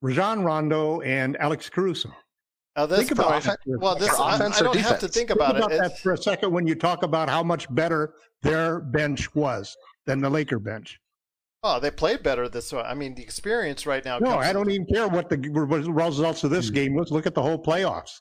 Rajon 0.00 0.42
Rondo 0.44 1.00
and 1.02 1.36
Alex 1.38 1.68
Caruso? 1.68 2.10
Uh, 2.76 2.86
this 2.86 3.00
Think 3.00 3.10
about 3.12 3.42
point, 3.42 3.58
it. 3.66 3.80
well, 3.80 3.96
this 3.96 4.08
I, 4.18 4.36
offense 4.36 4.56
I 4.56 4.60
or 4.60 4.64
don't 4.64 4.76
have 4.76 4.84
to 5.00 5.06
defense? 5.08 5.14
think 5.14 5.28
Think 5.28 5.30
about, 5.30 5.56
about 5.56 5.72
it. 5.72 5.78
that 5.80 5.98
for 5.98 6.12
a 6.12 6.16
second 6.16 6.52
when 6.52 6.66
you 6.66 6.74
talk 6.74 7.02
about 7.02 7.28
how 7.28 7.42
much 7.42 7.72
better 7.74 8.14
their 8.42 8.80
bench 8.80 9.34
was 9.34 9.76
than 10.06 10.20
the 10.20 10.30
Laker 10.30 10.58
bench. 10.58 10.98
Oh, 11.62 11.78
they 11.78 11.90
played 11.90 12.22
better 12.22 12.48
this 12.48 12.72
way. 12.72 12.80
I 12.80 12.94
mean, 12.94 13.14
the 13.14 13.22
experience 13.22 13.84
right 13.86 14.04
now. 14.04 14.18
No, 14.18 14.38
I 14.38 14.52
don't 14.52 14.70
even 14.70 14.86
care 14.86 15.08
what 15.08 15.28
the 15.28 15.36
results 15.38 16.42
of 16.44 16.50
this 16.50 16.68
hmm. 16.68 16.74
game. 16.74 16.96
Let's 16.96 17.10
look 17.10 17.26
at 17.26 17.34
the 17.34 17.42
whole 17.42 17.62
playoffs 17.62 18.20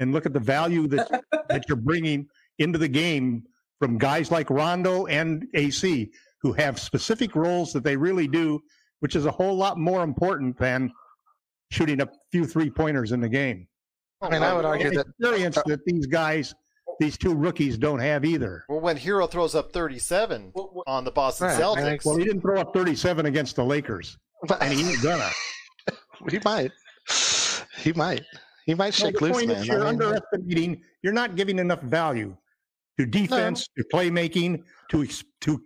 and 0.00 0.12
look 0.12 0.26
at 0.26 0.32
the 0.32 0.40
value 0.40 0.88
that 0.88 1.08
that 1.48 1.64
you're 1.68 1.76
bringing 1.76 2.26
into 2.58 2.78
the 2.78 2.88
game 2.88 3.44
from 3.78 3.98
guys 3.98 4.30
like 4.30 4.50
Rondo 4.50 5.06
and 5.06 5.46
AC, 5.54 6.10
who 6.40 6.52
have 6.52 6.78
specific 6.78 7.34
roles 7.34 7.72
that 7.72 7.84
they 7.84 7.96
really 7.96 8.28
do, 8.28 8.60
which 9.00 9.16
is 9.16 9.26
a 9.26 9.30
whole 9.30 9.56
lot 9.56 9.78
more 9.78 10.02
important 10.02 10.58
than 10.58 10.90
shooting 11.70 12.00
a 12.00 12.08
few 12.30 12.46
three 12.46 12.70
pointers 12.70 13.12
in 13.12 13.20
the 13.20 13.28
game. 13.28 13.66
Oh, 14.20 14.28
I 14.28 14.30
mean, 14.30 14.42
I 14.42 14.54
would 14.54 14.64
argue 14.64 14.88
And 14.88 14.96
that 14.98 15.06
experience 15.08 15.58
that 15.66 15.80
these 15.84 16.06
guys, 16.06 16.54
these 17.02 17.18
two 17.18 17.34
rookies, 17.34 17.76
don't 17.76 17.98
have 17.98 18.24
either. 18.24 18.64
Well, 18.68 18.80
when 18.80 18.96
Herro 18.96 19.28
throws 19.30 19.54
up 19.54 19.72
37 19.72 20.52
on 20.86 21.04
the 21.04 21.10
Boston 21.10 21.48
Right, 21.48 21.60
Celtics, 21.60 21.82
think- 21.82 22.04
Well, 22.04 22.16
he 22.16 22.24
didn't 22.24 22.42
throw 22.42 22.60
up 22.60 22.72
37 22.72 23.26
against 23.26 23.56
the 23.56 23.64
Lakers, 23.64 24.16
and 24.60 24.72
he 24.72 24.90
ain't 24.90 25.02
gonna. 25.02 25.28
he 26.30 26.38
might. 26.44 26.70
He 27.78 27.92
might. 27.92 28.22
He 28.66 28.74
might 28.74 28.98
No, 29.00 29.06
shake 29.06 29.18
the 29.18 29.24
loose, 29.24 29.32
point 29.36 29.48
man. 29.48 29.56
is 29.58 29.66
you're 29.66 29.84
I 29.84 29.90
mean, 29.90 30.00
underestimating. 30.02 30.82
You're 31.02 31.12
not 31.12 31.34
giving 31.34 31.58
enough 31.58 31.80
value 31.82 32.36
to 33.00 33.06
defense, 33.06 33.66
to 33.76 33.84
playmaking, 33.92 34.62
to 34.90 35.06
to 35.40 35.60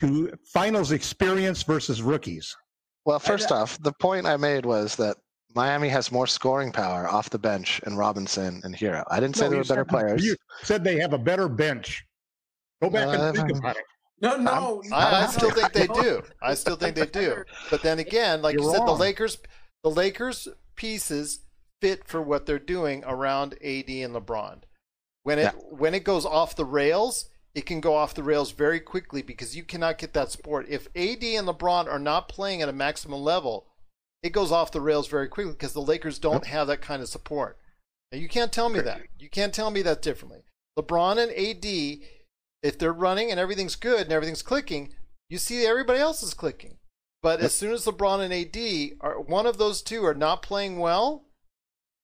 to 0.00 0.32
finals 0.54 0.92
experience 0.92 1.62
versus 1.62 2.00
rookies. 2.00 2.56
well, 3.04 3.18
first 3.18 3.52
off, 3.52 3.78
the 3.82 3.92
point 4.00 4.24
I 4.26 4.38
made 4.38 4.64
was 4.64 4.96
that 4.96 5.18
Miami 5.54 5.88
has 5.88 6.12
more 6.12 6.26
scoring 6.26 6.70
power 6.72 7.08
off 7.08 7.30
the 7.30 7.38
bench 7.38 7.80
in 7.86 7.96
Robinson 7.96 8.60
and 8.64 8.74
Herro. 8.74 9.04
I 9.10 9.18
didn't 9.20 9.36
say 9.36 9.46
No, 9.46 9.50
they 9.50 9.56
were 9.56 9.64
better 9.64 9.80
said- 9.80 9.88
players. 9.88 10.24
You 10.24 10.36
said 10.62 10.84
they 10.84 10.98
have 11.00 11.12
a 11.12 11.18
better 11.18 11.48
bench. 11.48 12.04
Go 12.82 12.90
back 12.90 13.08
and 13.08 13.36
think 13.36 13.52
Uh, 13.52 13.54
about 13.58 13.76
it. 13.76 13.84
No, 14.22 14.36
no. 14.36 14.82
I, 14.92 15.24
I 15.24 15.26
still 15.26 15.50
think 15.50 15.72
they 15.72 15.86
do. 16.02 16.22
I 16.42 16.54
still 16.54 16.76
think 16.76 16.94
they 16.94 17.06
do. 17.06 17.42
But 17.70 17.82
then 17.82 17.98
again, 17.98 18.42
like 18.42 18.54
you 18.54 18.62
You're 18.62 18.74
said, 18.76 18.86
the. 18.86 18.92
Lakers, 18.92 19.38
the 19.82 19.90
Lakers 19.90 20.46
pieces 20.76 21.40
fit 21.80 22.06
for 22.06 22.20
what 22.20 22.44
they're 22.46 22.58
doing 22.58 23.02
around 23.06 23.54
AD 23.54 23.88
and 23.88 24.14
LeBron. 24.14 24.62
When 25.22 25.38
it 25.38 25.42
Yeah. 25.42 25.50
when 25.70 25.94
it 25.94 26.04
goes 26.04 26.24
off 26.26 26.54
the 26.56 26.64
rails, 26.66 27.30
it 27.54 27.66
can 27.66 27.80
go 27.80 27.94
off 27.96 28.14
the 28.14 28.22
rails 28.22 28.52
very 28.52 28.78
quickly 28.80 29.22
because 29.22 29.56
you 29.56 29.64
cannot 29.64 29.98
get 29.98 30.12
that 30.12 30.30
sport. 30.30 30.66
If 30.68 30.86
AD 30.94 31.24
and 31.24 31.48
LeBron 31.48 31.88
are 31.90 31.98
not 31.98 32.28
playing 32.28 32.60
at 32.62 32.68
a 32.68 32.72
maximum 32.74 33.20
level, 33.22 33.66
it 34.22 34.30
goes 34.30 34.52
off 34.52 34.72
the 34.72 34.80
rails 34.80 35.08
very 35.08 35.28
quickly 35.28 35.52
because 35.52 35.72
the 35.72 35.80
Lakers 35.80 36.18
don't 36.18 36.46
have 36.46 36.66
that 36.66 36.82
kind 36.82 37.02
of 37.02 37.08
support. 37.08 37.58
Now, 38.12 38.18
you 38.18 38.28
can't 38.28 38.52
tell 38.52 38.68
me 38.68 38.80
that. 38.80 39.02
You 39.18 39.30
can't 39.30 39.54
tell 39.54 39.70
me 39.70 39.82
that 39.82 40.02
differently. 40.02 40.42
LeBron 40.78 41.18
and 41.18 41.32
AD, 41.32 42.06
if 42.62 42.78
they're 42.78 42.92
running 42.92 43.30
and 43.30 43.38
everything's 43.38 43.76
good 43.76 44.02
and 44.02 44.12
everything's 44.12 44.42
clicking, 44.42 44.94
you 45.28 45.38
see 45.38 45.64
everybody 45.64 46.00
else 46.00 46.22
is 46.22 46.34
clicking. 46.34 46.78
But 47.22 47.40
as 47.40 47.54
soon 47.54 47.72
as 47.72 47.84
LeBron 47.84 48.20
and 48.20 48.32
AD 48.32 48.98
are 49.00 49.20
one 49.20 49.46
of 49.46 49.58
those 49.58 49.82
two 49.82 50.04
are 50.04 50.14
not 50.14 50.42
playing 50.42 50.78
well, 50.78 51.24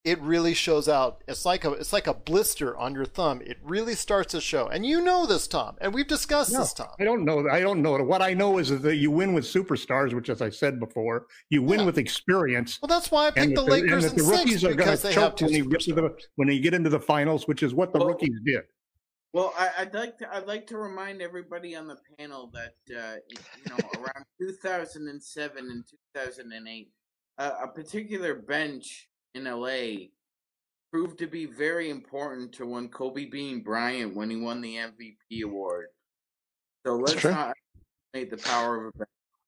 it 0.06 0.20
really 0.22 0.54
shows 0.54 0.88
out. 0.88 1.22
It's 1.26 1.44
like 1.44 1.64
a 1.64 1.72
it's 1.72 1.92
like 1.92 2.06
a 2.06 2.14
blister 2.14 2.76
on 2.76 2.94
your 2.94 3.04
thumb. 3.04 3.42
It 3.44 3.58
really 3.62 3.94
starts 3.96 4.30
to 4.32 4.40
show. 4.40 4.68
And 4.68 4.86
you 4.86 5.02
know 5.02 5.26
this, 5.26 5.48
Tom. 5.48 5.76
And 5.80 5.92
we've 5.92 6.06
discussed 6.06 6.52
No, 6.52 6.60
this, 6.60 6.72
Tom. 6.72 6.86
I 7.00 7.04
don't 7.04 7.24
know. 7.24 7.48
I 7.50 7.58
don't 7.60 7.82
know. 7.82 8.00
What 8.04 8.22
I 8.22 8.32
know 8.32 8.58
is 8.58 8.68
that 8.68 8.96
you 8.96 9.10
win 9.10 9.34
with 9.34 9.44
superstars, 9.44 10.14
which, 10.14 10.28
as 10.30 10.40
I 10.40 10.48
said 10.48 10.78
before, 10.78 11.26
you 11.50 11.60
win 11.60 11.80
Yeah. 11.80 11.86
with 11.86 11.98
experience. 11.98 12.78
Well, 12.80 12.86
that's 12.86 13.10
why 13.10 13.26
I 13.26 13.30
picked 13.32 13.56
the 13.56 13.62
that 13.64 13.70
Lakers 13.70 14.04
and 14.04 14.12
in 14.12 14.16
that 14.18 14.22
the 14.22 14.28
six 14.28 14.38
rookies 14.38 14.64
are 14.64 14.68
going 14.68 14.76
because 14.78 15.00
to 15.02 15.06
they 15.08 15.12
have 15.14 15.34
choke 15.36 15.40
when 15.40 15.52
you 15.54 15.68
get 15.68 15.80
to 15.80 15.94
the 15.94 16.16
when 16.36 16.48
you 16.48 16.60
get 16.60 16.72
into 16.72 16.88
the 16.88 17.00
finals, 17.00 17.48
which 17.48 17.64
is 17.64 17.74
what 17.74 17.92
the 17.92 17.98
Well- 17.98 18.08
rookies 18.08 18.38
did. 18.44 18.62
Well, 19.32 19.52
I, 19.58 19.70
I'd 19.80 19.92
like 19.92 20.16
to 20.18 20.34
I'd 20.34 20.46
like 20.46 20.66
to 20.68 20.78
remind 20.78 21.20
everybody 21.20 21.74
on 21.76 21.88
the 21.88 21.98
panel 22.16 22.50
that 22.54 22.96
uh, 22.96 23.16
you 23.28 23.36
know 23.68 23.76
around 23.98 24.24
2007 24.40 25.58
and 25.70 25.84
2008, 26.14 26.88
uh, 27.38 27.50
a 27.64 27.68
particular 27.68 28.36
bench 28.36 29.08
in 29.36 29.44
LA 29.44 30.06
proved 30.92 31.18
to 31.18 31.26
be 31.26 31.46
very 31.46 31.90
important 31.90 32.52
to 32.54 32.66
when 32.66 32.88
Kobe 32.88 33.26
Bean 33.26 33.60
Bryant 33.60 34.16
when 34.16 34.30
he 34.30 34.36
won 34.36 34.60
the 34.60 34.76
MVP 34.76 35.44
award. 35.44 35.86
So 36.86 36.96
let's 36.96 37.14
true. 37.14 37.32
not 37.32 37.54
underestimate 38.14 38.30
the 38.30 38.48
power 38.48 38.86
of 38.86 38.94
a. 39.00 39.04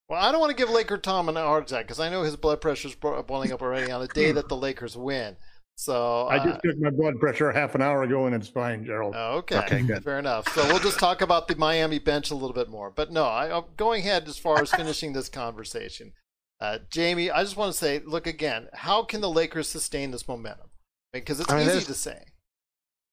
Well, 0.08 0.20
I 0.22 0.32
don't 0.32 0.40
want 0.40 0.50
to 0.50 0.56
give 0.56 0.70
Laker 0.70 0.98
Tom 0.98 1.28
a 1.28 1.32
heart 1.34 1.70
attack 1.70 1.84
because 1.86 2.00
I 2.00 2.08
know 2.08 2.22
his 2.22 2.34
blood 2.36 2.60
pressure's 2.60 2.94
bo- 2.94 3.22
boiling 3.22 3.52
up 3.52 3.62
already 3.62 3.90
on 3.92 4.00
the 4.00 4.08
day 4.08 4.32
that 4.32 4.48
the 4.48 4.56
Lakers 4.68 4.96
win. 4.96 5.36
So 5.76 6.26
I 6.26 6.38
uh, 6.38 6.44
just 6.44 6.60
took 6.64 6.78
my 6.78 6.90
blood 6.90 7.20
pressure 7.20 7.52
half 7.52 7.76
an 7.76 7.82
hour 7.82 8.02
ago, 8.02 8.26
and 8.26 8.34
it's 8.34 8.48
fine, 8.48 8.84
Gerald. 8.84 9.14
Oh, 9.16 9.36
Okay, 9.38 9.58
Okay, 9.58 9.82
good. 9.82 10.02
fair 10.02 10.18
enough. 10.18 10.52
So 10.52 10.66
we'll 10.66 10.80
just 10.80 10.98
talk 10.98 11.20
about 11.20 11.46
the 11.46 11.54
Miami 11.54 12.00
bench 12.00 12.30
a 12.32 12.34
little 12.34 12.54
bit 12.54 12.68
more. 12.68 12.90
But 12.90 13.12
no, 13.12 13.24
I, 13.24 13.56
I'm 13.56 13.64
going 13.76 14.00
ahead 14.00 14.26
as 14.26 14.38
far 14.38 14.60
as 14.60 14.72
finishing 14.72 15.12
this 15.12 15.28
conversation. 15.28 16.12
Uh, 16.60 16.78
Jamie, 16.90 17.30
I 17.30 17.42
just 17.42 17.56
want 17.56 17.72
to 17.72 17.78
say, 17.78 18.00
look 18.04 18.26
again. 18.26 18.68
How 18.72 19.02
can 19.04 19.20
the 19.20 19.30
Lakers 19.30 19.68
sustain 19.68 20.10
this 20.10 20.26
momentum? 20.26 20.68
Because 21.12 21.40
it's 21.40 21.50
I 21.52 21.58
mean, 21.58 21.68
easy 21.68 21.86
to 21.86 21.94
say. 21.94 22.22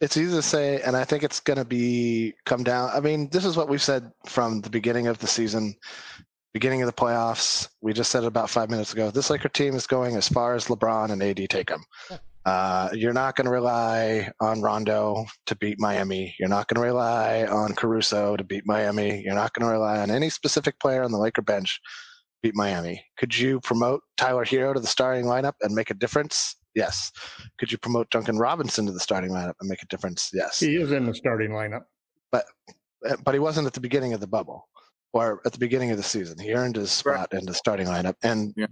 it's 0.02 0.18
easy 0.18 0.36
to 0.36 0.42
say, 0.42 0.82
and 0.82 0.98
I 0.98 1.04
think 1.04 1.24
it's 1.24 1.40
going 1.40 1.60
to 1.60 1.66
be 1.66 2.34
come 2.46 2.64
down. 2.64 2.90
I 2.94 3.00
mean, 3.00 3.30
this 3.30 3.46
is 3.46 3.56
what 3.56 3.70
we've 3.70 3.82
said 3.82 4.12
from 4.26 4.62
the 4.62 4.70
beginning 4.70 5.08
of 5.08 5.20
the 5.20 5.28
season, 5.28 5.76
beginning 6.54 6.82
of 6.82 6.88
the 6.88 6.94
playoffs. 6.94 7.70
We 7.82 7.94
just 7.94 8.12
said 8.12 8.24
it 8.24 8.28
about 8.28 8.50
five 8.50 8.70
minutes 8.70 8.94
ago. 8.94 9.12
This 9.12 9.30
Laker 9.30 9.50
team 9.50 9.76
is 9.76 9.88
going 9.88 10.16
as 10.16 10.28
far 10.28 10.56
as 10.56 10.66
LeBron 10.66 11.12
and 11.12 11.22
AD 11.22 11.50
take 11.50 11.70
them. 11.70 11.84
Yeah. 12.10 12.18
Uh, 12.46 12.90
you're 12.94 13.14
not 13.14 13.36
going 13.36 13.46
to 13.46 13.52
rely 13.52 14.32
on 14.40 14.62
Rondo 14.62 15.26
to 15.48 15.56
beat 15.56 15.80
Miami. 15.80 16.36
You're 16.40 16.50
not 16.50 16.68
going 16.68 16.80
to 16.80 16.88
rely 16.88 17.46
on 17.46 17.74
Caruso 17.74 18.36
to 18.36 18.44
beat 18.44 18.68
Miami. 18.68 19.24
You're 19.24 19.34
not 19.34 19.54
going 19.54 19.68
to 19.68 19.72
rely 19.72 20.00
on 20.00 20.12
any 20.12 20.30
specific 20.30 20.80
player 20.80 21.04
on 21.04 21.12
the 21.12 21.18
Laker 21.18 21.42
bench 21.42 21.80
beat 22.44 22.56
Miami. 22.56 23.04
Could 23.18 23.38
you 23.38 23.60
promote 23.62 24.02
Tyler 24.18 24.46
Herro 24.46 24.74
to 24.74 24.80
the 24.80 24.88
starting 24.88 25.26
lineup 25.26 25.54
and 25.62 25.74
make 25.74 25.90
a 25.90 25.94
difference? 25.96 26.56
Yes. 26.76 27.12
Could 27.58 27.72
you 27.72 27.78
promote 27.78 28.10
Duncan 28.10 28.38
Robinson 28.38 28.86
to 28.86 28.92
the 28.92 29.00
starting 29.00 29.32
lineup 29.32 29.54
and 29.62 29.70
make 29.70 29.82
a 29.82 29.88
difference? 29.88 30.30
Yes. 30.34 30.60
He 30.60 30.76
is 30.76 30.92
in 30.92 31.06
the 31.06 31.14
starting 31.16 31.52
lineup. 31.52 31.84
Uh, 32.34 32.42
But 33.24 33.34
he 33.34 33.40
wasn't 33.40 33.68
at 33.68 33.74
the 33.74 33.80
beginning 33.80 34.14
of 34.14 34.20
the 34.20 34.28
bubble 34.28 34.68
or 35.14 35.42
at 35.46 35.54
the 35.54 35.60
beginning 35.60 35.92
of 35.92 35.98
the 35.98 36.04
season. 36.04 36.38
He 36.40 36.54
earned 36.54 36.76
his 36.76 36.92
spot 36.92 37.34
in 37.34 37.46
the 37.46 37.54
starting 37.54 37.88
lineup. 37.88 38.16
And 38.24 38.54
Yeah. 38.58 38.68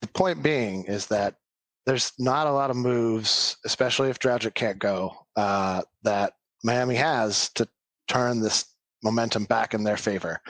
the 0.00 0.08
point 0.08 0.42
being 0.42 0.84
is 0.84 1.06
that 1.08 1.36
there's 1.84 2.12
not 2.18 2.46
a 2.46 2.52
lot 2.52 2.70
of 2.70 2.76
moves, 2.76 3.56
especially 3.64 4.08
if 4.08 4.18
Dragic 4.18 4.54
can't 4.54 4.78
go, 4.78 5.26
uh, 5.36 5.82
that 6.04 6.34
Miami 6.62 6.94
has 6.94 7.50
to 7.54 7.68
turn 8.08 8.40
this 8.40 8.66
momentum 9.02 9.44
back 9.46 9.74
in 9.74 9.82
their 9.82 9.96
favor. 9.96 10.40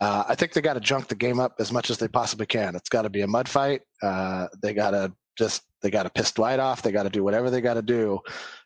Uh, 0.00 0.24
I 0.28 0.34
think 0.34 0.52
they 0.52 0.60
got 0.60 0.74
to 0.74 0.80
junk 0.80 1.08
the 1.08 1.14
game 1.14 1.40
up 1.40 1.54
as 1.58 1.72
much 1.72 1.90
as 1.90 1.98
they 1.98 2.08
possibly 2.08 2.46
can. 2.46 2.76
It's 2.76 2.88
got 2.88 3.02
to 3.02 3.10
be 3.10 3.22
a 3.22 3.26
mud 3.26 3.48
fight. 3.48 3.82
Uh, 4.02 4.46
they 4.62 4.74
got 4.74 4.90
to 4.90 5.12
just 5.38 5.62
they 5.82 5.90
got 5.90 6.04
to 6.04 6.10
piss 6.10 6.32
Dwight 6.32 6.58
off. 6.58 6.82
They 6.82 6.92
got 6.92 7.04
to 7.04 7.10
do 7.10 7.22
whatever 7.22 7.50
they 7.50 7.60
got 7.60 7.74
to 7.74 7.82
do 7.82 8.20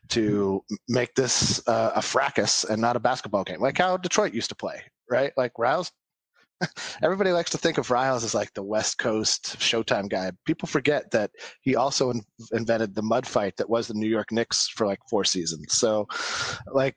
to 0.09 0.63
make 0.87 1.13
this 1.15 1.65
uh, 1.67 1.91
a 1.95 2.01
fracas 2.01 2.63
and 2.63 2.81
not 2.81 2.95
a 2.95 2.99
basketball 2.99 3.43
game, 3.43 3.61
like 3.61 3.77
how 3.77 3.97
Detroit 3.97 4.33
used 4.33 4.49
to 4.49 4.55
play, 4.55 4.81
right? 5.09 5.31
Like 5.37 5.53
Rouse. 5.57 5.91
Everybody 7.03 7.31
likes 7.31 7.49
to 7.51 7.57
think 7.57 7.77
of 7.77 7.89
Riles 7.89 8.23
as 8.23 8.35
like 8.35 8.53
the 8.53 8.63
West 8.63 8.99
Coast 8.99 9.57
Showtime 9.59 10.09
guy. 10.09 10.31
People 10.45 10.67
forget 10.67 11.09
that 11.11 11.31
he 11.61 11.75
also 11.75 12.11
in- 12.11 12.23
invented 12.51 12.93
the 12.93 13.01
mud 13.01 13.25
fight 13.25 13.57
that 13.57 13.69
was 13.69 13.87
the 13.87 13.93
New 13.95 14.07
York 14.07 14.31
Knicks 14.31 14.67
for 14.67 14.85
like 14.85 14.99
four 15.09 15.23
seasons. 15.23 15.73
So, 15.73 16.07
like, 16.67 16.95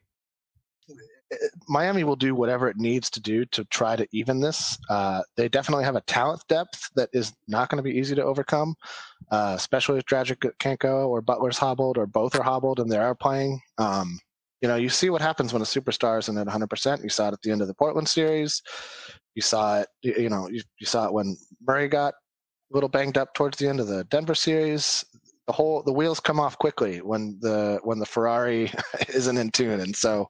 Miami 1.69 2.05
will 2.05 2.17
do 2.17 2.35
whatever 2.35 2.69
it 2.69 2.77
needs 2.77 3.11
to 3.11 3.21
do 3.21 3.45
to 3.47 3.65
try 3.67 3.97
to 3.97 4.07
even 4.13 4.41
this. 4.41 4.79
Uh, 4.89 5.23
they 5.37 5.49
definitely 5.49 5.85
have 5.85 5.97
a 5.97 6.01
talent 6.03 6.43
depth 6.49 6.91
that 6.97 7.09
is 7.13 7.33
not 7.49 7.69
going 7.69 7.77
to 7.77 7.83
be 7.83 7.97
easy 7.97 8.15
to 8.15 8.23
overcome, 8.23 8.75
uh, 9.31 9.55
especially 9.57 9.99
if 9.99 10.05
Dragic 10.05 10.51
can't 10.59 10.81
go 10.81 11.09
or 11.09 11.21
Butler's 11.21 11.59
hobbled 11.59 11.99
or 11.99 12.07
both 12.07 12.35
are 12.39 12.43
hobbled 12.43 12.81
and 12.81 12.91
they 12.91 12.99
are 12.99 13.15
playing. 13.15 13.61
Um, 13.79 14.19
you 14.61 14.69
know, 14.69 14.77
you 14.77 14.89
see 14.89 15.11
what 15.11 15.21
happens 15.21 15.53
when 15.53 15.63
a 15.63 15.67
superstar 15.67 16.19
isn't 16.19 16.39
at 16.39 16.47
100%. 16.47 17.03
You 17.03 17.11
saw 17.11 17.29
it 17.29 17.35
at 17.35 17.43
the 17.43 17.51
end 17.51 17.61
of 17.61 17.69
the 17.69 17.75
Portland 17.75 18.09
series. 18.09 18.63
You 19.35 19.43
saw 19.43 19.81
it, 19.81 19.89
you 20.03 20.31
know, 20.31 20.49
you, 20.49 20.63
you 20.79 20.87
saw 20.87 21.07
it 21.07 21.13
when 21.13 21.37
Murray 21.67 21.89
got 21.89 22.15
a 22.15 22.75
little 22.75 22.89
banged 22.89 23.19
up 23.19 23.35
towards 23.35 23.59
the 23.59 23.69
end 23.69 23.81
of 23.81 23.89
the 23.89 24.05
Denver 24.05 24.35
series. 24.35 25.05
The 25.47 25.53
whole 25.53 25.83
the 25.83 25.93
wheels 25.93 26.21
come 26.21 26.41
off 26.41 26.59
quickly 26.59 26.99
when 26.99 27.39
the 27.41 27.79
when 27.83 27.99
the 27.99 28.07
Ferrari 28.07 28.73
isn't 29.09 29.37
in 29.37 29.51
tune, 29.51 29.81
and 29.81 29.95
so 29.95 30.27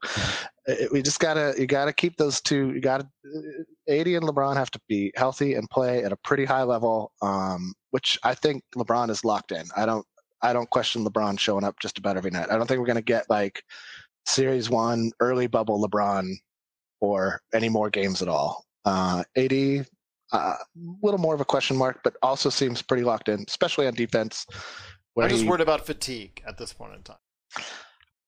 it, 0.67 0.91
we 0.93 1.03
just 1.03 1.21
gotta 1.21 1.55
you 1.57 1.67
gotta 1.67 1.93
keep 1.93 2.17
those 2.17 2.41
two. 2.41 2.73
You 2.73 2.81
gotta 2.81 3.09
AD 3.89 4.07
and 4.09 4.25
LeBron 4.25 4.57
have 4.57 4.71
to 4.73 4.81
be 4.89 5.13
healthy 5.15 5.55
and 5.55 5.71
play 5.71 6.03
at 6.03 6.13
a 6.13 6.17
pretty 6.17 6.45
high 6.45 6.65
level, 6.65 7.13
um, 7.23 7.75
which 7.91 8.19
I 8.25 8.35
think 8.35 8.65
LeBron 8.77 9.11
is 9.11 9.25
locked 9.25 9.53
in. 9.53 9.65
I 9.77 9.87
don't 9.87 10.05
I 10.43 10.53
don't 10.53 10.69
question 10.71 11.05
LeBron 11.05 11.39
showing 11.39 11.65
up 11.65 11.79
just 11.81 11.99
about 11.99 12.17
every 12.17 12.31
night. 12.31 12.51
I 12.51 12.57
don't 12.57 12.67
think 12.67 12.81
we're 12.81 12.87
gonna 12.87 13.03
get 13.03 13.31
like 13.31 13.63
Series 14.27 14.69
One 14.69 15.13
early 15.21 15.47
bubble 15.47 15.81
LeBron 15.87 16.35
or 17.01 17.41
any 17.53 17.69
more 17.69 17.91
games 17.91 18.23
at 18.23 18.29
all. 18.29 18.65
Uh, 18.85 19.23
AD, 19.37 19.53
a 19.53 19.87
uh, 20.33 20.57
little 21.03 21.19
more 21.19 21.35
of 21.35 21.41
a 21.41 21.45
question 21.45 21.77
mark, 21.77 22.01
but 22.03 22.17
also 22.23 22.51
seems 22.51 22.83
pretty 22.83 23.05
locked 23.05 23.29
in, 23.29 23.45
especially 23.47 23.87
on 23.87 23.95
defense. 23.95 24.47
Where 25.15 25.27
I'm 25.27 25.31
just 25.31 25.47
worried 25.47 25.61
about 25.61 25.87
fatigue 25.87 26.43
at 26.47 26.59
this 26.59 26.73
point 26.73 26.95
in 26.95 27.03
time. 27.03 27.17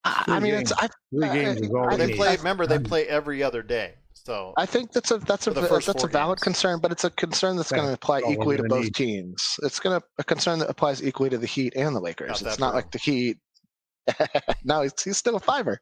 I, 0.04 0.22
Three 0.24 0.34
I 0.34 0.40
mean, 0.40 0.54
it's 0.54 0.72
I, 0.72 0.88
Three 1.10 1.28
games 1.28 1.60
is 1.60 1.68
all 1.70 1.78
I 1.78 1.86
Well, 1.88 1.90
they 1.90 1.96
think- 1.98 2.10
need. 2.10 2.16
play. 2.16 2.36
Remember, 2.36 2.66
they 2.66 2.78
play 2.78 3.06
every 3.08 3.42
other 3.42 3.62
day. 3.62 3.94
So 4.14 4.54
I 4.56 4.66
think 4.66 4.90
that's 4.92 5.10
a 5.12 5.18
that's 5.18 5.46
a 5.46 5.54
For 5.54 5.60
the 5.60 5.66
first 5.68 5.86
that's 5.86 6.02
a 6.02 6.08
valid 6.08 6.38
games. 6.38 6.42
concern, 6.44 6.80
but 6.80 6.90
it's 6.90 7.04
a 7.04 7.10
concern 7.10 7.56
that's 7.56 7.70
Yeah, 7.70 7.76
going 7.78 7.88
to 7.88 7.94
apply 7.94 8.16
that's 8.20 8.24
all 8.24 8.30
we're 8.46 8.54
equally 8.54 8.56
to 8.56 8.62
both 8.64 8.84
need. 8.84 8.94
teams. 8.94 9.56
It's 9.62 9.78
going 9.78 10.00
to 10.00 10.06
a 10.18 10.24
concern 10.24 10.58
that 10.60 10.70
applies 10.70 11.02
equally 11.02 11.30
to 11.30 11.38
the 11.38 11.46
Heat 11.46 11.74
and 11.76 11.94
the 11.94 12.00
Lakers. 12.00 12.42
Not 12.42 12.50
it's 12.50 12.58
not 12.58 12.70
bro. 12.70 12.76
like 12.76 12.90
the 12.90 12.98
Heat. 12.98 13.38
no, 14.64 14.82
he's, 14.82 15.00
he's 15.02 15.16
still 15.16 15.36
a 15.36 15.40
fiver. 15.40 15.80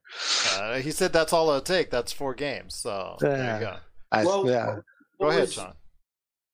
uh, 0.57 0.77
he 0.77 0.91
said 0.91 1.13
that's 1.13 1.33
all 1.33 1.49
it'll 1.49 1.61
take. 1.61 1.91
That's 1.91 2.13
four 2.13 2.35
games. 2.35 2.75
So 2.77 3.17
there 3.21 3.37
Yeah. 3.37 3.55
you 3.59 3.65
go. 3.67 3.77
I, 4.13 4.25
Well, 4.25 4.47
yeah, 4.49 4.67
Go 4.67 4.83
what 5.19 5.29
ahead, 5.31 5.41
was- 5.43 5.53
Sean. 5.55 5.73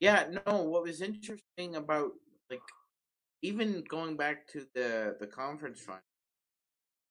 Yeah, 0.01 0.27
no. 0.47 0.63
What 0.63 0.83
was 0.85 1.01
interesting 1.03 1.77
about 1.77 2.11
like 2.51 2.61
even 3.43 3.83
going 3.89 4.17
back 4.17 4.47
to 4.49 4.67
the 4.75 5.17
the 5.21 5.27
conference 5.27 5.81
final 5.81 6.03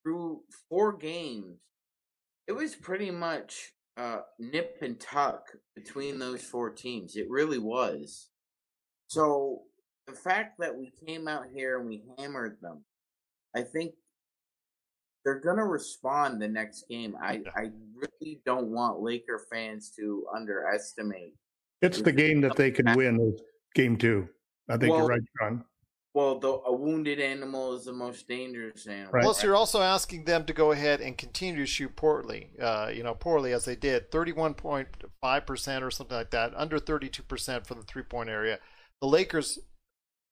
through 0.04 0.42
four 0.70 0.94
games, 0.98 1.60
it 2.48 2.54
was 2.54 2.76
pretty 2.76 3.12
much 3.12 3.72
uh, 3.98 4.20
nip 4.40 4.78
and 4.82 5.00
tuck 5.00 5.44
between 5.76 6.20
those 6.20 6.42
four 6.42 6.70
teams. 6.70 7.16
It 7.16 7.28
really 7.30 7.60
was. 7.60 8.30
So 9.08 9.64
the 10.08 10.14
fact 10.14 10.56
that 10.60 10.76
we 10.76 10.92
came 11.06 11.28
out 11.28 11.46
here 11.54 11.80
and 11.80 11.88
we 11.90 12.04
hammered 12.18 12.58
them, 12.62 12.84
I 13.56 13.62
think 13.62 13.94
they're 15.26 15.40
gonna 15.40 15.66
respond 15.66 16.42
the 16.42 16.48
next 16.48 16.86
game. 16.90 17.16
I 17.22 17.42
I 17.56 17.72
really 17.94 18.42
don't 18.46 18.68
want 18.68 19.02
Laker 19.02 19.46
fans 19.52 19.92
to 19.98 20.26
underestimate 20.34 21.34
It's 21.82 22.02
the 22.02 22.12
game 22.12 22.42
that 22.42 22.56
they 22.56 22.72
can 22.72 22.96
win. 22.96 23.38
Game 23.76 23.98
two. 23.98 24.28
I 24.70 24.78
think 24.78 24.92
Well- 24.92 25.00
you're 25.02 25.10
right, 25.10 25.22
John. 25.40 25.66
Well, 26.16 26.40
the, 26.40 26.48
a 26.48 26.74
wounded 26.74 27.20
animal 27.20 27.76
is 27.76 27.86
the 27.86 27.94
most 27.94 28.28
dangerous 28.28 28.88
animal. 28.88 29.12
Right. 29.12 29.24
Plus, 29.24 29.44
you're 29.44 29.56
also 29.56 29.82
asking 29.82 30.26
them 30.26 30.44
to 30.46 30.54
go 30.54 30.72
ahead 30.72 31.02
and 31.02 31.16
continue 31.16 31.58
to 31.58 31.68
shoot 31.68 31.96
poorly. 31.96 32.50
Uh, 32.60 32.90
you 32.94 33.04
know, 33.04 33.14
poorly 33.14 33.54
as 33.54 33.66
they 33.66 33.76
did, 33.76 34.10
31.5 34.10 35.46
percent 35.46 35.84
or 35.84 35.92
something 35.92 36.18
like 36.18 36.32
that, 36.32 36.54
under 36.56 36.80
32 36.80 37.22
percent 37.24 37.68
for 37.68 37.76
the 37.76 37.84
three-point 37.84 38.28
area. 38.28 38.58
The 39.02 39.08
Lakers, 39.08 39.60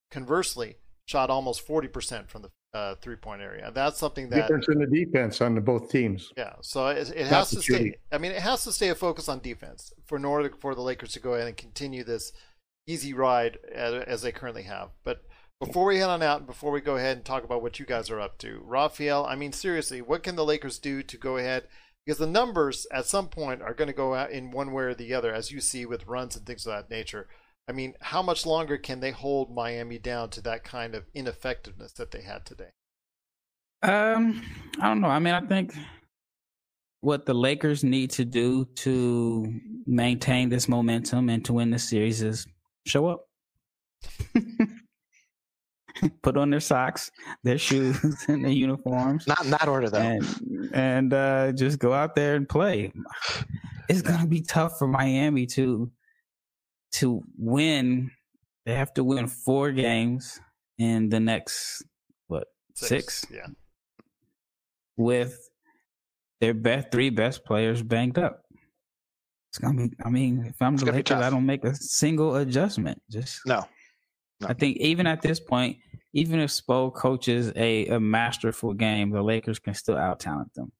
conversely, 0.09 0.77
shot 1.05 1.29
almost 1.29 1.61
40 1.61 1.87
percent 1.89 2.29
from 2.31 2.41
the 2.41 2.49
uh, 2.73 2.95
three-point 2.95 3.43
area. 3.43 3.71
That's 3.71 3.99
something 3.99 4.29
that 4.29 4.47
Difference 4.47 4.67
in 4.69 4.79
the 4.79 4.87
defense 4.87 5.41
on 5.41 5.53
the 5.53 5.61
both 5.61 5.91
teams. 5.91 6.33
Yeah, 6.35 6.53
so 6.61 6.87
it, 6.87 7.11
it 7.15 7.27
has 7.27 7.51
the 7.51 7.57
to 7.57 7.61
stay. 7.61 7.93
I 8.11 8.17
mean, 8.17 8.31
it 8.31 8.41
has 8.41 8.63
to 8.63 8.71
stay 8.71 8.89
a 8.89 8.95
focus 8.95 9.29
on 9.29 9.39
defense 9.39 9.93
for 10.07 10.17
in 10.17 10.25
order 10.25 10.51
for 10.59 10.73
the 10.73 10.81
Lakers 10.81 11.11
to 11.13 11.19
go 11.19 11.35
ahead 11.35 11.47
and 11.47 11.55
continue 11.55 12.03
this 12.03 12.33
easy 12.87 13.13
ride 13.13 13.59
as, 13.73 13.93
as 14.05 14.21
they 14.23 14.31
currently 14.31 14.63
have. 14.63 14.89
But 15.03 15.21
Before 15.59 15.85
we 15.85 15.97
head 15.97 16.09
on 16.09 16.21
out, 16.21 16.39
and 16.39 16.47
before 16.47 16.71
we 16.71 16.81
go 16.81 16.97
ahead 16.97 17.17
and 17.17 17.25
talk 17.25 17.43
about 17.43 17.63
what 17.63 17.79
you 17.79 17.85
guys 17.85 18.11
are 18.11 18.19
up 18.19 18.37
to, 18.39 18.61
Raphael, 18.63 19.25
I 19.25 19.35
mean, 19.35 19.51
seriously, 19.51 20.01
what 20.01 20.21
can 20.21 20.35
the 20.35 20.45
Lakers 20.45 20.77
do 20.77 21.01
to 21.01 21.17
go 21.17 21.37
ahead? 21.37 21.63
Because 22.05 22.19
the 22.19 22.27
numbers 22.27 22.85
at 22.91 23.07
some 23.07 23.27
point 23.27 23.63
are 23.63 23.73
going 23.73 23.87
to 23.87 23.93
go 23.93 24.13
out 24.13 24.29
in 24.29 24.51
one 24.51 24.71
way 24.71 24.83
or 24.83 24.93
the 24.93 25.15
other, 25.15 25.33
as 25.33 25.51
you 25.51 25.59
see 25.59 25.85
with 25.85 26.05
runs 26.05 26.35
and 26.35 26.45
things 26.45 26.67
of 26.67 26.73
that 26.73 26.91
nature. 26.91 27.27
I 27.67 27.71
mean, 27.71 27.95
how 27.99 28.21
much 28.21 28.45
longer 28.45 28.77
can 28.77 28.99
they 28.99 29.11
hold 29.11 29.53
Miami 29.53 29.97
down 29.97 30.29
to 30.31 30.41
that 30.41 30.63
kind 30.63 30.93
of 30.93 31.05
ineffectiveness 31.15 31.91
that 31.93 32.11
they 32.11 32.21
had 32.21 32.45
today? 32.45 32.69
Um, 33.81 34.43
I 34.79 34.87
don't 34.87 35.01
know. 35.01 35.09
I 35.09 35.19
mean, 35.19 35.33
I 35.33 35.41
think 35.41 35.73
what 37.01 37.25
the 37.25 37.33
Lakers 37.33 37.83
need 37.83 38.11
to 38.11 38.25
do 38.25 38.65
to 38.75 39.59
maintain 39.85 40.49
this 40.49 40.69
momentum 40.69 41.29
and 41.29 41.43
to 41.45 41.53
win 41.53 41.71
the 41.71 41.79
series 41.79 42.21
is 42.21 42.45
show 42.85 43.07
up. 43.07 43.27
Put 46.21 46.37
on 46.37 46.49
their 46.49 46.59
socks, 46.59 47.11
their 47.43 47.57
shoes, 47.57 47.97
and 48.27 48.43
their 48.43 48.51
uniforms. 48.51 49.27
Not 49.27 49.43
in 49.45 49.51
that 49.51 49.67
order, 49.67 49.89
though. 49.89 49.99
And, 49.99 50.69
and 50.73 51.13
uh, 51.13 51.51
just 51.53 51.79
go 51.79 51.93
out 51.93 52.15
there 52.15 52.35
and 52.35 52.47
play. 52.47 52.91
It's 53.89 54.01
gonna 54.01 54.27
be 54.27 54.41
tough 54.41 54.77
for 54.77 54.87
Miami 54.87 55.45
to 55.47 55.91
to 56.93 57.23
win. 57.37 58.11
They 58.65 58.75
have 58.75 58.93
to 58.95 59.03
win 59.03 59.27
four 59.27 59.71
games 59.71 60.39
in 60.77 61.09
the 61.09 61.19
next 61.19 61.83
what 62.27 62.47
six? 62.75 63.19
Six, 63.19 63.25
yeah. 63.31 63.47
with 64.97 65.49
their 66.41 66.53
best 66.53 66.91
three 66.91 67.09
best 67.09 67.45
players 67.45 67.81
banged 67.81 68.19
up. 68.19 68.43
It's 69.49 69.57
gonna 69.57 69.87
be. 69.87 69.95
I 70.03 70.09
mean, 70.09 70.45
if 70.45 70.61
I'm 70.61 70.75
It's 70.75 70.83
the 70.83 70.91
Lakers, 70.91 71.17
I 71.17 71.29
don't 71.29 71.45
make 71.45 71.63
a 71.63 71.73
single 71.75 72.35
adjustment. 72.35 73.01
Just 73.09 73.41
No. 73.45 73.65
No. 74.39 74.47
I 74.49 74.53
think 74.53 74.77
even 74.77 75.07
at 75.07 75.21
this 75.21 75.39
point, 75.39 75.77
even 76.17 76.39
if 76.39 76.49
Spo 76.49 76.91
coaches 76.91 77.53
a, 77.55 77.85
a 77.85 77.99
masterful 77.99 78.73
game, 78.73 79.11
the 79.11 79.21
Lakers 79.21 79.59
can 79.59 79.75
still 79.75 79.95
out 79.97 80.19
talent 80.19 80.51
them. 80.55 80.71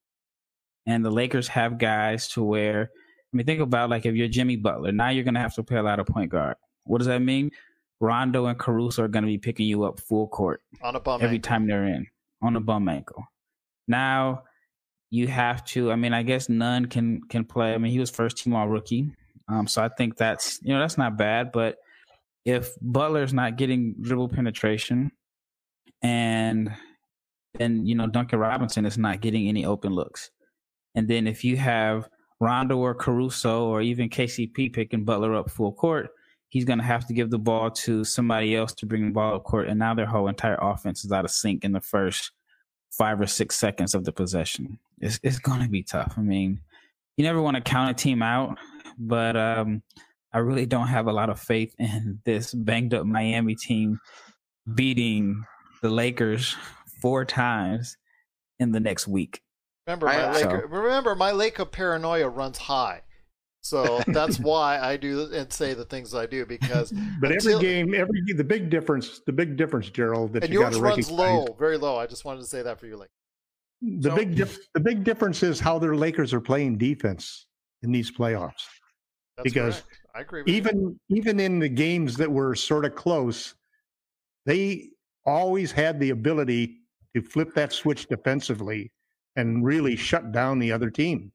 And 0.88 1.06
the 1.06 1.12
Lakers 1.12 1.48
have 1.50 1.78
guys 1.78 2.28
to 2.30 2.44
where 2.44 2.90
I 2.92 3.38
mean, 3.38 3.46
think 3.46 3.60
about 3.60 3.92
like 3.92 4.08
if 4.08 4.16
you're 4.16 4.28
Jimmy 4.28 4.56
Butler, 4.56 4.92
now 4.92 5.10
you're 5.10 5.24
gonna 5.24 5.40
have 5.40 5.54
to 5.56 5.64
play 5.64 5.78
a 5.78 5.84
lot 5.84 6.00
of 6.00 6.08
point 6.08 6.32
guard. 6.32 6.56
What 6.86 6.98
does 6.98 7.08
that 7.08 7.22
mean? 7.22 7.52
Rondo 8.00 8.48
and 8.48 8.58
Caruso 8.58 9.04
are 9.04 9.08
gonna 9.08 9.28
be 9.28 9.38
picking 9.38 9.68
you 9.68 9.84
up 9.84 10.00
full 10.00 10.28
court 10.28 10.64
On 10.82 10.96
a 10.96 11.00
bum 11.00 11.22
every 11.22 11.36
ankle. 11.36 11.50
time 11.50 11.68
they're 11.68 11.86
in 11.86 12.08
on 12.42 12.56
a 12.56 12.60
bum 12.60 12.90
ankle. 12.90 13.24
Now 13.88 14.44
you 15.12 15.28
have 15.28 15.64
to. 15.66 15.92
I 15.92 15.98
mean, 15.98 16.14
I 16.14 16.24
guess 16.24 16.50
Nunn 16.50 16.88
can 16.88 17.22
can 17.30 17.46
play. 17.46 17.76
I 17.76 17.78
mean, 17.78 17.92
he 17.92 18.00
was 18.00 18.10
first 18.10 18.38
team 18.38 18.56
all 18.56 18.68
rookie, 18.68 19.12
um, 19.48 19.68
so 19.68 19.84
I 19.84 19.90
think 19.90 20.18
that's 20.18 20.60
you 20.64 20.74
know 20.74 20.80
that's 20.80 20.98
not 20.98 21.16
bad. 21.16 21.52
But 21.52 21.78
if 22.44 22.72
Butler's 22.82 23.34
not 23.34 23.58
getting 23.58 23.94
dribble 24.02 24.30
penetration, 24.30 25.12
and 26.02 26.74
then 27.56 27.86
you 27.86 27.96
know 27.96 28.08
Duncan 28.08 28.40
Robinson 28.40 28.86
is 28.86 28.98
not 28.98 29.22
getting 29.22 29.48
any 29.48 29.66
open 29.66 29.94
looks, 29.94 30.30
and 30.96 31.08
then 31.08 31.28
if 31.28 31.44
you 31.44 31.58
have 31.58 32.10
Rondo 32.40 32.78
or 32.78 32.94
Caruso 32.94 33.66
or 33.66 33.82
even 33.82 34.10
KCP 34.10 34.74
picking 34.74 35.04
Butler 35.04 35.36
up 35.36 35.50
full 35.50 35.72
court, 35.72 36.10
he's 36.50 36.66
going 36.66 36.80
to 36.80 36.86
have 36.86 37.06
to 37.08 37.14
give 37.14 37.30
the 37.30 37.40
ball 37.40 37.72
to 37.72 38.04
somebody 38.04 38.56
else 38.56 38.74
to 38.76 38.86
bring 38.86 39.06
the 39.06 39.12
ball 39.12 39.36
up 39.36 39.44
court. 39.44 39.68
And 39.68 39.80
now 39.80 39.94
their 39.94 40.06
whole 40.06 40.28
entire 40.28 40.58
offense 40.62 41.04
is 41.04 41.12
out 41.12 41.26
of 41.26 41.32
sync 41.32 41.64
in 41.64 41.72
the 41.72 41.82
first 41.82 42.32
five 42.92 43.20
or 43.20 43.26
six 43.28 43.56
seconds 43.56 43.96
of 43.96 44.06
the 44.06 44.12
possession. 44.12 44.80
It's, 45.00 45.20
it's 45.24 45.40
going 45.40 45.62
to 45.62 45.70
be 45.70 45.84
tough. 45.84 46.14
I 46.18 46.22
mean, 46.22 46.62
you 47.16 47.24
never 47.24 47.42
want 47.42 47.56
to 47.56 47.62
count 47.62 47.92
a 47.92 47.94
team 47.94 48.22
out, 48.22 48.58
but 48.98 49.36
um, 49.36 49.82
I 50.32 50.40
really 50.40 50.66
don't 50.66 50.88
have 50.88 51.08
a 51.08 51.14
lot 51.14 51.30
of 51.30 51.40
faith 51.40 51.76
in 51.80 52.20
this 52.26 52.54
banged 52.54 52.94
up 52.94 53.06
Miami 53.06 53.56
team 53.56 54.00
beating 54.76 55.44
the 55.82 55.90
Lakers 55.90 56.56
four 57.02 57.26
times 57.26 57.98
in 58.60 58.72
the 58.72 58.80
next 58.80 59.08
week. 59.08 59.42
Remember, 59.88 60.08
I- 60.10 60.18
my 60.18 60.24
I- 60.24 60.34
Laker, 60.34 60.68
remember, 60.68 61.16
my 61.16 61.32
Laker 61.32 61.66
paranoia 61.66 62.28
runs 62.30 62.58
high. 62.58 63.02
So 63.62 64.02
that's 64.08 64.40
why 64.40 64.80
I 64.80 64.98
do 64.98 65.32
and 65.34 65.52
say 65.52 65.74
the 65.74 65.86
things 65.86 66.14
I 66.16 66.26
do 66.26 66.46
because 66.46 66.92
But 67.22 67.32
Until- 67.32 67.56
every 67.58 67.68
game, 67.68 67.94
every 67.94 68.22
the 68.36 68.44
big 68.44 68.70
difference, 68.70 69.22
the 69.26 69.34
big 69.34 69.58
difference, 69.58 69.90
Gerald, 69.90 70.34
that 70.34 70.44
and 70.46 70.54
you 70.54 70.60
got 70.60 70.72
yours 70.72 70.78
to 70.78 70.82
runs 70.82 70.98
recognize. 71.12 71.48
low, 71.50 71.56
very 71.60 71.78
low. 71.78 71.98
I 71.98 72.08
just 72.08 72.26
wanted 72.26 72.42
to 72.42 72.48
say 72.48 72.62
that 72.62 72.80
for 72.80 72.86
you, 72.88 72.96
Lakers. 72.98 73.12
The 73.82 74.10
So- 74.10 74.16
big 74.16 74.36
dif- 74.36 74.68
the 74.74 74.80
big 74.80 75.04
difference 75.04 75.44
is 75.44 75.60
how 75.60 75.78
their 75.80 75.96
Lakers 75.96 76.34
are 76.34 76.42
playing 76.42 76.78
defense 76.78 77.46
in 77.84 77.92
these 77.92 78.12
playoffs. 78.12 78.64
That's 79.38 79.44
Because 79.44 79.76
correct. 79.82 80.00
I 80.16 80.20
agree. 80.22 80.42
With 80.42 80.50
you. 80.50 80.56
Even 80.56 81.00
even 81.10 81.40
in 81.40 81.60
the 81.60 81.70
games 81.70 82.18
that 82.18 82.32
were 82.32 82.56
sort 82.56 82.86
of 82.86 82.96
close, 82.96 83.54
they 84.46 84.90
always 85.28 85.72
had 85.72 86.00
the 86.00 86.10
ability 86.10 86.78
to 87.16 87.22
flip 87.22 87.54
that 87.54 87.72
switch 87.74 88.08
defensively 88.08 88.92
and 89.36 89.64
really 89.64 89.96
shut 89.96 90.32
down 90.32 90.58
the 90.58 90.72
other 90.72 90.90
team. 90.90 91.32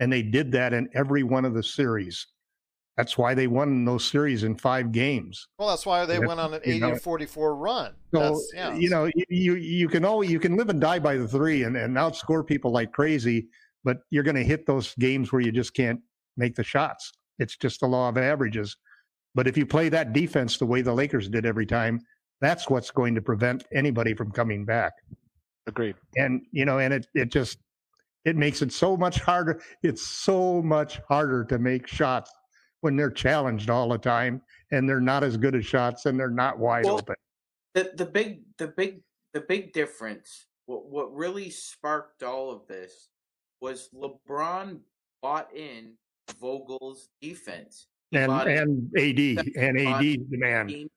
And 0.00 0.12
they 0.12 0.22
did 0.22 0.50
that 0.52 0.72
in 0.72 0.88
every 0.94 1.22
one 1.22 1.44
of 1.44 1.54
the 1.54 1.62
series. 1.62 2.26
That's 2.96 3.16
why 3.16 3.34
they 3.34 3.46
won 3.46 3.84
those 3.84 4.04
series 4.04 4.42
in 4.42 4.56
five 4.56 4.90
games. 4.90 5.46
well, 5.58 5.68
that's 5.68 5.86
why 5.86 6.04
they 6.04 6.18
went 6.18 6.40
on 6.40 6.54
an 6.54 6.60
you 6.64 6.72
eighty 6.72 6.80
know. 6.80 6.94
to 6.94 7.00
forty-four 7.00 7.54
run. 7.54 7.94
So 8.12 8.40
yeah, 8.52 8.74
you 8.74 8.90
know, 8.90 9.04
you- 9.14 9.24
you 9.28 9.54
you 9.54 9.88
can 9.88 10.04
always 10.04 10.30
you 10.32 10.40
can 10.40 10.56
live 10.56 10.68
and 10.68 10.80
die 10.80 10.98
by 10.98 11.16
the 11.16 11.28
three 11.28 11.62
and, 11.62 11.76
and 11.76 11.96
outscore 11.96 12.44
people 12.44 12.72
like 12.72 12.90
crazy, 12.90 13.46
but 13.84 13.98
you're 14.10 14.24
going 14.24 14.34
to 14.36 14.42
hit 14.42 14.66
those 14.66 14.94
games 14.96 15.30
where 15.30 15.40
you 15.40 15.52
just 15.52 15.74
can't 15.74 16.00
make 16.36 16.56
the 16.56 16.64
shots. 16.64 17.12
It's 17.38 17.56
just 17.56 17.78
the 17.80 17.86
law 17.86 18.08
of 18.08 18.18
averages. 18.18 18.76
But 19.36 19.46
if 19.46 19.56
you 19.56 19.64
play 19.64 19.88
that 19.90 20.12
defense 20.12 20.58
the 20.58 20.66
way 20.66 20.82
the 20.82 20.92
Lakers 20.92 21.28
did 21.28 21.46
every 21.46 21.66
time, 21.66 22.00
that's 22.40 22.68
what's 22.68 22.90
going 22.90 23.14
to 23.14 23.20
prevent 23.22 23.64
anybody 23.72 24.14
from 24.14 24.30
coming 24.30 24.64
back. 24.64 24.92
Agreed. 25.66 25.96
And 26.16 26.42
you 26.52 26.64
know, 26.64 26.78
and 26.78 26.94
it 26.94 27.06
it 27.14 27.30
just 27.30 27.58
it 28.24 28.36
makes 28.36 28.62
it 28.62 28.72
so 28.72 28.96
much 28.96 29.20
harder. 29.20 29.60
It's 29.82 30.06
so 30.06 30.62
much 30.62 31.00
harder 31.08 31.44
to 31.44 31.58
make 31.58 31.86
shots 31.86 32.30
when 32.80 32.96
they're 32.96 33.10
challenged 33.10 33.70
all 33.70 33.88
the 33.88 33.98
time 33.98 34.40
and 34.70 34.88
they're 34.88 35.00
not 35.00 35.24
as 35.24 35.36
good 35.36 35.54
as 35.54 35.66
shots 35.66 36.06
and 36.06 36.18
they're 36.18 36.30
not 36.30 36.58
wide 36.58 36.84
Well, 36.84 36.94
open. 36.98 37.16
the 37.74 37.90
the 37.96 38.06
big 38.06 38.42
the 38.58 38.68
big 38.68 39.00
the 39.34 39.40
big 39.40 39.72
difference 39.72 40.46
what 40.66 40.86
what 40.88 41.14
really 41.14 41.50
sparked 41.50 42.22
all 42.22 42.50
of 42.50 42.66
this 42.68 43.08
was 43.60 43.88
LeBron 43.94 44.78
bought 45.22 45.48
in 45.54 45.94
Vogel's 46.40 47.08
defense. 47.20 47.86
He 48.10 48.18
and 48.18 48.30
and 48.32 48.90
AD 48.96 49.54
and 49.56 49.80
AD 49.80 50.00
the 50.02 50.36
man. 50.38 50.68
team. 50.68 50.90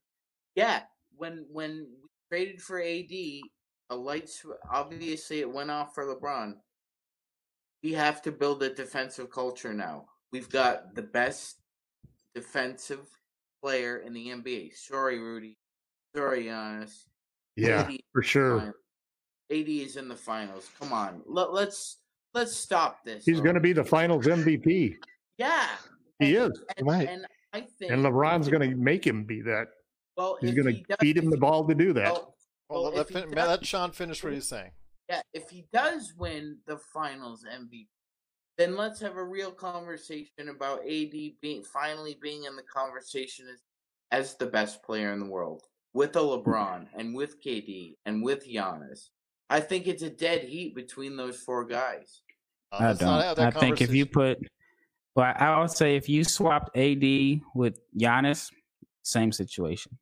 Yeah, 0.56 0.82
when 1.22 1.46
when 1.52 1.86
we 2.02 2.10
traded 2.36 2.60
for 2.62 2.82
AD, 2.82 3.12
a 3.92 3.96
light 3.96 4.28
sw- 4.28 4.58
obviously 4.74 5.40
it 5.40 5.54
went 5.54 5.70
off 5.70 5.94
for 5.94 6.04
LeBron. 6.04 6.54
We 7.84 7.94
have 7.94 8.24
to 8.24 8.32
build 8.32 8.64
a 8.64 8.74
defensive 8.74 9.30
culture 9.30 9.72
now. 9.74 10.06
We've 10.32 10.50
got 10.50 10.96
the 10.96 11.04
best 11.04 11.58
defensive 12.34 13.08
player 13.64 13.98
in 14.00 14.14
the 14.14 14.30
NBA. 14.30 14.76
Sorry, 14.76 15.20
Rudy. 15.20 15.58
Sorry, 16.16 16.46
Giannis. 16.46 17.06
Yeah, 17.56 17.82
AD 17.82 18.00
for 18.14 18.24
sure. 18.24 18.60
fine. 18.60 18.74
AD 19.52 19.70
is 19.70 19.98
in 19.98 20.08
the 20.08 20.16
finals. 20.16 20.70
Come 20.80 20.92
on, 20.92 21.22
Let, 21.28 21.54
let's 21.54 22.00
let's 22.34 22.56
stop 22.56 23.04
this. 23.06 23.26
He's 23.26 23.42
going 23.42 23.56
to 23.56 23.62
be 23.62 23.74
the 23.74 23.84
Finals 23.84 24.26
MVP. 24.26 24.96
Yeah, 25.38 25.68
He 26.20 26.36
and, 26.38 26.52
is, 26.54 26.64
And, 26.78 26.88
Right. 26.88 27.08
and 27.10 27.26
I 27.54 27.62
think 27.78 27.92
and 27.92 28.04
LeBron's 28.04 28.48
going 28.48 28.68
to 28.70 28.76
make 28.76 29.06
him 29.06 29.26
be 29.26 29.42
that. 29.42 29.68
Well, 30.22 30.38
He's 30.40 30.54
going 30.54 30.76
to 30.76 30.82
does- 30.84 30.98
feed 31.00 31.18
him 31.18 31.30
the 31.32 31.38
ball 31.38 31.68
to 31.68 31.74
do 31.74 31.94
that. 31.94 32.04
well, 32.14 32.36
well, 32.70 32.84
well, 32.84 32.92
let, 32.94 33.02
if 33.02 33.08
fin- 33.08 33.32
does- 33.32 33.48
let 33.48 33.66
Sean 33.66 33.92
finish 33.92 34.24
what 34.24 34.34
he's 34.34 34.48
saying. 34.48 34.70
Yeah, 35.10 35.22
if 35.34 35.50
he 35.50 35.66
does 35.74 36.14
win 36.18 36.58
the 36.68 36.78
finals 36.94 37.44
MVP, 37.44 37.88
then 38.58 38.78
let's 38.78 39.00
have 39.02 39.18
a 39.18 39.24
real 39.24 39.52
conversation 39.52 40.50
about 40.50 40.82
AD 40.82 41.12
being 41.42 41.64
finally 41.64 42.18
being 42.22 42.44
in 42.44 42.56
the 42.56 42.64
conversation 42.64 43.48
as, 43.52 43.62
as 44.12 44.36
the 44.36 44.46
best 44.46 44.84
player 44.84 45.12
in 45.12 45.20
the 45.20 45.26
world 45.26 45.64
with 45.94 46.16
a 46.16 46.20
LeBron 46.20 46.86
and 46.96 47.16
with 47.16 47.42
KD 47.44 47.96
and 48.06 48.24
with 48.24 48.48
Giannis. 48.48 49.10
I 49.50 49.60
think 49.60 49.88
it's 49.88 50.04
a 50.04 50.10
dead 50.10 50.44
heat 50.44 50.76
between 50.76 51.18
those 51.18 51.38
four 51.40 51.66
guys. 51.66 52.22
Uh, 52.72 52.78
I 52.80 52.94
don't. 52.94 53.02
not 53.02 53.24
have 53.24 53.36
that 53.38 53.58
I 53.58 53.60
think 53.60 53.82
if 53.82 53.94
you 53.94 54.06
put, 54.06 54.38
well, 55.16 55.34
I 55.36 55.60
would 55.60 55.72
say 55.72 55.96
if 55.98 56.08
you 56.08 56.24
swapped 56.24 56.78
AD 56.78 57.42
with 57.54 57.80
Giannis, 57.98 58.50
same 59.04 59.32
situation. 59.32 59.98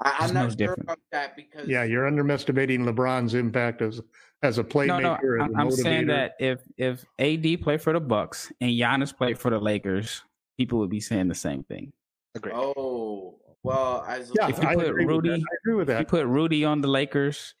I, 0.00 0.10
I'm 0.18 0.24
It's 0.26 0.32
not 0.32 0.40
no 0.42 0.48
sure 0.48 0.56
different. 0.56 0.82
about 0.82 0.98
that 1.12 1.36
because 1.36 1.68
Yeah, 1.68 1.84
you're 1.84 2.06
underestimating 2.06 2.84
LeBron's 2.84 3.34
impact 3.34 3.82
as 3.82 4.00
as 4.42 4.58
a 4.58 4.64
playmaker. 4.64 4.88
No, 4.88 4.98
no, 5.00 5.14
as 5.14 5.20
a 5.40 5.42
I'm, 5.44 5.56
I'm 5.56 5.70
saying 5.72 6.06
that 6.08 6.34
if 6.38 6.60
if 6.76 7.04
AD 7.18 7.62
played 7.62 7.82
for 7.82 7.92
the 7.92 8.00
Bucks 8.00 8.52
and 8.60 8.70
Giannis 8.70 9.16
played 9.16 9.38
for 9.38 9.50
the 9.50 9.58
Lakers, 9.58 10.22
people 10.56 10.78
would 10.78 10.90
be 10.90 11.00
saying 11.00 11.26
the 11.28 11.34
same 11.34 11.64
thing. 11.64 11.92
Agreed. 12.36 12.54
Oh 12.54 13.40
well, 13.64 14.04
as 14.06 14.30
Yeah, 14.34 14.48
If 14.48 14.58
you 14.62 14.68
I 14.68 14.74
put 14.76 14.94
Rudy- 14.94 15.30
I 15.32 15.56
agree 15.64 15.74
with 15.74 15.90
If 15.90 15.98
you 15.98 16.06
put 16.06 16.26
Rudy 16.26 16.64
on 16.64 16.80
the 16.80 16.88
Lakers 16.88 17.54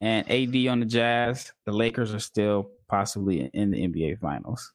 and 0.00 0.28
AD 0.28 0.66
on 0.68 0.80
the 0.80 0.86
Jazz, 0.86 1.52
the 1.66 1.72
Lakers 1.72 2.12
are 2.12 2.18
still 2.20 2.70
possibly 2.88 3.40
in, 3.42 3.50
in 3.52 3.70
the 3.70 3.86
NBA 3.86 4.18
Finals. 4.18 4.72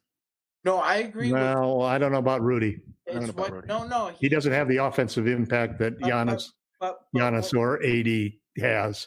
No, 0.64 0.78
I 0.78 0.96
agree 0.96 1.32
with 1.32 1.40
Well, 1.40 1.82
I 1.82 1.98
don't 1.98 2.12
know 2.12 2.18
about 2.18 2.42
Rudy. 2.42 2.80
don't 3.06 3.16
know 3.16 3.20
it's 3.22 3.30
about 3.30 3.42
what 3.42 3.52
Rudy. 3.52 3.68
no 3.68 3.86
no 3.86 4.08
He 4.18 4.28
doesn't 4.28 4.52
have 4.52 4.68
the 4.68 4.78
offensive 4.78 5.26
impact 5.26 5.78
that 5.80 5.98
But- 6.00 6.08
Giannis 6.10 6.50
But, 6.80 7.00
but 7.12 7.20
Giannis 7.20 7.54
what- 7.54 7.60
or 7.60 7.82
AD 7.84 8.32
has. 8.58 9.06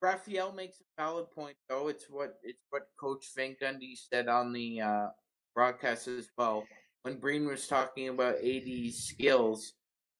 Raphael 0.00 0.52
makes 0.52 0.80
a 0.80 1.02
valid 1.02 1.30
point, 1.32 1.56
though. 1.68 1.88
It's 1.88 2.08
what 2.08 2.38
it's 2.44 2.62
what 2.70 2.86
Coach 3.00 3.26
Van 3.36 3.56
Gundy 3.60 3.96
said 3.96 4.28
on 4.28 4.52
the 4.52 4.80
uh, 4.80 5.06
broadcast 5.54 6.06
as 6.06 6.28
well. 6.38 6.64
When 7.02 7.18
Breen 7.18 7.46
was 7.48 7.66
talking 7.66 8.08
about 8.08 8.36
AD's 8.36 8.96
skills, 9.04 9.72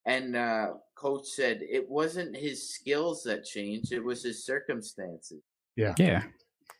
and 0.04 0.34
uh, 0.34 0.74
Coach 0.96 1.26
said 1.28 1.60
it 1.62 1.88
wasn't 1.88 2.36
his 2.36 2.68
skills 2.74 3.22
that 3.24 3.44
changed; 3.44 3.92
it 3.92 4.02
was 4.02 4.22
his 4.24 4.44
circumstances. 4.44 5.42
Yeah. 5.76 5.94
Yeah. 5.96 6.24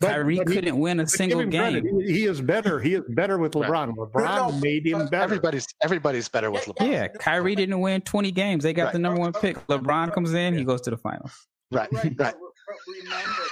But- 0.01 0.09
Kyrie 0.11 0.37
but 0.39 0.49
he- 0.49 0.55
couldn't 0.55 0.79
win 0.79 1.01
a 1.01 1.07
single 1.07 1.45
game. 1.45 1.85
He, 2.07 2.13
he 2.21 2.25
is 2.27 2.41
better. 2.41 2.79
He 2.81 2.95
is 2.95 3.03
better 3.09 3.37
with 3.39 3.55
Right. 3.57 3.69
LeBron. 3.69 3.95
LeBron 3.97 4.53
no, 4.53 4.59
made 4.61 4.87
him 4.87 5.07
better. 5.09 5.25
Everybody's 5.25 5.67
everybody's 5.83 6.29
better 6.29 6.51
with 6.51 6.67
Yeah, 6.69 6.73
LeBron. 6.75 6.91
Yeah, 6.93 7.09
Kyrie 7.19 7.55
didn't 7.57 7.81
win 7.81 8.01
20 8.03 8.31
games. 8.31 8.63
They 8.63 8.73
got 8.73 8.85
Right. 8.85 8.93
the 8.93 8.99
number 9.01 9.21
one 9.21 9.33
pick. 9.33 9.57
LeBron 9.67 10.13
comes 10.13 10.33
in, 10.35 10.57
he 10.57 10.65
goes 10.65 10.81
to 10.83 10.91
the 10.91 10.97
finals. 10.97 11.47
Right, 11.73 11.89
Right, 11.93 12.05
right. 12.05 12.17
but, 12.17 12.35
but 12.37 12.77
remember. 12.87 13.43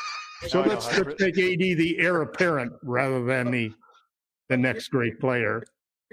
So 0.49 0.63
I 0.63 0.67
let's, 0.67 0.87
how 0.87 1.03
let's 1.03 1.21
make 1.21 1.37
AD 1.39 1.59
the 1.79 1.97
heir 1.99 2.23
apparent 2.23 2.73
rather 2.83 3.25
than 3.25 3.51
the 3.51 3.73
the 4.49 4.57
next 4.57 4.89
great 4.89 5.19
player. 5.19 5.65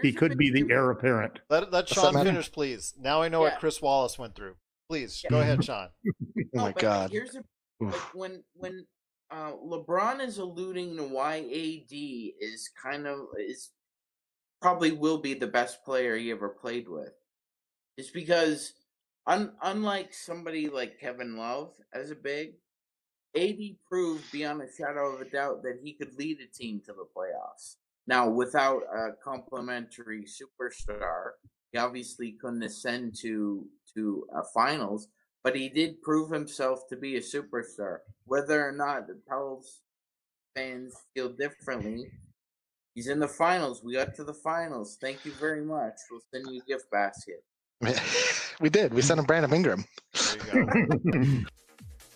He 0.02 0.12
could 0.12 0.38
be 0.40 0.50
the 0.50 0.66
heir 0.74 0.90
apparent. 0.90 1.40
Let, 1.52 1.72
let 1.72 1.88
Sean 1.88 2.14
finish, 2.14 2.52
please. 2.52 2.96
Now 3.00 3.22
I 3.22 3.30
know 3.30 3.42
what 3.42 3.60
Chris 3.60 3.80
Wallace 3.80 4.18
went 4.18 4.34
through. 4.34 4.56
Please 4.90 5.22
Yeah. 5.24 5.30
go 5.30 5.40
ahead, 5.42 5.64
Sean. 5.64 5.90
Oh 6.08 6.42
my 6.54 6.72
but 6.72 6.80
God. 6.82 7.12
Here's 7.12 7.36
a, 7.36 7.44
like 7.80 7.94
when 8.16 8.44
when 8.56 8.86
uh, 9.34 9.54
LeBron 9.66 10.22
is 10.22 10.38
alluding 10.38 10.96
to 10.96 11.04
why 11.04 11.38
AD 11.38 11.92
is 11.92 12.70
kind 12.82 13.08
of 13.08 13.20
is 13.40 13.72
probably 14.62 14.92
will 14.92 15.18
be 15.18 15.34
the 15.34 15.48
best 15.48 15.84
player 15.84 16.16
he 16.16 16.32
ever 16.32 16.50
played 16.50 16.88
with. 16.88 17.14
It's 17.98 18.12
because 18.12 18.74
un, 19.26 19.54
unlike 19.62 20.14
somebody 20.14 20.70
like 20.70 21.00
Kevin 21.00 21.36
Love 21.36 21.74
as 21.94 22.12
a 22.12 22.16
big, 22.16 22.54
AD 23.36 23.58
proved 23.90 24.32
beyond 24.32 24.62
a 24.62 24.68
shadow 24.72 25.14
of 25.14 25.22
a 25.22 25.30
doubt 25.30 25.64
that 25.64 25.80
he 25.84 25.94
could 25.94 26.14
lead 26.18 26.38
a 26.40 26.58
team 26.58 26.82
to 26.86 26.94
the 26.94 27.08
playoffs. 27.18 27.78
Now, 28.06 28.30
without 28.30 28.84
a 28.96 29.12
complementary 29.24 30.26
superstar, 30.26 31.32
he 31.72 31.80
obviously 31.80 32.36
couldn't 32.40 32.62
ascend 32.62 33.16
to 33.22 33.66
to 33.96 34.28
a 34.36 34.44
finals 34.54 35.08
but 35.44 35.56
he 35.56 35.70
did 35.70 36.02
prove 36.02 36.32
himself 36.32 36.88
to 36.90 36.96
be 36.96 37.18
a 37.18 37.22
superstar. 37.22 38.00
Whether 38.26 38.66
or 38.66 38.72
not 38.72 39.08
the 39.08 39.20
Pels 39.28 39.82
fans 40.56 40.96
feel 41.14 41.30
differently, 41.30 42.08
he's 42.96 43.08
in 43.08 43.20
the 43.20 43.28
finals. 43.28 43.84
We 43.84 43.94
got 43.94 44.16
to 44.16 44.24
the 44.24 44.34
finals. 44.34 44.98
Thank 45.02 45.26
you 45.26 45.32
very 45.34 45.62
much. 45.62 45.96
We'll 46.10 46.22
send 46.34 46.48
you 46.50 46.62
a 46.62 46.66
gift 46.66 46.90
basket. 46.92 47.44
we 48.62 48.70
did. 48.70 48.94
We 48.94 49.02
sent 49.02 49.20
him 49.20 49.26
Brandon 49.26 49.54
Ingram. 49.54 49.86
There 50.52 50.60
you 50.60 50.86
go. 50.88 51.50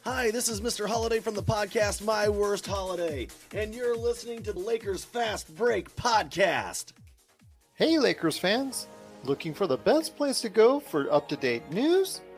Hi, 0.04 0.32
this 0.32 0.48
is 0.48 0.62
Mr. 0.62 0.88
Holiday 0.88 1.20
from 1.20 1.36
the 1.36 1.44
podcast 1.44 2.02
My 2.02 2.30
Worst 2.30 2.66
Holiday, 2.66 3.28
and 3.54 3.76
you're 3.76 3.98
listening 3.98 4.42
to 4.44 4.54
the 4.54 4.60
Lakers 4.60 5.04
Fast 5.04 5.54
Break 5.54 5.94
podcast. 5.98 6.94
Hey, 7.76 8.00
Lakers 8.00 8.38
fans! 8.38 8.88
Looking 9.26 9.54
for 9.54 9.68
the 9.68 9.76
best 9.76 10.16
place 10.16 10.40
to 10.42 10.50
go 10.50 10.80
for 10.80 11.12
up 11.12 11.28
to 11.28 11.36
date 11.36 11.70
news, 11.74 12.22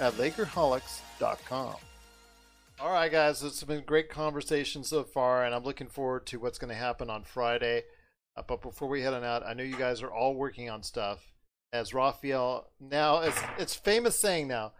at 0.00 0.14
Lakerholics.com. 0.14 1.74
All 2.80 2.92
right, 2.92 3.10
guys, 3.10 3.42
it's 3.42 3.64
been 3.64 3.82
great 3.84 4.08
conversation 4.08 4.84
so 4.84 5.02
far, 5.02 5.44
and 5.44 5.52
I'm 5.54 5.64
looking 5.64 5.88
forward 5.88 6.26
to 6.26 6.38
what's 6.38 6.58
going 6.58 6.68
to 6.68 6.76
happen 6.76 7.10
on 7.10 7.24
Friday. 7.24 7.82
Uh, 8.36 8.42
but 8.46 8.62
before 8.62 8.88
we 8.88 9.02
head 9.02 9.14
on 9.14 9.24
out, 9.24 9.44
I 9.44 9.54
know 9.54 9.64
you 9.64 9.76
guys 9.76 10.00
are 10.00 10.12
all 10.12 10.34
working 10.34 10.70
on 10.70 10.84
stuff. 10.84 11.32
As 11.72 11.92
Raphael, 11.92 12.70
now 12.80 13.18
it's 13.18 13.38
it's 13.58 13.74
famous 13.74 14.18
saying 14.18 14.48
now, 14.48 14.72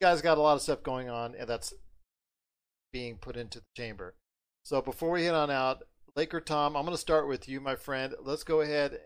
you 0.00 0.06
guys 0.06 0.20
got 0.20 0.36
a 0.36 0.40
lot 0.42 0.54
of 0.54 0.60
stuff 0.60 0.82
going 0.82 1.08
on, 1.08 1.34
and 1.38 1.48
that's 1.48 1.72
being 2.92 3.16
put 3.16 3.36
into 3.36 3.60
the 3.60 3.66
chamber. 3.76 4.14
So 4.64 4.82
before 4.82 5.10
we 5.10 5.24
head 5.24 5.34
on 5.34 5.50
out, 5.50 5.84
Laker 6.16 6.40
Tom, 6.40 6.76
I'm 6.76 6.84
going 6.84 6.96
to 6.96 7.00
start 7.00 7.28
with 7.28 7.48
you, 7.48 7.60
my 7.60 7.76
friend. 7.76 8.14
Let's 8.20 8.44
go 8.44 8.60
ahead. 8.60 9.00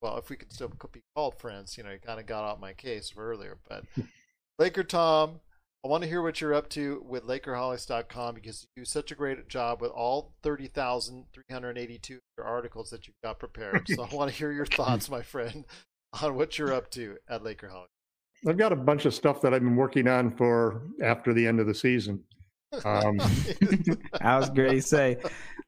Well, 0.00 0.18
if 0.18 0.28
we 0.28 0.36
could 0.36 0.52
still 0.52 0.70
be 0.92 1.02
called 1.16 1.38
friends, 1.38 1.76
you 1.78 1.82
know, 1.82 1.90
you 1.90 1.98
kind 1.98 2.20
of 2.20 2.26
got 2.26 2.44
out 2.44 2.60
my 2.60 2.72
case 2.74 3.12
earlier, 3.16 3.56
but 3.68 3.84
Laker 4.58 4.84
Tom, 4.84 5.40
I 5.84 5.88
want 5.88 6.02
to 6.02 6.08
hear 6.08 6.22
what 6.22 6.40
you're 6.40 6.54
up 6.54 6.68
to 6.70 7.02
with 7.06 7.24
Lakerholics.com 7.24 8.34
because 8.36 8.62
you 8.62 8.82
do 8.82 8.84
such 8.84 9.10
a 9.10 9.14
great 9.14 9.48
job 9.48 9.82
with 9.82 9.90
all 9.90 10.32
30,382 10.42 12.18
articles 12.42 12.90
that 12.90 13.06
you've 13.06 13.16
got 13.22 13.38
prepared. 13.38 13.86
So 13.88 14.04
I 14.10 14.14
want 14.14 14.30
to 14.30 14.36
hear 14.36 14.52
your 14.52 14.66
thoughts, 14.66 15.10
my 15.10 15.22
friend, 15.22 15.64
on 16.22 16.36
what 16.36 16.58
you're 16.58 16.72
up 16.72 16.90
to 16.92 17.16
at 17.28 17.42
Lakerholics. 17.42 17.88
I've 18.46 18.56
got 18.56 18.72
a 18.72 18.76
bunch 18.76 19.06
of 19.06 19.14
stuff 19.14 19.40
that 19.42 19.52
I've 19.52 19.62
been 19.62 19.76
working 19.76 20.06
on 20.06 20.30
for 20.36 20.82
after 21.02 21.32
the 21.34 21.46
end 21.46 21.60
of 21.60 21.66
the 21.66 21.74
season. 21.74 22.22
Um, 22.84 23.20
I 24.20 24.36
was 24.36 24.50
going 24.50 24.72
to 24.72 24.82
say, 24.82 25.18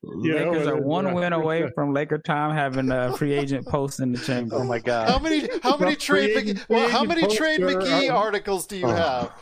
know, 0.07 0.51
Lakers 0.51 0.67
are 0.69 0.77
one 0.81 1.13
win 1.15 1.33
away 1.33 1.63
it's, 1.63 1.75
from 1.75 1.93
Laker 1.93 2.19
Tom 2.19 2.55
having 2.55 2.91
a 2.91 3.17
free 3.17 3.33
agent 3.33 3.67
post 3.67 4.01
in 4.01 4.13
the 4.13 4.19
chamber. 4.19 4.57
Oh 4.57 4.65
my 4.65 4.79
god! 4.79 5.09
how 5.09 5.15
God. 5.15 5.23
many 5.23 5.49
how 5.63 5.77
many 5.77 5.97
trade 5.97 6.33
free 6.33 6.55
McGee, 6.55 6.69
well, 6.69 6.89
how 6.89 7.05
many 7.05 7.23
trade 7.35 7.61
poster, 7.61 7.81
McGee 7.81 8.11
uh, 8.11 8.17
articles 8.17 8.67
do 8.67 8.77
you 8.77 8.87
Oh. 8.87 8.91
have? 8.91 9.33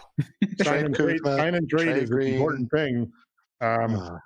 sign 0.63 0.87
and 0.87 0.95
trade, 0.95 1.23
Kuzma, 1.23 1.37
sign 1.37 1.55
and 1.55 1.69
trade 1.69 1.85
Trey 1.85 2.01
is 2.01 2.11
an 2.11 2.21
important 2.23 2.71
thing. 2.71 3.13
Um, 3.61 3.97
Uh, 3.97 4.19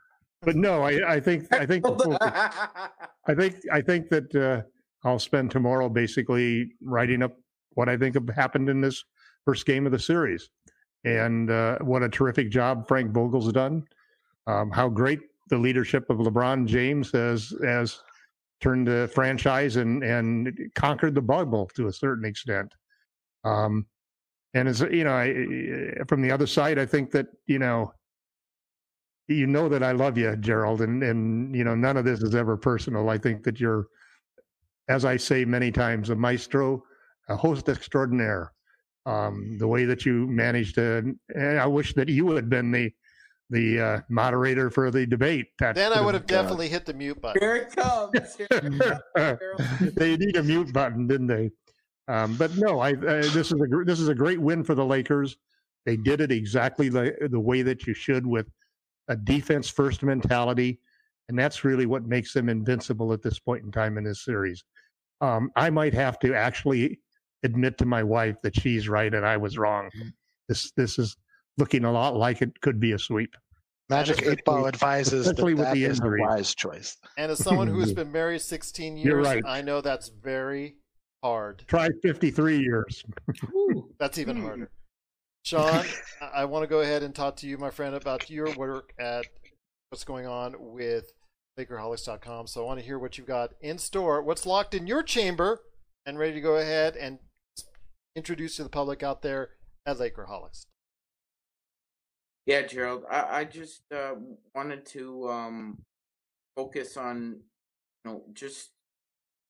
but 0.43 0.55
no, 0.55 0.83
I, 0.83 1.15
I 1.15 1.21
think 1.21 1.53
I 1.53 1.67
think 1.67 1.85
I 3.27 3.35
think 3.35 3.57
I 3.73 3.81
think 3.81 4.09
that 4.11 4.35
uh, 4.35 4.63
I'll 5.07 5.19
spend 5.19 5.51
tomorrow 5.51 5.89
basically 5.89 6.73
writing 6.83 7.23
up 7.23 7.37
what 7.75 7.89
I 7.89 7.97
think 7.97 8.15
have 8.15 8.29
happened 8.29 8.69
in 8.69 8.81
this 8.81 9.03
first 9.45 9.67
game 9.67 9.87
of 9.87 9.93
the 9.93 9.99
series, 9.99 10.51
and 11.05 11.51
uh, 11.51 11.79
what 11.81 12.03
a 12.05 12.09
terrific 12.09 12.51
job 12.51 12.87
Frank 12.87 13.11
Vogel's 13.13 13.53
done. 13.53 13.85
Um, 14.47 14.71
how 14.71 14.89
great 14.89 15.21
the 15.49 15.59
leadership 15.59 16.09
of 16.11 16.19
LeBron 16.19 16.67
James 16.67 17.11
has 17.13 17.55
has 17.65 18.01
turned 18.61 18.87
the 18.87 19.11
franchise 19.15 19.77
and 19.77 20.03
and 20.03 20.71
conquered 20.75 21.15
the 21.15 21.23
bubble 21.23 21.71
to 21.75 21.89
a 21.89 21.93
certain 21.93 22.25
extent. 22.25 22.73
Um, 23.45 23.87
and 24.55 24.69
as 24.69 24.81
you 24.81 25.05
know, 25.05 25.13
I, 25.13 26.05
from 26.09 26.23
the 26.23 26.31
other 26.31 26.47
side, 26.47 26.79
I 26.79 26.87
think 26.87 27.11
that 27.13 27.27
you 27.47 27.59
know 27.59 27.93
you 29.29 29.47
know 29.47 29.69
that 29.69 29.83
I 29.83 29.93
love 29.93 30.17
you, 30.17 30.35
Gerald, 30.37 30.81
and 30.81 31.03
and 31.03 31.55
you 31.55 31.65
know 31.65 31.75
none 31.75 31.97
of 31.97 32.05
this 32.05 32.23
is 32.23 32.35
ever 32.35 32.57
personal. 32.57 33.11
I 33.11 33.19
think 33.19 33.45
that 33.45 33.61
you're, 33.61 33.87
as 34.89 35.05
I 35.05 35.17
say 35.17 35.45
many 35.45 35.71
times, 35.71 36.11
a 36.11 36.17
maestro, 36.17 36.83
a 37.29 37.37
host 37.37 37.69
extraordinaire. 37.69 38.53
Um, 39.07 39.57
the 39.59 39.69
way 39.69 39.87
that 39.87 40.05
you 40.05 40.27
managed 40.27 40.75
to, 40.75 41.15
I 41.39 41.67
wish 41.67 41.95
that 41.95 42.11
you 42.11 42.31
had 42.33 42.51
been 42.51 42.71
the 42.71 42.93
the 43.51 43.81
uh, 43.81 44.01
moderator 44.09 44.71
for 44.71 44.91
the 44.91 45.07
debate. 45.07 45.47
That 45.59 45.75
Then 45.75 45.93
I 45.93 46.01
would 46.01 46.15
have 46.15 46.25
uh, 46.25 46.27
definitely 46.27 46.69
hit 46.69 46.85
the 46.85 46.95
mute 46.95 47.21
button. 47.21 47.41
Here 47.41 47.57
it 47.57 47.75
comes. 47.75 48.37
Here 48.37 48.49
it 48.51 49.95
they 49.97 50.17
need 50.17 50.37
a 50.37 50.43
mute 50.43 50.73
button, 50.73 51.07
didn't 51.07 51.29
they? 51.29 51.51
Um, 52.09 52.37
but 52.37 52.57
no, 52.57 52.81
I, 52.81 52.93
uh, 52.93 53.23
this 53.33 53.53
is 53.53 53.55
a 53.55 53.85
this 53.85 54.01
is 54.01 54.09
a 54.09 54.15
great 54.15 54.41
win 54.41 54.65
for 54.65 54.75
the 54.75 54.85
Lakers. 54.85 55.37
They 55.85 55.97
did 55.97 56.21
it 56.21 56.33
exactly 56.33 56.89
the, 56.89 57.15
the 57.31 57.41
way 57.41 57.63
that 57.63 57.87
you 57.87 57.95
should 57.95 58.27
with 58.27 58.51
a 59.09 59.17
defense 59.17 59.69
first 59.69 60.03
mentality, 60.03 60.81
and 61.29 61.39
that's 61.39 61.65
really 61.65 61.87
what 61.87 62.07
makes 62.07 62.33
them 62.33 62.49
invincible 62.49 63.13
at 63.13 63.23
this 63.23 63.39
point 63.39 63.65
in 63.65 63.71
time 63.71 63.97
in 63.97 64.05
this 64.05 64.25
series. 64.25 64.65
Um, 65.21 65.51
I 65.57 65.71
might 65.71 65.95
have 65.95 66.19
to 66.21 66.35
actually 66.35 67.01
admit 67.43 67.79
to 67.79 67.87
my 67.87 68.03
wife 68.03 68.37
that 68.43 68.59
she's 68.59 68.89
right 68.89 69.13
and 69.15 69.25
I 69.25 69.37
was 69.37 69.59
wrong. 69.59 69.91
This 70.49 70.73
this 70.73 70.99
is 70.99 71.17
looking 71.59 71.85
a 71.85 71.93
lot 71.93 72.17
like 72.17 72.43
it 72.43 72.61
could 72.61 72.81
be 72.81 72.93
a 72.93 72.99
sweep. 72.99 73.37
Magic 73.89 74.23
Eight 74.23 74.45
Ball 74.45 74.69
advises 74.69 75.25
that 75.25 75.33
especially 75.33 75.55
with 75.55 75.65
that 75.65 75.75
the 75.75 75.85
is 75.85 76.01
a 76.01 76.11
wise 76.21 76.55
choice. 76.55 76.97
And 77.17 77.33
as 77.33 77.43
someone 77.43 77.67
who's 77.67 77.93
been 77.95 78.13
married 78.13 78.43
16 78.43 78.99
years, 78.99 79.27
right. 79.27 79.43
I 79.47 79.63
know 79.63 79.81
that's 79.81 80.09
very 80.09 80.77
hard. 81.23 81.65
Try 81.67 81.89
53 82.03 82.59
years. 82.59 83.05
That's 83.99 84.19
even 84.19 84.37
hmm. 84.37 84.43
harder. 84.45 84.71
Sean, 85.45 85.85
I- 86.21 86.27
I 86.35 86.45
want 86.45 86.63
to 86.63 86.67
go 86.67 86.81
ahead 86.81 87.03
and 87.03 87.15
talk 87.15 87.37
to 87.37 87.49
you, 87.49 87.59
my 87.59 87.71
friend, 87.71 87.95
about 87.95 88.31
your 88.31 88.53
work 88.55 88.93
at 88.99 89.25
what's 89.91 90.05
going 90.05 90.27
on 90.27 90.55
with 90.59 91.13
Lakerholics.com. 91.59 92.47
So 92.47 92.63
I 92.63 92.67
want 92.67 92.81
to 92.81 92.87
hear 92.87 92.99
what 92.99 93.19
you've 93.19 93.27
got 93.27 93.55
in 93.61 93.79
store, 93.79 94.23
what's 94.23 94.47
locked 94.47 94.75
in 94.75 94.87
your 94.87 95.03
chamber, 95.03 95.63
and 96.07 96.19
ready 96.19 96.35
to 96.35 96.41
go 96.41 96.57
ahead 96.57 96.97
and 96.97 97.19
introduce 98.15 98.57
to 98.57 98.63
the 98.63 98.69
public 98.69 99.03
out 99.03 99.23
there 99.23 99.51
at 99.87 99.99
Lakerholics. 99.99 100.67
Yeah, 102.49 102.63
Gerald. 102.63 103.05
I, 103.11 103.41
I 103.41 103.45
just 103.45 103.83
uh, 103.95 104.15
wanted 104.55 104.87
to 104.87 105.29
um, 105.29 105.79
focus 106.57 106.97
on 106.97 107.41
you 108.07 108.11
know 108.11 108.23
just 108.33 108.71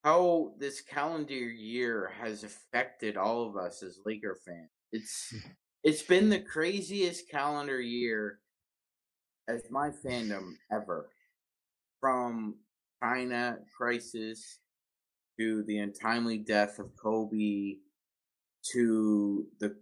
how 0.02 0.54
this 0.58 0.80
calendar 0.80 1.32
year 1.32 2.10
has 2.20 2.42
affected 2.42 3.16
all 3.16 3.46
of 3.46 3.56
us 3.56 3.84
as 3.84 4.00
Laker 4.04 4.36
fans. 4.44 4.70
It's 4.90 5.32
it's 5.84 6.02
been 6.02 6.28
the 6.28 6.40
craziest 6.40 7.30
calendar 7.30 7.80
year 7.80 8.40
as 9.46 9.62
my 9.70 9.90
fandom 9.90 10.54
ever. 10.72 11.08
From 12.00 12.56
China 13.00 13.58
crisis 13.76 14.58
to 15.38 15.62
the 15.68 15.78
untimely 15.78 16.38
death 16.38 16.80
of 16.80 16.90
Kobe 17.00 17.76
to 18.72 19.46
the 19.60 19.76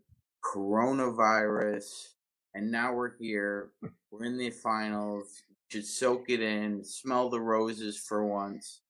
coronavirus 0.44 2.15
and 2.56 2.70
now 2.70 2.92
we're 2.94 3.16
here. 3.18 3.70
We're 4.10 4.24
in 4.24 4.38
the 4.38 4.50
finals. 4.50 5.42
Should 5.68 5.84
soak 5.84 6.30
it 6.30 6.40
in, 6.40 6.82
smell 6.84 7.28
the 7.28 7.40
roses 7.40 7.98
for 7.98 8.24
once, 8.24 8.80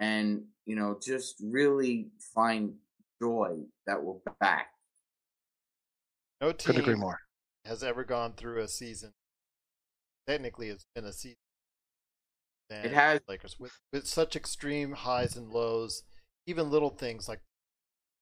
and 0.00 0.42
you 0.66 0.74
know, 0.76 0.98
just 1.02 1.36
really 1.42 2.08
find 2.34 2.74
joy 3.22 3.58
that 3.86 4.02
we're 4.02 4.16
back. 4.40 4.66
No 6.40 6.50
team 6.50 6.74
Couldn't 6.74 6.80
agree 6.82 6.94
more. 6.96 7.20
has 7.64 7.82
ever 7.84 8.04
gone 8.04 8.32
through 8.36 8.60
a 8.60 8.68
season. 8.68 9.12
Technically, 10.26 10.68
it's 10.68 10.86
been 10.94 11.04
a 11.04 11.12
season. 11.12 11.36
It 12.70 12.92
has. 12.92 13.20
Lakers 13.28 13.56
with 13.60 13.78
with 13.92 14.06
such 14.06 14.34
extreme 14.34 14.92
highs 14.92 15.36
and 15.36 15.50
lows, 15.50 16.02
even 16.46 16.70
little 16.70 16.90
things 16.90 17.28
like 17.28 17.40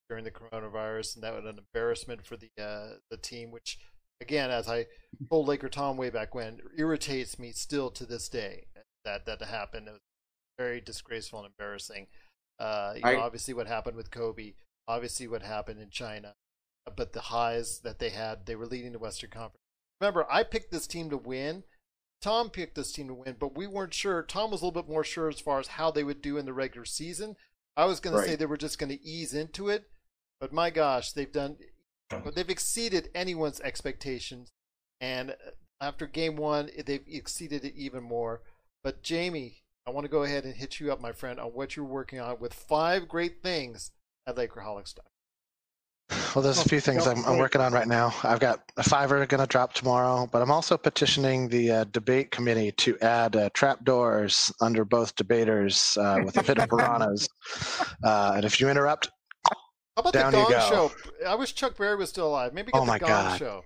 during 0.09 0.25
the 0.25 0.31
coronavirus, 0.31 1.15
and 1.15 1.25
that 1.25 1.35
was 1.35 1.45
an 1.47 1.59
embarrassment 1.59 2.27
for 2.27 2.37
the 2.37 2.51
uh, 2.63 2.99
the 3.11 3.17
team. 3.17 3.51
Which, 3.51 3.79
again, 4.23 4.51
as 4.51 4.69
I 4.69 4.87
told 5.29 5.49
Laker 5.49 5.69
Tom 5.69 5.97
way 5.97 6.09
back 6.09 6.35
when, 6.35 6.61
irritates 6.77 7.39
me 7.39 7.53
still 7.53 7.91
to 7.91 8.07
this 8.07 8.29
day 8.29 8.67
that 9.05 9.27
that 9.27 9.43
happened. 9.43 9.89
It 9.89 9.93
was 9.93 10.01
very 10.59 10.81
disgraceful 10.81 11.41
and 11.41 11.49
embarrassing. 11.49 12.07
Uh, 12.59 12.95
you 12.97 13.03
know, 13.03 13.21
obviously, 13.21 13.53
what 13.53 13.67
happened 13.67 13.97
with 13.97 14.11
Kobe, 14.11 14.55
obviously, 14.89 15.27
what 15.29 15.43
happened 15.43 15.81
in 15.81 15.91
China, 15.91 16.35
but 16.97 17.13
the 17.13 17.21
highs 17.21 17.81
that 17.81 17.99
they 17.99 18.11
had, 18.11 18.47
they 18.47 18.57
were 18.57 18.67
leading 18.67 18.93
the 18.93 18.99
Western 18.99 19.31
Conference. 19.31 19.59
Remember, 20.01 20.27
I 20.31 20.43
picked 20.43 20.71
this 20.71 20.87
team 20.87 21.11
to 21.11 21.17
win. 21.17 21.65
Tom 22.21 22.51
picked 22.51 22.77
this 22.77 22.93
team 22.93 23.09
to 23.09 23.15
win, 23.15 23.37
but 23.39 23.57
we 23.57 23.67
weren't 23.67 23.95
sure. 23.95 24.23
Tom 24.23 24.53
was 24.53 24.63
a 24.63 24.65
little 24.65 24.83
bit 24.83 24.91
more 24.91 25.05
sure 25.05 25.29
as 25.29 25.41
far 25.41 25.59
as 25.59 25.69
how 25.69 25.91
they 25.91 26.05
would 26.05 26.23
do 26.23 26.39
in 26.39 26.47
the 26.47 26.53
regular 26.53 26.85
season. 26.85 27.37
I 27.77 27.87
was 27.87 28.01
going 28.01 28.17
to 28.17 28.23
say 28.23 28.37
they 28.37 28.47
were 28.47 28.57
just 28.57 28.79
going 28.79 28.91
to 28.91 29.03
ease 29.03 29.35
into 29.35 29.69
it, 29.69 29.85
but 30.41 30.53
my 30.53 30.71
gosh, 30.71 31.13
they've 31.13 31.33
done, 31.33 31.57
they've 32.35 32.51
exceeded 32.51 33.11
anyone's 33.15 33.61
expectations. 33.61 34.51
And 35.01 35.35
after 35.81 36.07
game 36.07 36.37
one, 36.37 36.71
they've 36.87 37.05
exceeded 37.07 37.65
it 37.65 37.75
even 37.77 38.03
more. 38.03 38.43
But 38.85 39.03
Jamie, 39.03 39.63
I 39.87 39.91
want 39.91 40.05
to 40.05 40.11
go 40.11 40.23
ahead 40.23 40.45
and 40.45 40.55
hit 40.55 40.81
you 40.81 40.93
up, 40.93 41.01
my 41.01 41.13
friend, 41.13 41.41
on 41.41 41.49
what 41.49 41.77
you're 41.77 41.85
working 41.85 42.21
on 42.21 42.39
with 42.41 42.55
five 42.55 43.09
great 43.09 43.43
things 43.43 43.91
at 44.27 44.37
Lakerholics. 44.37 44.95
Well, 46.35 46.43
there's 46.43 46.65
a 46.65 46.69
few 46.69 46.81
things 46.81 47.07
I'm, 47.07 47.25
I'm 47.25 47.39
working 47.39 47.61
on 47.61 47.73
right 47.73 47.87
now. 47.87 48.15
I've 48.23 48.41
got 48.41 48.71
a 48.77 48.83
fiver 48.83 49.25
going 49.27 49.41
to 49.41 49.47
drop 49.47 49.73
tomorrow, 49.73 50.29
but 50.31 50.43
I'm 50.43 50.51
also 50.51 50.77
petitioning 50.77 51.49
the 51.49 51.71
uh, 51.71 51.85
debate 51.85 52.31
committee 52.31 52.73
to 52.73 52.99
add 53.01 53.37
uh, 53.37 53.51
trapdoors 53.55 54.53
under 54.61 54.85
both 54.85 55.15
debaters 55.17 55.97
uh, 56.01 56.21
with 56.25 56.37
a 56.37 56.43
bit 56.43 56.59
of 56.59 56.69
piranhas. 56.69 57.29
Uh, 58.05 58.33
and 58.35 58.45
if 58.45 58.61
you 58.61 58.69
interrupt, 58.69 59.11
How 59.97 60.01
about 60.01 60.13
Down 60.15 60.33
the 60.33 60.39
you 60.39 60.49
Gong. 60.51 60.71
Show? 60.71 60.93
I 61.27 61.35
wish 61.35 61.55
Chuck 61.55 61.77
Berry 61.77 61.97
was 61.97 62.09
still 62.09 62.27
alive. 62.29 62.55
Maybe 62.55 62.73
get 62.73 62.79
Oh 62.79 62.85
the 62.85 62.87
my 62.87 62.99
Gong 62.99 63.09
God. 63.09 63.39
Show. 63.39 63.65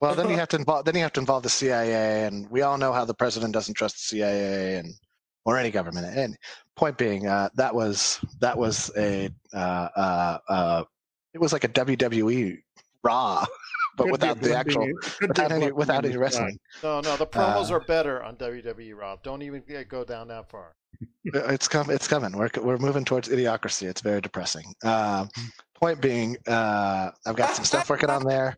well, 0.00 0.14
then 0.14 0.30
you 0.30 0.36
have 0.42 0.48
to 0.48 0.56
involve 0.56 0.84
then 0.84 0.94
you 0.94 1.02
have 1.02 1.12
to 1.14 1.20
involve 1.20 1.42
the 1.42 1.50
CIA, 1.50 2.24
and 2.26 2.48
we 2.50 2.62
all 2.62 2.78
know 2.78 2.92
how 2.92 3.04
the 3.04 3.14
president 3.14 3.52
doesn't 3.52 3.74
trust 3.74 3.96
the 3.96 4.00
CIA 4.16 4.76
and 4.78 4.94
or 5.44 5.58
any 5.58 5.70
government. 5.70 6.06
And 6.16 6.36
point 6.76 6.96
being, 6.96 7.26
uh, 7.26 7.50
that 7.56 7.74
was 7.74 8.18
that 8.40 8.56
was 8.56 8.90
a 8.96 9.28
uh, 9.52 9.88
uh, 9.96 10.38
uh, 10.48 10.84
it 11.34 11.40
was 11.40 11.52
like 11.52 11.64
a 11.64 11.68
WWE 11.68 12.58
Raw, 13.02 13.44
but 13.98 14.04
Could 14.04 14.12
without 14.12 14.40
the 14.40 14.56
actual 14.56 14.82
blending- 14.86 14.96
could 15.18 15.34
be 15.34 15.42
a 15.42 15.44
without 15.44 15.52
any 15.52 15.72
without 15.72 16.04
any 16.06 16.16
wrestling. 16.16 16.58
No, 16.82 17.00
no, 17.02 17.16
the 17.18 17.26
promos 17.26 17.70
Uh, 17.70 17.74
are 17.74 17.80
better 17.80 18.22
on 18.22 18.36
WWE, 18.36 18.94
Raw. 18.96 19.16
Don't 19.22 19.42
even 19.42 19.62
go 19.88 20.04
down 20.04 20.28
that 20.28 20.48
far. 20.50 20.72
It's 21.24 21.68
come. 21.68 21.90
It's 21.90 22.06
coming. 22.08 22.32
We're 22.32 22.50
we're 22.62 22.78
moving 22.78 23.04
towards 23.04 23.28
idiocracy. 23.28 23.88
It's 23.88 24.00
very 24.00 24.20
depressing. 24.20 24.74
Uh, 24.84 25.26
point 25.74 26.00
being, 26.00 26.36
uh, 26.46 27.10
I've 27.26 27.36
got 27.36 27.54
some 27.54 27.64
stuff 27.64 27.88
working 27.90 28.10
on 28.10 28.24
there. 28.24 28.56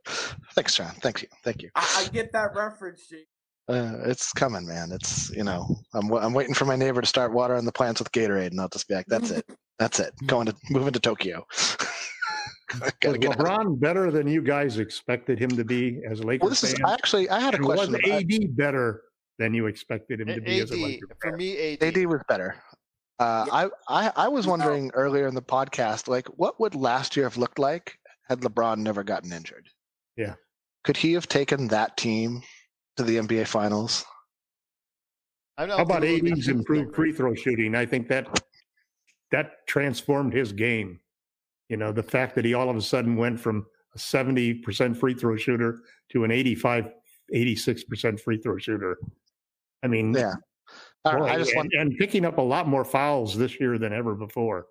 Thanks, 0.55 0.75
John. 0.75 0.93
Thank 1.01 1.23
you. 1.23 1.29
Thank 1.45 1.63
you. 1.63 1.71
I, 1.75 2.05
I 2.07 2.13
get 2.13 2.33
that 2.33 2.55
reference, 2.55 3.07
Jake. 3.09 3.27
Uh, 3.69 3.99
it's 4.05 4.33
coming, 4.33 4.67
man. 4.67 4.91
It's 4.93 5.31
you 5.31 5.45
know, 5.45 5.77
I'm 5.95 6.13
I'm 6.13 6.33
waiting 6.35 6.55
for 6.55 6.65
my 6.65 6.77
neighbor 6.77 7.01
to 7.01 7.07
start 7.07 7.33
watering 7.33 7.65
the 7.65 7.73
plants 7.73 8.01
with 8.01 8.13
Gatorade, 8.13 8.49
and 8.51 8.61
I'll 8.61 8.69
just 8.69 8.89
be 8.89 8.95
like, 8.95 9.07
that's 9.07 9.31
it. 9.31 9.45
That's 9.79 10.01
it. 10.01 10.13
Going 10.27 10.47
to 10.47 10.55
moving 10.71 10.93
to 10.93 11.01
Tokyo. 11.01 11.47
Gotta 13.01 13.11
Was 13.11 13.19
get 13.19 13.31
out. 13.31 13.39
LeBron 13.39 13.81
better 13.81 14.11
than 14.11 14.27
you 14.27 14.43
guys 14.43 14.79
expected 14.79 15.39
him 15.39 15.51
to 15.51 15.65
be 15.65 16.01
as 16.09 16.23
Lakers 16.25 16.43
Well, 16.43 16.51
this 16.51 16.65
is 16.65 16.73
fans? 16.73 16.83
I 16.85 16.93
actually 16.95 17.29
I 17.31 17.39
had 17.41 17.55
a 17.55 17.59
And 17.59 17.67
was 17.67 17.77
question. 17.89 17.95
about- 18.05 18.23
AD 18.23 18.57
better 18.57 19.03
than 19.39 19.55
you 19.55 19.67
expected 19.67 20.21
him 20.21 20.29
to 20.29 20.41
be 20.41 20.61
as 20.61 20.71
a 20.71 20.75
AD, 20.75 21.01
for 21.01 21.31
fan? 21.31 21.37
me, 21.37 21.75
AD. 21.75 21.83
AD 21.83 22.07
was 22.07 22.21
better. 22.29 22.57
Uh, 23.19 23.47
I, 23.51 23.69
I 23.89 24.13
I 24.17 24.29
was 24.29 24.47
wondering 24.47 24.91
earlier 24.95 25.27
in 25.27 25.35
the 25.35 25.43
podcast, 25.43 26.07
like, 26.07 26.27
what 26.37 26.61
would 26.61 26.75
last 26.75 27.17
year 27.17 27.25
have 27.25 27.39
looked 27.39 27.59
like 27.59 27.99
had 28.29 28.41
LeBron 28.41 28.79
never 28.79 29.03
gotten 29.03 29.33
injured? 29.33 29.69
Yeah. 30.17 30.35
Could 30.85 30.97
he 30.97 31.13
have 31.15 31.29
taken 31.29 31.69
that 31.69 31.97
team 31.97 32.43
to 32.97 33.03
the 33.03 33.17
NBA 33.17 33.47
Finals? 33.47 34.05
I 35.59 35.67
don't 35.67 35.77
How 35.77 35.83
about 35.83 36.03
think 36.03 36.19
it 36.19 36.23
would've 36.23 36.39
AD's 36.39 36.47
been 36.47 36.59
improved 36.59 36.95
free 36.95 37.13
throw 37.13 37.35
shooting? 37.35 37.75
I 37.75 37.87
think 37.87 38.09
that 38.09 38.43
that 39.33 39.67
transformed 39.67 40.33
his 40.33 40.53
game. 40.53 41.01
You 41.69 41.77
know, 41.77 41.93
the 41.93 42.03
fact 42.03 42.35
that 42.35 42.45
he 42.45 42.55
all 42.55 42.71
of 42.71 42.77
a 42.77 42.83
sudden 42.83 43.17
went 43.17 43.41
from 43.41 43.67
a 43.95 43.99
70% 43.99 44.97
free 44.97 45.15
throw 45.15 45.37
shooter 45.37 45.81
to 46.13 46.25
an 46.25 46.31
85, 46.31 46.91
86% 47.35 48.21
free 48.21 48.39
throw 48.39 48.59
shooter. 48.59 48.99
I 49.87 49.89
mean, 49.89 50.13
Yeah. 50.13 50.35
Boy, 51.05 51.23
I 51.25 51.39
just 51.39 51.51
and, 51.53 51.59
want. 51.59 51.73
and 51.79 51.97
picking 51.99 52.25
up 52.25 52.39
a 52.39 52.43
lot 52.43 52.67
more 52.67 52.85
fouls 52.85 53.37
this 53.39 53.61
year 53.61 53.79
than 53.79 53.93
ever 53.93 54.17
before. 54.17 54.67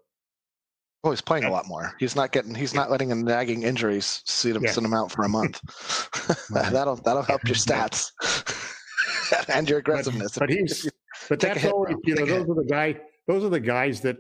Oh, 1.05 1.11
he's 1.11 1.22
playing 1.22 1.45
a 1.45 1.49
lot 1.49 1.66
more. 1.68 1.93
He's 1.97 2.13
not 2.16 2.34
getting. 2.34 2.53
He's 2.53 2.74
not 2.74 2.91
letting 2.91 3.11
a 3.13 3.16
nagging 3.16 3.63
injuries 3.63 4.22
sit 4.26 4.53
him, 4.55 4.63
Yeah. 4.66 4.72
sit 4.72 4.84
him 4.84 4.93
out 4.93 5.11
for 5.11 5.24
a 5.24 5.30
month. 5.30 5.61
that'll 6.49 6.97
that'll 6.97 7.22
help 7.24 7.47
your 7.47 7.55
stats 7.66 8.11
and 9.49 9.70
your 9.70 9.80
aggressiveness. 9.80 10.38
but 10.38 10.49
he's 10.49 10.89
but 11.30 11.39
Take 11.39 11.53
that's 11.53 11.66
always 11.72 11.95
you 12.03 12.16
know 12.16 12.26
those 12.26 12.49
are 12.49 12.55
the 12.55 12.68
guy 12.70 12.99
those 13.28 13.43
are 13.45 13.49
the 13.49 13.59
guys 13.61 14.01
that 14.01 14.18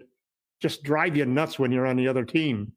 just 0.61 0.83
drive 0.83 1.17
you 1.17 1.25
nuts 1.25 1.59
when 1.59 1.71
you're 1.71 1.85
on 1.87 1.97
the 1.97 2.07
other 2.07 2.23
team. 2.23 2.71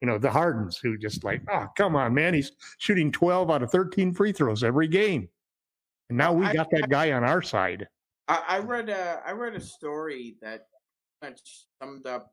You 0.00 0.06
know 0.08 0.16
the 0.16 0.30
Hardens 0.30 0.78
who 0.78 0.96
just 0.96 1.24
like 1.24 1.42
oh 1.52 1.66
come 1.76 1.94
on 1.96 2.14
man 2.14 2.32
he's 2.32 2.52
shooting 2.78 3.12
12 3.12 3.50
out 3.50 3.62
of 3.62 3.70
13 3.70 4.14
free 4.14 4.32
throws 4.32 4.62
every 4.64 4.88
game, 4.88 5.28
and 6.08 6.18
now 6.18 6.32
we 6.32 6.46
I- 6.46 6.52
got 6.52 6.70
that 6.70 6.88
guy 6.88 7.12
on 7.12 7.24
our 7.24 7.42
side. 7.42 7.86
I, 8.28 8.42
I 8.46 8.58
read 8.58 8.90
a 8.90 9.22
I 9.26 9.32
read 9.32 9.54
a 9.54 9.60
story 9.60 10.36
that 10.42 10.66
much 11.22 11.66
summed 11.82 12.06
up, 12.06 12.32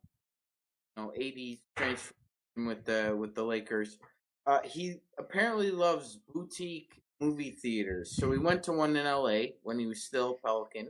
you 0.97 1.03
know, 1.03 1.13
AD's 1.13 1.61
transfer 1.77 2.13
with 2.57 2.83
the 2.85 3.15
with 3.17 3.33
the 3.33 3.43
Lakers. 3.43 3.97
Uh, 4.45 4.59
he 4.63 4.97
apparently 5.17 5.71
loves 5.71 6.19
boutique 6.33 7.01
movie 7.21 7.51
theaters, 7.51 8.15
so 8.15 8.31
he 8.31 8.37
went 8.37 8.61
to 8.63 8.73
one 8.73 8.95
in 8.95 9.05
L.A. 9.05 9.55
when 9.63 9.79
he 9.79 9.87
was 9.87 10.03
still 10.03 10.31
a 10.43 10.47
Pelican, 10.47 10.89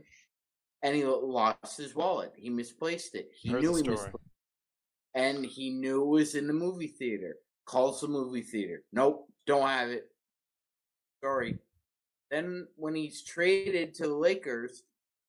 and 0.82 0.94
he 0.94 1.04
lost 1.04 1.76
his 1.78 1.94
wallet. 1.94 2.32
He 2.36 2.50
misplaced 2.50 3.14
it. 3.14 3.30
He 3.32 3.50
Heard 3.50 3.62
knew 3.62 3.76
he 3.76 3.82
misplaced, 3.82 4.08
it, 4.14 4.20
and 5.20 5.46
he 5.46 5.70
knew 5.70 6.02
it 6.02 6.06
was 6.06 6.34
in 6.34 6.46
the 6.48 6.52
movie 6.52 6.88
theater. 6.88 7.36
Calls 7.64 8.00
the 8.00 8.08
movie 8.08 8.42
theater. 8.42 8.82
Nope, 8.92 9.28
don't 9.46 9.66
have 9.68 9.88
it. 9.90 10.08
Sorry. 11.22 11.58
Then 12.30 12.66
when 12.76 12.94
he's 12.94 13.22
traded 13.22 13.94
to 13.94 14.04
the 14.04 14.14
Lakers, 14.14 14.82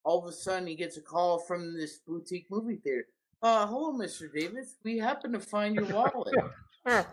all 0.04 0.20
of 0.20 0.26
a 0.28 0.32
sudden 0.32 0.68
he 0.68 0.76
gets 0.76 0.98
a 0.98 1.02
call 1.02 1.40
from 1.40 1.78
this 1.78 2.00
boutique 2.08 2.48
movie 2.50 2.78
theater. 2.78 3.06
Uh, 3.44 3.68
hello, 3.68 3.94
Mr. 3.94 4.34
Davis. 4.34 4.76
We 4.84 4.98
happen 4.98 5.32
to 5.34 5.40
find 5.40 5.76
your 5.76 5.86
wallet. 5.86 6.34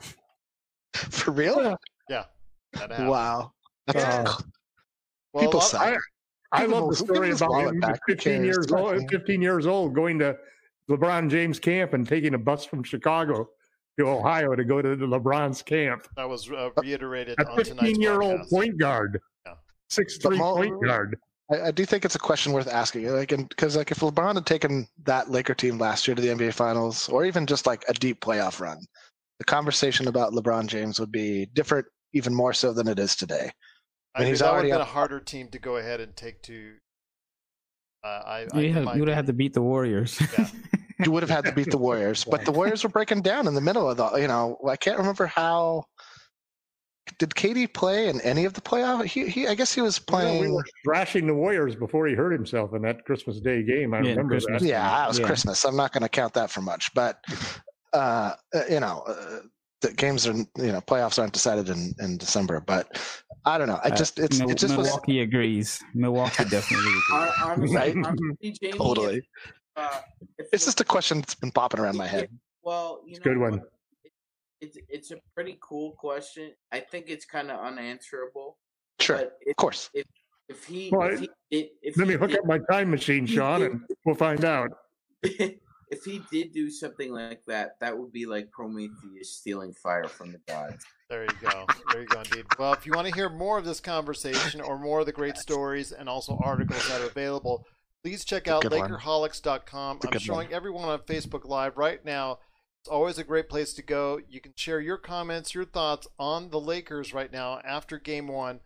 for 0.95 1.32
real? 1.32 1.76
Yeah, 2.09 2.24
that. 2.72 3.07
Wow. 3.07 3.53
That's 3.87 3.99
Yeah. 4.03 4.35
Well, 5.35 5.45
people 5.45 5.61
a 5.61 5.62
suck. 5.64 5.80
I, 5.82 5.97
I 6.53 6.61
Give 6.62 6.70
love 6.70 6.91
the 6.91 6.97
story 6.97 7.30
about 7.32 7.66
him 7.68 7.80
back. 7.80 7.99
15 8.09 8.45
years 8.45 8.70
old, 8.72 8.99
fair. 9.01 9.09
15 9.11 9.43
years 9.43 9.66
old, 9.66 9.95
going 9.95 10.18
to 10.20 10.37
LeBron 10.89 11.28
James 11.28 11.59
camp 11.59 11.93
and 11.93 12.07
taking 12.07 12.35
a 12.35 12.39
bus 12.39 12.64
from 12.64 12.82
Chicago 12.85 13.49
to 13.99 14.07
Ohio 14.09 14.55
to 14.55 14.64
go 14.64 14.80
to 14.80 14.95
the 14.97 15.07
LeBron's 15.07 15.61
camp. 15.62 16.07
that 16.16 16.28
was 16.28 16.51
uh, 16.51 16.70
reiterated 16.80 17.39
A 17.41 17.43
on 17.51 17.57
tonight's 17.57 17.68
15 17.70 18.01
year 18.01 18.22
old 18.22 18.41
podcast. 18.41 18.51
point 18.51 18.78
guard, 18.78 19.14
Yeah. 19.14 19.20
Six 19.95 20.18
three 20.18 20.38
Mo- 20.38 20.57
point 20.57 20.82
guard. 20.82 21.16
I, 21.51 21.68
I 21.68 21.70
do 21.70 21.84
think 21.84 22.05
it's 22.05 22.14
a 22.14 22.20
question 22.20 22.53
worth 22.53 22.68
asking. 22.68 23.07
Like, 23.09 23.28
because 23.28 23.76
like 23.76 23.90
if 23.90 24.01
LeBron 24.01 24.34
had 24.34 24.47
taken 24.47 24.86
that 25.05 25.30
Laker 25.30 25.55
team 25.55 25.78
last 25.78 26.09
year 26.09 26.14
to 26.14 26.22
the 26.22 26.28
NBA 26.28 26.55
Finals, 26.55 27.09
or 27.09 27.24
even 27.24 27.47
just 27.47 27.66
like 27.66 27.84
a 27.88 27.95
deep 27.95 28.20
playoff 28.20 28.61
run, 28.61 28.78
the 29.38 29.45
conversation 29.45 30.09
about 30.09 30.32
LeBron 30.32 30.66
James 30.66 30.99
would 31.01 31.12
be 31.12 31.47
different, 31.53 31.86
even 32.12 32.34
more 32.34 32.53
so 32.53 32.72
than 32.72 32.88
it 32.88 32.99
is 32.99 33.14
today. 33.16 33.51
I 34.14 34.20
And 34.20 34.22
agree, 34.22 34.28
he's 34.30 34.38
that 34.38 34.47
would 34.47 34.49
have 34.49 34.55
already 34.55 34.70
been 34.70 34.80
a 34.80 34.84
harder 34.84 35.20
team 35.20 35.49
to 35.49 35.59
go 35.59 35.76
ahead 35.76 36.01
and 36.01 36.16
take 36.16 36.42
to. 36.42 36.74
Uh, 38.03 38.07
I, 38.07 38.47
I 38.53 38.61
You, 38.61 38.66
in 38.68 38.74
had, 38.74 38.84
my 38.84 38.95
you 38.95 39.01
would 39.01 39.09
have 39.09 39.16
had 39.16 39.26
to 39.26 39.32
beat 39.32 39.55
the 39.55 39.62
Warriors. 39.62 40.20
Yeah. 40.38 40.49
You 41.05 41.11
would 41.11 41.24
have 41.24 41.30
had 41.30 41.45
to 41.47 41.53
beat 41.53 41.72
the 41.72 41.76
Warriors, 41.76 42.22
but 42.24 42.45
the 42.45 42.53
Warriors 42.53 42.84
were 42.84 42.88
breaking 42.88 43.22
down 43.22 43.49
in 43.49 43.55
the 43.55 43.61
middle 43.61 43.90
of 43.90 43.97
the. 43.97 44.14
You 44.14 44.28
know, 44.28 44.57
I 44.66 44.76
can't 44.76 44.97
remember 44.97 45.26
how. 45.26 45.86
Did 47.18 47.30
KD 47.30 47.72
play 47.72 48.09
in 48.09 48.20
any 48.22 48.44
of 48.46 48.55
the 48.55 48.61
playoff? 48.61 49.05
He, 49.05 49.28
he 49.28 49.46
I 49.46 49.55
guess 49.55 49.74
he 49.74 49.80
was 49.82 49.98
Yeah, 49.98 50.05
playing. 50.09 50.40
we 50.40 50.48
were 50.50 50.64
thrashing 50.84 51.26
the 51.26 51.34
Warriors 51.34 51.76
before 51.76 52.07
he 52.07 52.14
hurt 52.14 52.32
himself 52.32 52.72
in 52.74 52.82
that 52.82 53.05
Christmas 53.05 53.40
Day 53.40 53.62
game. 53.62 53.92
I 53.92 53.98
Yeah, 54.00 54.11
remember 54.11 54.34
Christmas 54.34 54.62
that. 54.62 54.68
Yeah, 54.68 54.88
that 54.88 55.09
was 55.09 55.18
Yeah. 55.18 55.26
Christmas. 55.26 55.64
I'm 55.64 55.76
not 55.76 55.92
going 55.92 56.02
to 56.02 56.09
count 56.09 56.32
that 56.34 56.50
for 56.50 56.62
much, 56.62 56.92
but 56.94 57.22
uh, 57.92 58.32
uh, 58.55 58.62
you 58.70 58.80
know, 58.80 59.02
uh, 59.07 59.40
the 59.82 59.92
games 59.92 60.26
are 60.26 60.32
you 60.34 60.72
know 60.72 60.80
playoffs 60.80 61.18
aren't 61.18 61.34
decided 61.34 61.68
in 61.68 61.94
in 62.00 62.16
December. 62.16 62.61
But 62.61 62.98
I 63.44 63.59
don't 63.59 63.68
know. 63.68 63.80
I 63.84 63.88
Uh, 63.90 63.96
just 63.96 64.18
it's 64.18 64.38
Mil- 64.40 64.50
it 64.50 64.57
just 64.59 64.76
was 64.76 64.86
Milwaukee 64.86 65.20
agrees. 65.20 65.82
Milwaukee 65.94 66.44
definitely 66.48 66.88
agrees. 66.88 67.02
Hon- 67.11 67.50
Honestly, 67.50 67.76
Right? 67.76 67.96
honestly, 67.96 68.59
Jamie, 68.62 68.78
totally. 68.78 69.16
if, 69.18 69.24
uh, 69.76 70.00
if 70.38 70.46
It's 70.55 70.64
the- 70.64 70.68
just 70.70 70.80
a 70.80 70.84
question 70.84 71.18
that's 71.20 71.34
been 71.34 71.50
popping 71.52 71.80
around 71.80 71.96
my 71.98 72.07
head. 72.07 72.30
Well, 72.62 73.02
you 73.05 73.11
It's 73.11 73.18
a 73.18 73.28
know, 73.28 73.34
good 73.34 73.40
one. 73.40 73.62
What? 74.64 74.72
It- 74.72 74.76
It's 74.88 74.88
it's 74.88 75.10
a 75.12 75.16
pretty 75.34 75.58
cool 75.60 75.92
question. 75.92 76.52
I 76.72 76.80
think 76.80 77.06
it's 77.08 77.24
kind 77.24 77.50
of 77.50 77.60
unanswerable. 77.60 78.58
Sure, 79.00 79.16
But 79.18 79.38
if, 79.42 79.50
of 79.50 79.56
course. 79.56 79.90
if 79.94 80.06
if 80.48 80.64
he 80.64 80.90
Well, 80.92 81.10
if 81.12 81.20
he 81.20 81.30
did 81.50 81.68
if 81.82 81.96
Let 81.96 82.06
he 82.08 82.12
me 82.14 82.18
hook 82.18 82.30
did, 82.30 82.38
up 82.40 82.46
my 82.46 82.58
time 82.70 82.90
machine, 82.90 83.26
Sean, 83.26 83.62
and 83.62 83.80
we'll 84.04 84.14
find 84.14 84.44
out. 84.44 84.70
if 85.22 86.02
he 86.04 86.20
did 86.30 86.52
do 86.52 86.70
something 86.70 87.12
like 87.12 87.42
that, 87.46 87.78
that 87.80 87.96
would 87.98 88.12
be 88.12 88.26
like 88.26 88.50
Prometheus 88.50 89.30
stealing 89.32 89.72
fire 89.72 90.08
from 90.08 90.32
the 90.32 90.38
gods. 90.46 90.84
There 91.08 91.22
you 91.24 91.30
go. 91.40 91.66
There 91.92 92.00
you 92.02 92.06
go, 92.06 92.20
indeed. 92.20 92.44
Well, 92.58 92.72
if 92.72 92.84
you 92.86 92.92
want 92.92 93.08
to 93.08 93.14
hear 93.14 93.28
more 93.28 93.58
of 93.58 93.64
this 93.64 93.80
conversation 93.80 94.60
or 94.60 94.78
more 94.78 95.00
of 95.00 95.06
the 95.06 95.12
great 95.12 95.36
stories 95.36 95.92
and 95.92 96.08
also 96.08 96.38
articles 96.42 96.86
that 96.88 97.00
are 97.00 97.06
available, 97.06 97.64
please 98.02 98.24
check 98.24 98.48
out 98.48 98.64
Lakerholics.com. 98.64 99.96
It's 99.96 100.04
a 100.04 100.08
I'm 100.08 100.12
good 100.12 100.22
showing 100.22 100.52
everyone 100.52 100.88
on 100.88 100.98
Facebook 101.00 101.46
Live 101.46 101.76
right 101.78 102.04
now. 102.04 102.38
It's 102.85 102.91
always 102.91 103.16
a 103.16 103.24
great 103.24 103.49
place 103.49 103.72
to 103.74 103.82
go. 103.82 104.20
You 104.28 104.43
can 104.43 104.53
share 104.57 104.78
your 104.78 104.99
comments, 104.99 105.55
your 105.55 105.64
thoughts 105.64 106.07
on 106.18 106.51
the 106.51 106.61
Lakers 106.61 107.14
right 107.14 107.32
now 107.32 107.59
after 107.64 107.99
game 107.99 108.28
one. 108.28 108.61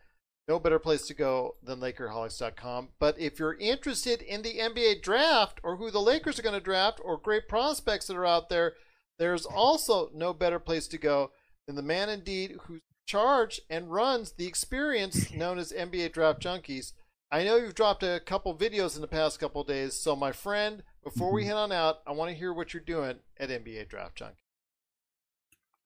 No 0.48 0.58
better 0.58 0.80
place 0.80 1.06
to 1.06 1.14
go 1.14 1.54
than 1.62 1.78
Lakerholics.com. 1.78 2.88
But 2.98 3.16
if 3.20 3.38
you're 3.38 3.54
interested 3.54 4.20
in 4.20 4.42
the 4.42 4.58
NBA 4.58 5.02
draft 5.02 5.60
or 5.62 5.76
who 5.76 5.92
the 5.92 6.00
Lakers 6.00 6.36
are 6.36 6.42
going 6.42 6.56
to 6.56 6.60
draft 6.60 7.00
or 7.04 7.16
great 7.16 7.46
prospects 7.46 8.08
that 8.08 8.16
are 8.16 8.26
out 8.26 8.48
there, 8.48 8.72
there's 9.20 9.46
also 9.46 10.10
no 10.12 10.34
better 10.34 10.58
place 10.58 10.88
to 10.88 10.98
go 10.98 11.30
than 11.68 11.76
the 11.76 11.82
man 11.82 12.08
indeed 12.08 12.56
who's 12.62 12.80
charged 13.06 13.60
and 13.70 13.92
runs 13.92 14.32
the 14.32 14.48
experience 14.48 15.30
known 15.32 15.60
as 15.60 15.70
NBA 15.70 16.12
Draft 16.12 16.42
Junkies. 16.42 16.90
I 17.30 17.44
know 17.44 17.54
you've 17.54 17.76
dropped 17.76 18.02
a 18.02 18.18
couple 18.18 18.52
videos 18.56 18.96
in 18.96 19.00
the 19.00 19.06
past 19.06 19.38
couple 19.38 19.62
days, 19.62 19.94
so 19.94 20.16
my 20.16 20.32
friend, 20.32 20.82
before 21.12 21.32
we 21.32 21.44
head 21.44 21.56
on 21.56 21.72
out, 21.72 22.00
I 22.06 22.12
want 22.12 22.30
to 22.30 22.36
hear 22.36 22.52
what 22.52 22.74
you're 22.74 22.82
doing 22.82 23.16
at 23.38 23.48
NBA 23.48 23.88
Draft 23.88 24.16
Junk. 24.16 24.34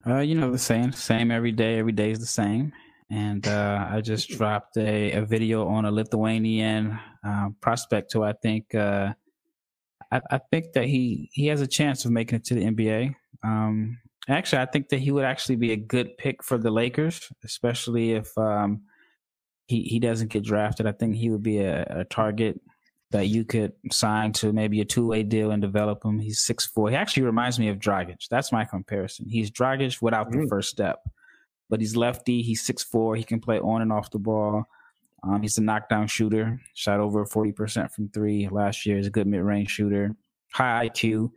Uh, 0.06 0.18
you 0.18 0.34
know 0.34 0.50
the 0.50 0.58
same, 0.58 0.92
same 0.92 1.30
every 1.30 1.52
day. 1.52 1.78
Every 1.78 1.92
day 1.92 2.10
is 2.10 2.18
the 2.18 2.26
same. 2.26 2.72
And 3.10 3.46
uh, 3.46 3.86
I 3.90 4.00
just 4.00 4.30
dropped 4.30 4.76
a, 4.76 5.12
a 5.12 5.22
video 5.22 5.68
on 5.68 5.84
a 5.84 5.92
Lithuanian 5.92 6.98
uh, 7.24 7.50
prospect 7.60 8.12
who 8.12 8.22
I 8.22 8.32
think 8.32 8.74
uh, 8.74 9.12
I, 10.10 10.20
I 10.30 10.40
think 10.50 10.72
that 10.72 10.86
he 10.86 11.30
he 11.32 11.46
has 11.48 11.60
a 11.60 11.66
chance 11.66 12.04
of 12.04 12.10
making 12.10 12.36
it 12.36 12.44
to 12.46 12.54
the 12.54 12.64
NBA. 12.64 13.14
Um, 13.44 13.98
actually, 14.28 14.62
I 14.62 14.66
think 14.66 14.88
that 14.88 15.00
he 15.00 15.12
would 15.12 15.24
actually 15.24 15.56
be 15.56 15.72
a 15.72 15.76
good 15.76 16.16
pick 16.16 16.42
for 16.42 16.58
the 16.58 16.70
Lakers, 16.70 17.28
especially 17.44 18.12
if 18.12 18.36
um, 18.38 18.82
he 19.66 19.82
he 19.82 20.00
doesn't 20.00 20.32
get 20.32 20.42
drafted. 20.42 20.86
I 20.86 20.92
think 20.92 21.14
he 21.14 21.30
would 21.30 21.42
be 21.42 21.58
a, 21.58 21.84
a 21.90 22.04
target 22.04 22.60
that 23.12 23.28
you 23.28 23.44
could 23.44 23.72
sign 23.90 24.32
to 24.32 24.52
maybe 24.52 24.80
a 24.80 24.84
two 24.84 25.06
way 25.06 25.22
deal 25.22 25.50
and 25.52 25.62
develop 25.62 26.04
him. 26.04 26.18
He's 26.18 26.40
six 26.40 26.66
four. 26.66 26.90
He 26.90 26.96
actually 26.96 27.22
reminds 27.24 27.58
me 27.58 27.68
of 27.68 27.78
Dragic. 27.78 28.26
That's 28.30 28.50
my 28.52 28.64
comparison. 28.64 29.26
He's 29.28 29.50
Dragic 29.50 30.02
without 30.02 30.30
the 30.32 30.38
Mm. 30.38 30.48
first 30.48 30.70
step, 30.70 30.98
but 31.70 31.80
he's 31.80 31.96
lefty. 31.96 32.42
He's 32.42 32.62
six 32.62 32.82
four. 32.82 33.14
He 33.16 33.22
can 33.24 33.40
play 33.40 33.58
on 33.60 33.82
and 33.82 33.92
off 33.92 34.10
the 34.10 34.18
ball. 34.18 34.64
Um, 35.22 35.40
he's 35.42 35.56
a 35.58 35.62
knockdown 35.62 36.08
shooter. 36.08 36.60
Shot 36.74 36.98
over 37.00 37.24
forty 37.24 37.52
percent 37.52 37.92
from 37.92 38.08
three 38.08 38.48
last 38.48 38.84
year. 38.84 38.96
He's 38.96 39.06
a 39.06 39.10
good 39.10 39.26
mid 39.28 39.42
range 39.42 39.70
shooter. 39.70 40.16
High 40.52 40.88
IQ, 40.88 41.30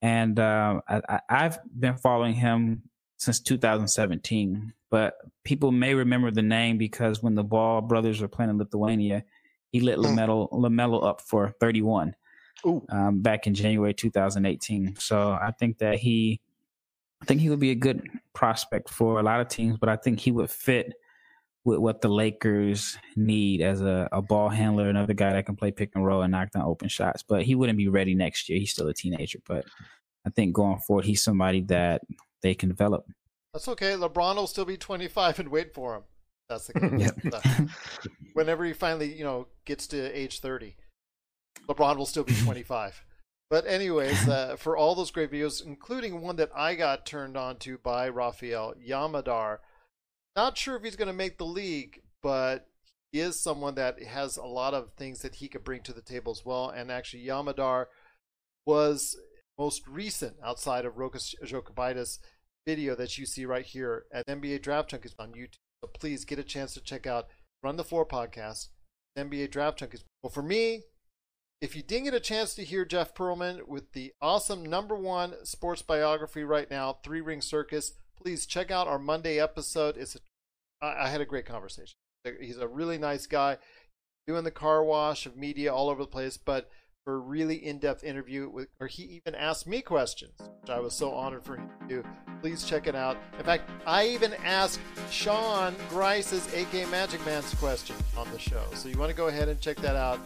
and 0.00 0.38
uh, 0.38 0.80
I, 0.88 1.00
I, 1.08 1.20
I've 1.28 1.58
been 1.78 1.96
following 1.96 2.34
him 2.34 2.82
since 3.18 3.38
2017. 3.40 4.72
But 4.90 5.14
people 5.44 5.72
may 5.72 5.94
remember 5.94 6.30
the 6.30 6.42
name 6.42 6.76
because 6.78 7.22
when 7.22 7.34
the 7.34 7.44
Ball 7.44 7.80
brothers 7.80 8.20
were 8.20 8.28
playing 8.28 8.50
in 8.50 8.58
Lithuania, 8.58 9.24
he 9.72 9.80
lit 9.80 9.98
Mm. 9.98 10.16
Lamelo 10.16 10.50
Lamelo 10.52 11.04
up 11.04 11.20
for 11.20 11.48
31 11.60 12.14
um, 12.90 13.20
back 13.22 13.46
in 13.46 13.54
January 13.54 13.94
2018. 13.94 14.96
So 14.98 15.32
I 15.32 15.50
think 15.58 15.78
that 15.78 15.98
he, 15.98 16.40
I 17.20 17.24
think 17.24 17.40
he 17.40 17.50
would 17.50 17.58
be 17.58 17.70
a 17.70 17.74
good 17.74 18.06
prospect 18.34 18.90
for 18.90 19.18
a 19.18 19.22
lot 19.22 19.40
of 19.40 19.48
teams, 19.48 19.78
but 19.78 19.88
I 19.88 19.96
think 19.96 20.20
he 20.20 20.30
would 20.30 20.50
fit 20.50 20.92
with 21.64 21.78
what 21.78 22.00
the 22.00 22.08
Lakers 22.08 22.98
need 23.16 23.60
as 23.62 23.80
a, 23.80 24.08
a 24.12 24.20
ball 24.20 24.48
handler, 24.48 24.88
another 24.88 25.14
guy 25.14 25.32
that 25.32 25.46
can 25.46 25.56
play 25.56 25.70
pick 25.70 25.90
and 25.94 26.04
roll 26.04 26.22
and 26.22 26.32
knock 26.32 26.50
down 26.50 26.64
open 26.64 26.88
shots. 26.88 27.22
But 27.22 27.42
he 27.42 27.54
wouldn't 27.54 27.78
be 27.78 27.88
ready 27.88 28.14
next 28.14 28.48
year. 28.48 28.58
He's 28.58 28.72
still 28.72 28.88
a 28.88 28.94
teenager, 28.94 29.38
but 29.46 29.64
I 30.26 30.30
think 30.30 30.54
going 30.54 30.78
forward, 30.78 31.04
he's 31.04 31.22
somebody 31.22 31.60
that 31.62 32.02
they 32.42 32.54
can 32.54 32.68
develop. 32.68 33.06
That's 33.52 33.68
okay. 33.68 33.92
LeBron 33.92 34.36
will 34.36 34.46
still 34.46 34.64
be 34.64 34.76
25 34.76 35.38
and 35.40 35.48
wait 35.50 35.72
for 35.74 35.96
him. 35.96 36.02
That's 36.52 36.66
the. 36.68 37.12
Yep. 37.24 37.34
Uh, 37.34 38.10
Whenever 38.34 38.64
he 38.64 38.72
finally, 38.72 39.12
you 39.12 39.24
know, 39.24 39.48
gets 39.64 39.86
to 39.88 40.18
age 40.18 40.40
30, 40.40 40.76
LeBron 41.68 41.96
will 41.96 42.06
still 42.06 42.24
be 42.24 42.34
25. 42.44 43.04
But 43.50 43.66
anyways, 43.66 44.26
uh, 44.28 44.56
for 44.56 44.76
all 44.76 44.94
those 44.94 45.10
great 45.10 45.30
videos, 45.30 45.64
including 45.64 46.22
one 46.22 46.36
that 46.36 46.50
I 46.54 46.74
got 46.74 47.04
turned 47.04 47.36
on 47.36 47.56
to 47.58 47.76
by 47.76 48.08
Rafael 48.08 48.74
Yam 48.80 49.12
Madar, 49.12 49.60
not 50.34 50.56
sure 50.56 50.76
if 50.76 50.82
he's 50.82 50.96
going 50.96 51.08
to 51.08 51.12
make 51.12 51.36
the 51.36 51.44
league, 51.44 52.00
but 52.22 52.66
he 53.12 53.20
is 53.20 53.38
someone 53.38 53.74
that 53.74 54.02
has 54.02 54.38
a 54.38 54.44
lot 54.44 54.72
of 54.72 54.92
things 54.96 55.20
that 55.20 55.34
he 55.34 55.48
could 55.48 55.64
bring 55.64 55.82
to 55.82 55.92
the 55.92 56.00
table 56.00 56.32
as 56.32 56.46
well. 56.46 56.70
And 56.70 56.90
actually, 56.90 57.24
Yam 57.24 57.44
Madar 57.44 57.88
was 58.64 59.18
most 59.58 59.86
recent 59.86 60.36
outside 60.42 60.86
of 60.86 60.94
Rokas 60.94 61.34
Jokubaitis 61.44 62.18
video 62.66 62.94
that 62.94 63.18
you 63.18 63.26
see 63.26 63.44
right 63.44 63.66
here 63.66 64.06
at 64.12 64.26
NBA 64.26 64.62
Draft 64.62 64.90
Junkies 64.92 65.14
on 65.18 65.32
YouTube. 65.32 65.58
So 65.82 65.90
please 65.92 66.24
get 66.24 66.38
a 66.38 66.44
chance 66.44 66.74
to 66.74 66.80
check 66.80 67.08
out 67.08 67.26
Run 67.62 67.76
the 67.76 67.82
Floor 67.82 68.06
podcast, 68.06 68.68
NBA 69.18 69.50
Draft 69.50 69.80
Junkies. 69.80 70.04
Well, 70.22 70.30
for 70.30 70.42
me, 70.42 70.82
if 71.60 71.74
you 71.74 71.82
didn't 71.82 72.04
get 72.04 72.14
a 72.14 72.20
chance 72.20 72.54
to 72.54 72.64
hear 72.64 72.84
Jeff 72.84 73.14
Pearlman 73.14 73.66
with 73.66 73.92
the 73.92 74.12
awesome 74.22 74.64
number 74.64 74.94
one 74.94 75.44
sports 75.44 75.82
biography 75.82 76.44
right 76.44 76.70
now, 76.70 76.98
Three 77.02 77.20
Ring 77.20 77.40
Circus, 77.40 77.94
please 78.16 78.46
check 78.46 78.70
out 78.70 78.86
our 78.86 78.98
Monday 78.98 79.40
episode. 79.40 79.96
It's 79.96 80.14
a, 80.14 80.20
I 80.86 81.08
had 81.08 81.20
a 81.20 81.26
great 81.26 81.46
conversation. 81.46 81.96
He's 82.40 82.58
a 82.58 82.68
really 82.68 82.98
nice 82.98 83.26
guy, 83.26 83.58
doing 84.28 84.44
the 84.44 84.52
car 84.52 84.84
wash 84.84 85.26
of 85.26 85.36
media 85.36 85.74
all 85.74 85.88
over 85.88 86.02
the 86.02 86.08
place, 86.08 86.36
but 86.36 86.70
for 87.04 87.14
a 87.14 87.18
really 87.18 87.56
in-depth 87.56 88.04
interview 88.04 88.48
with, 88.48 88.68
or 88.80 88.86
he 88.86 89.02
even 89.02 89.34
asked 89.34 89.66
me 89.66 89.82
questions, 89.82 90.32
which 90.60 90.70
I 90.70 90.80
was 90.80 90.94
so 90.94 91.12
honored 91.12 91.44
for 91.44 91.56
him 91.56 91.68
to 91.80 91.88
do. 91.88 92.04
Please 92.40 92.64
check 92.64 92.86
it 92.86 92.94
out. 92.94 93.16
In 93.38 93.44
fact, 93.44 93.68
I 93.86 94.08
even 94.08 94.34
asked 94.44 94.80
Sean 95.10 95.74
Grice's 95.88 96.46
AK 96.54 96.88
Magic 96.90 97.24
Man's 97.24 97.52
question 97.54 97.96
on 98.16 98.30
the 98.30 98.38
show. 98.38 98.62
So 98.74 98.88
you 98.88 98.98
want 98.98 99.10
to 99.10 99.16
go 99.16 99.28
ahead 99.28 99.48
and 99.48 99.60
check 99.60 99.76
that 99.78 99.96
out 99.96 100.20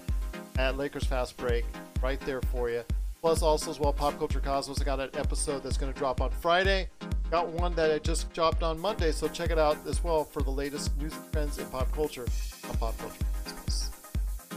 at 0.58 0.76
Lakers 0.76 1.04
Fast 1.04 1.36
Break, 1.36 1.64
right 2.02 2.20
there 2.20 2.40
for 2.42 2.70
you. 2.70 2.82
Plus, 3.20 3.42
also 3.42 3.70
as 3.70 3.80
well, 3.80 3.92
Pop 3.92 4.18
Culture 4.18 4.40
Cosmos. 4.40 4.80
I 4.80 4.84
got 4.84 5.00
an 5.00 5.10
episode 5.14 5.62
that's 5.62 5.76
going 5.76 5.92
to 5.92 5.98
drop 5.98 6.20
on 6.20 6.30
Friday. 6.30 6.88
Got 7.30 7.48
one 7.48 7.74
that 7.74 7.90
I 7.90 7.98
just 7.98 8.32
dropped 8.32 8.62
on 8.62 8.78
Monday, 8.78 9.10
so 9.10 9.26
check 9.26 9.50
it 9.50 9.58
out 9.58 9.78
as 9.86 10.04
well 10.04 10.22
for 10.24 10.42
the 10.42 10.50
latest 10.50 10.96
news 10.96 11.14
and 11.14 11.32
trends 11.32 11.58
in 11.58 11.66
pop 11.66 11.90
culture 11.92 12.26
on 12.68 12.76
Pop 12.76 12.96
Culture 12.98 13.24
Cosmos. 13.44 13.90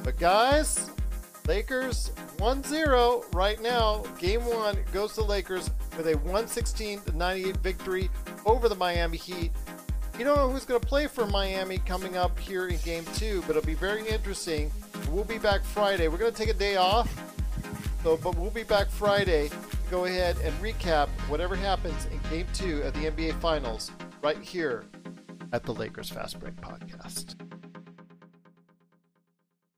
But 0.04 0.18
guys, 0.20 0.92
Lakers 1.50 2.12
1-0 2.38 3.34
right 3.34 3.60
now. 3.60 4.04
Game 4.20 4.46
one 4.46 4.78
goes 4.94 5.14
to 5.14 5.24
Lakers 5.24 5.72
with 5.98 6.06
a 6.06 6.16
116 6.18 7.02
98 7.16 7.58
victory 7.58 8.12
over 8.46 8.70
the 8.70 8.76
Miami 8.76 9.18
Heat. 9.18 9.52
You 10.20 10.26
don't 10.26 10.38
know 10.38 10.48
who's 10.48 10.64
going 10.64 10.80
to 10.80 10.86
play 10.86 11.08
for 11.08 11.26
Miami 11.26 11.80
coming 11.80 12.16
up 12.16 12.38
here 12.38 12.68
in 12.68 12.78
game 12.82 13.04
two, 13.16 13.42
but 13.48 13.56
it'll 13.56 13.66
be 13.66 13.74
very 13.74 14.08
interesting. 14.08 14.72
We'll 15.10 15.24
be 15.24 15.40
back 15.40 15.64
Friday. 15.64 16.08
We're 16.08 16.20
going 16.20 16.32
to 16.32 16.38
take 16.38 16.52
a 16.52 16.54
day 16.54 16.76
off, 16.76 17.12
so 18.04 18.16
but 18.16 18.38
we'll 18.38 18.52
be 18.52 18.62
back 18.62 18.88
Friday 18.88 19.50
to 19.50 19.56
go 19.90 20.06
ahead 20.06 20.38
and 20.44 20.54
recap 20.62 21.08
whatever 21.30 21.56
happens 21.56 22.06
in 22.12 22.20
game 22.30 22.46
two 22.54 22.84
of 22.84 22.94
the 22.94 23.10
NBA 23.10 23.42
Finals 23.42 23.90
right 24.22 24.38
here 24.38 24.86
at 25.52 25.64
the 25.64 25.74
Lakers 25.74 26.12
Fast 26.12 26.40
Break 26.40 26.58
Podcast. 26.58 27.59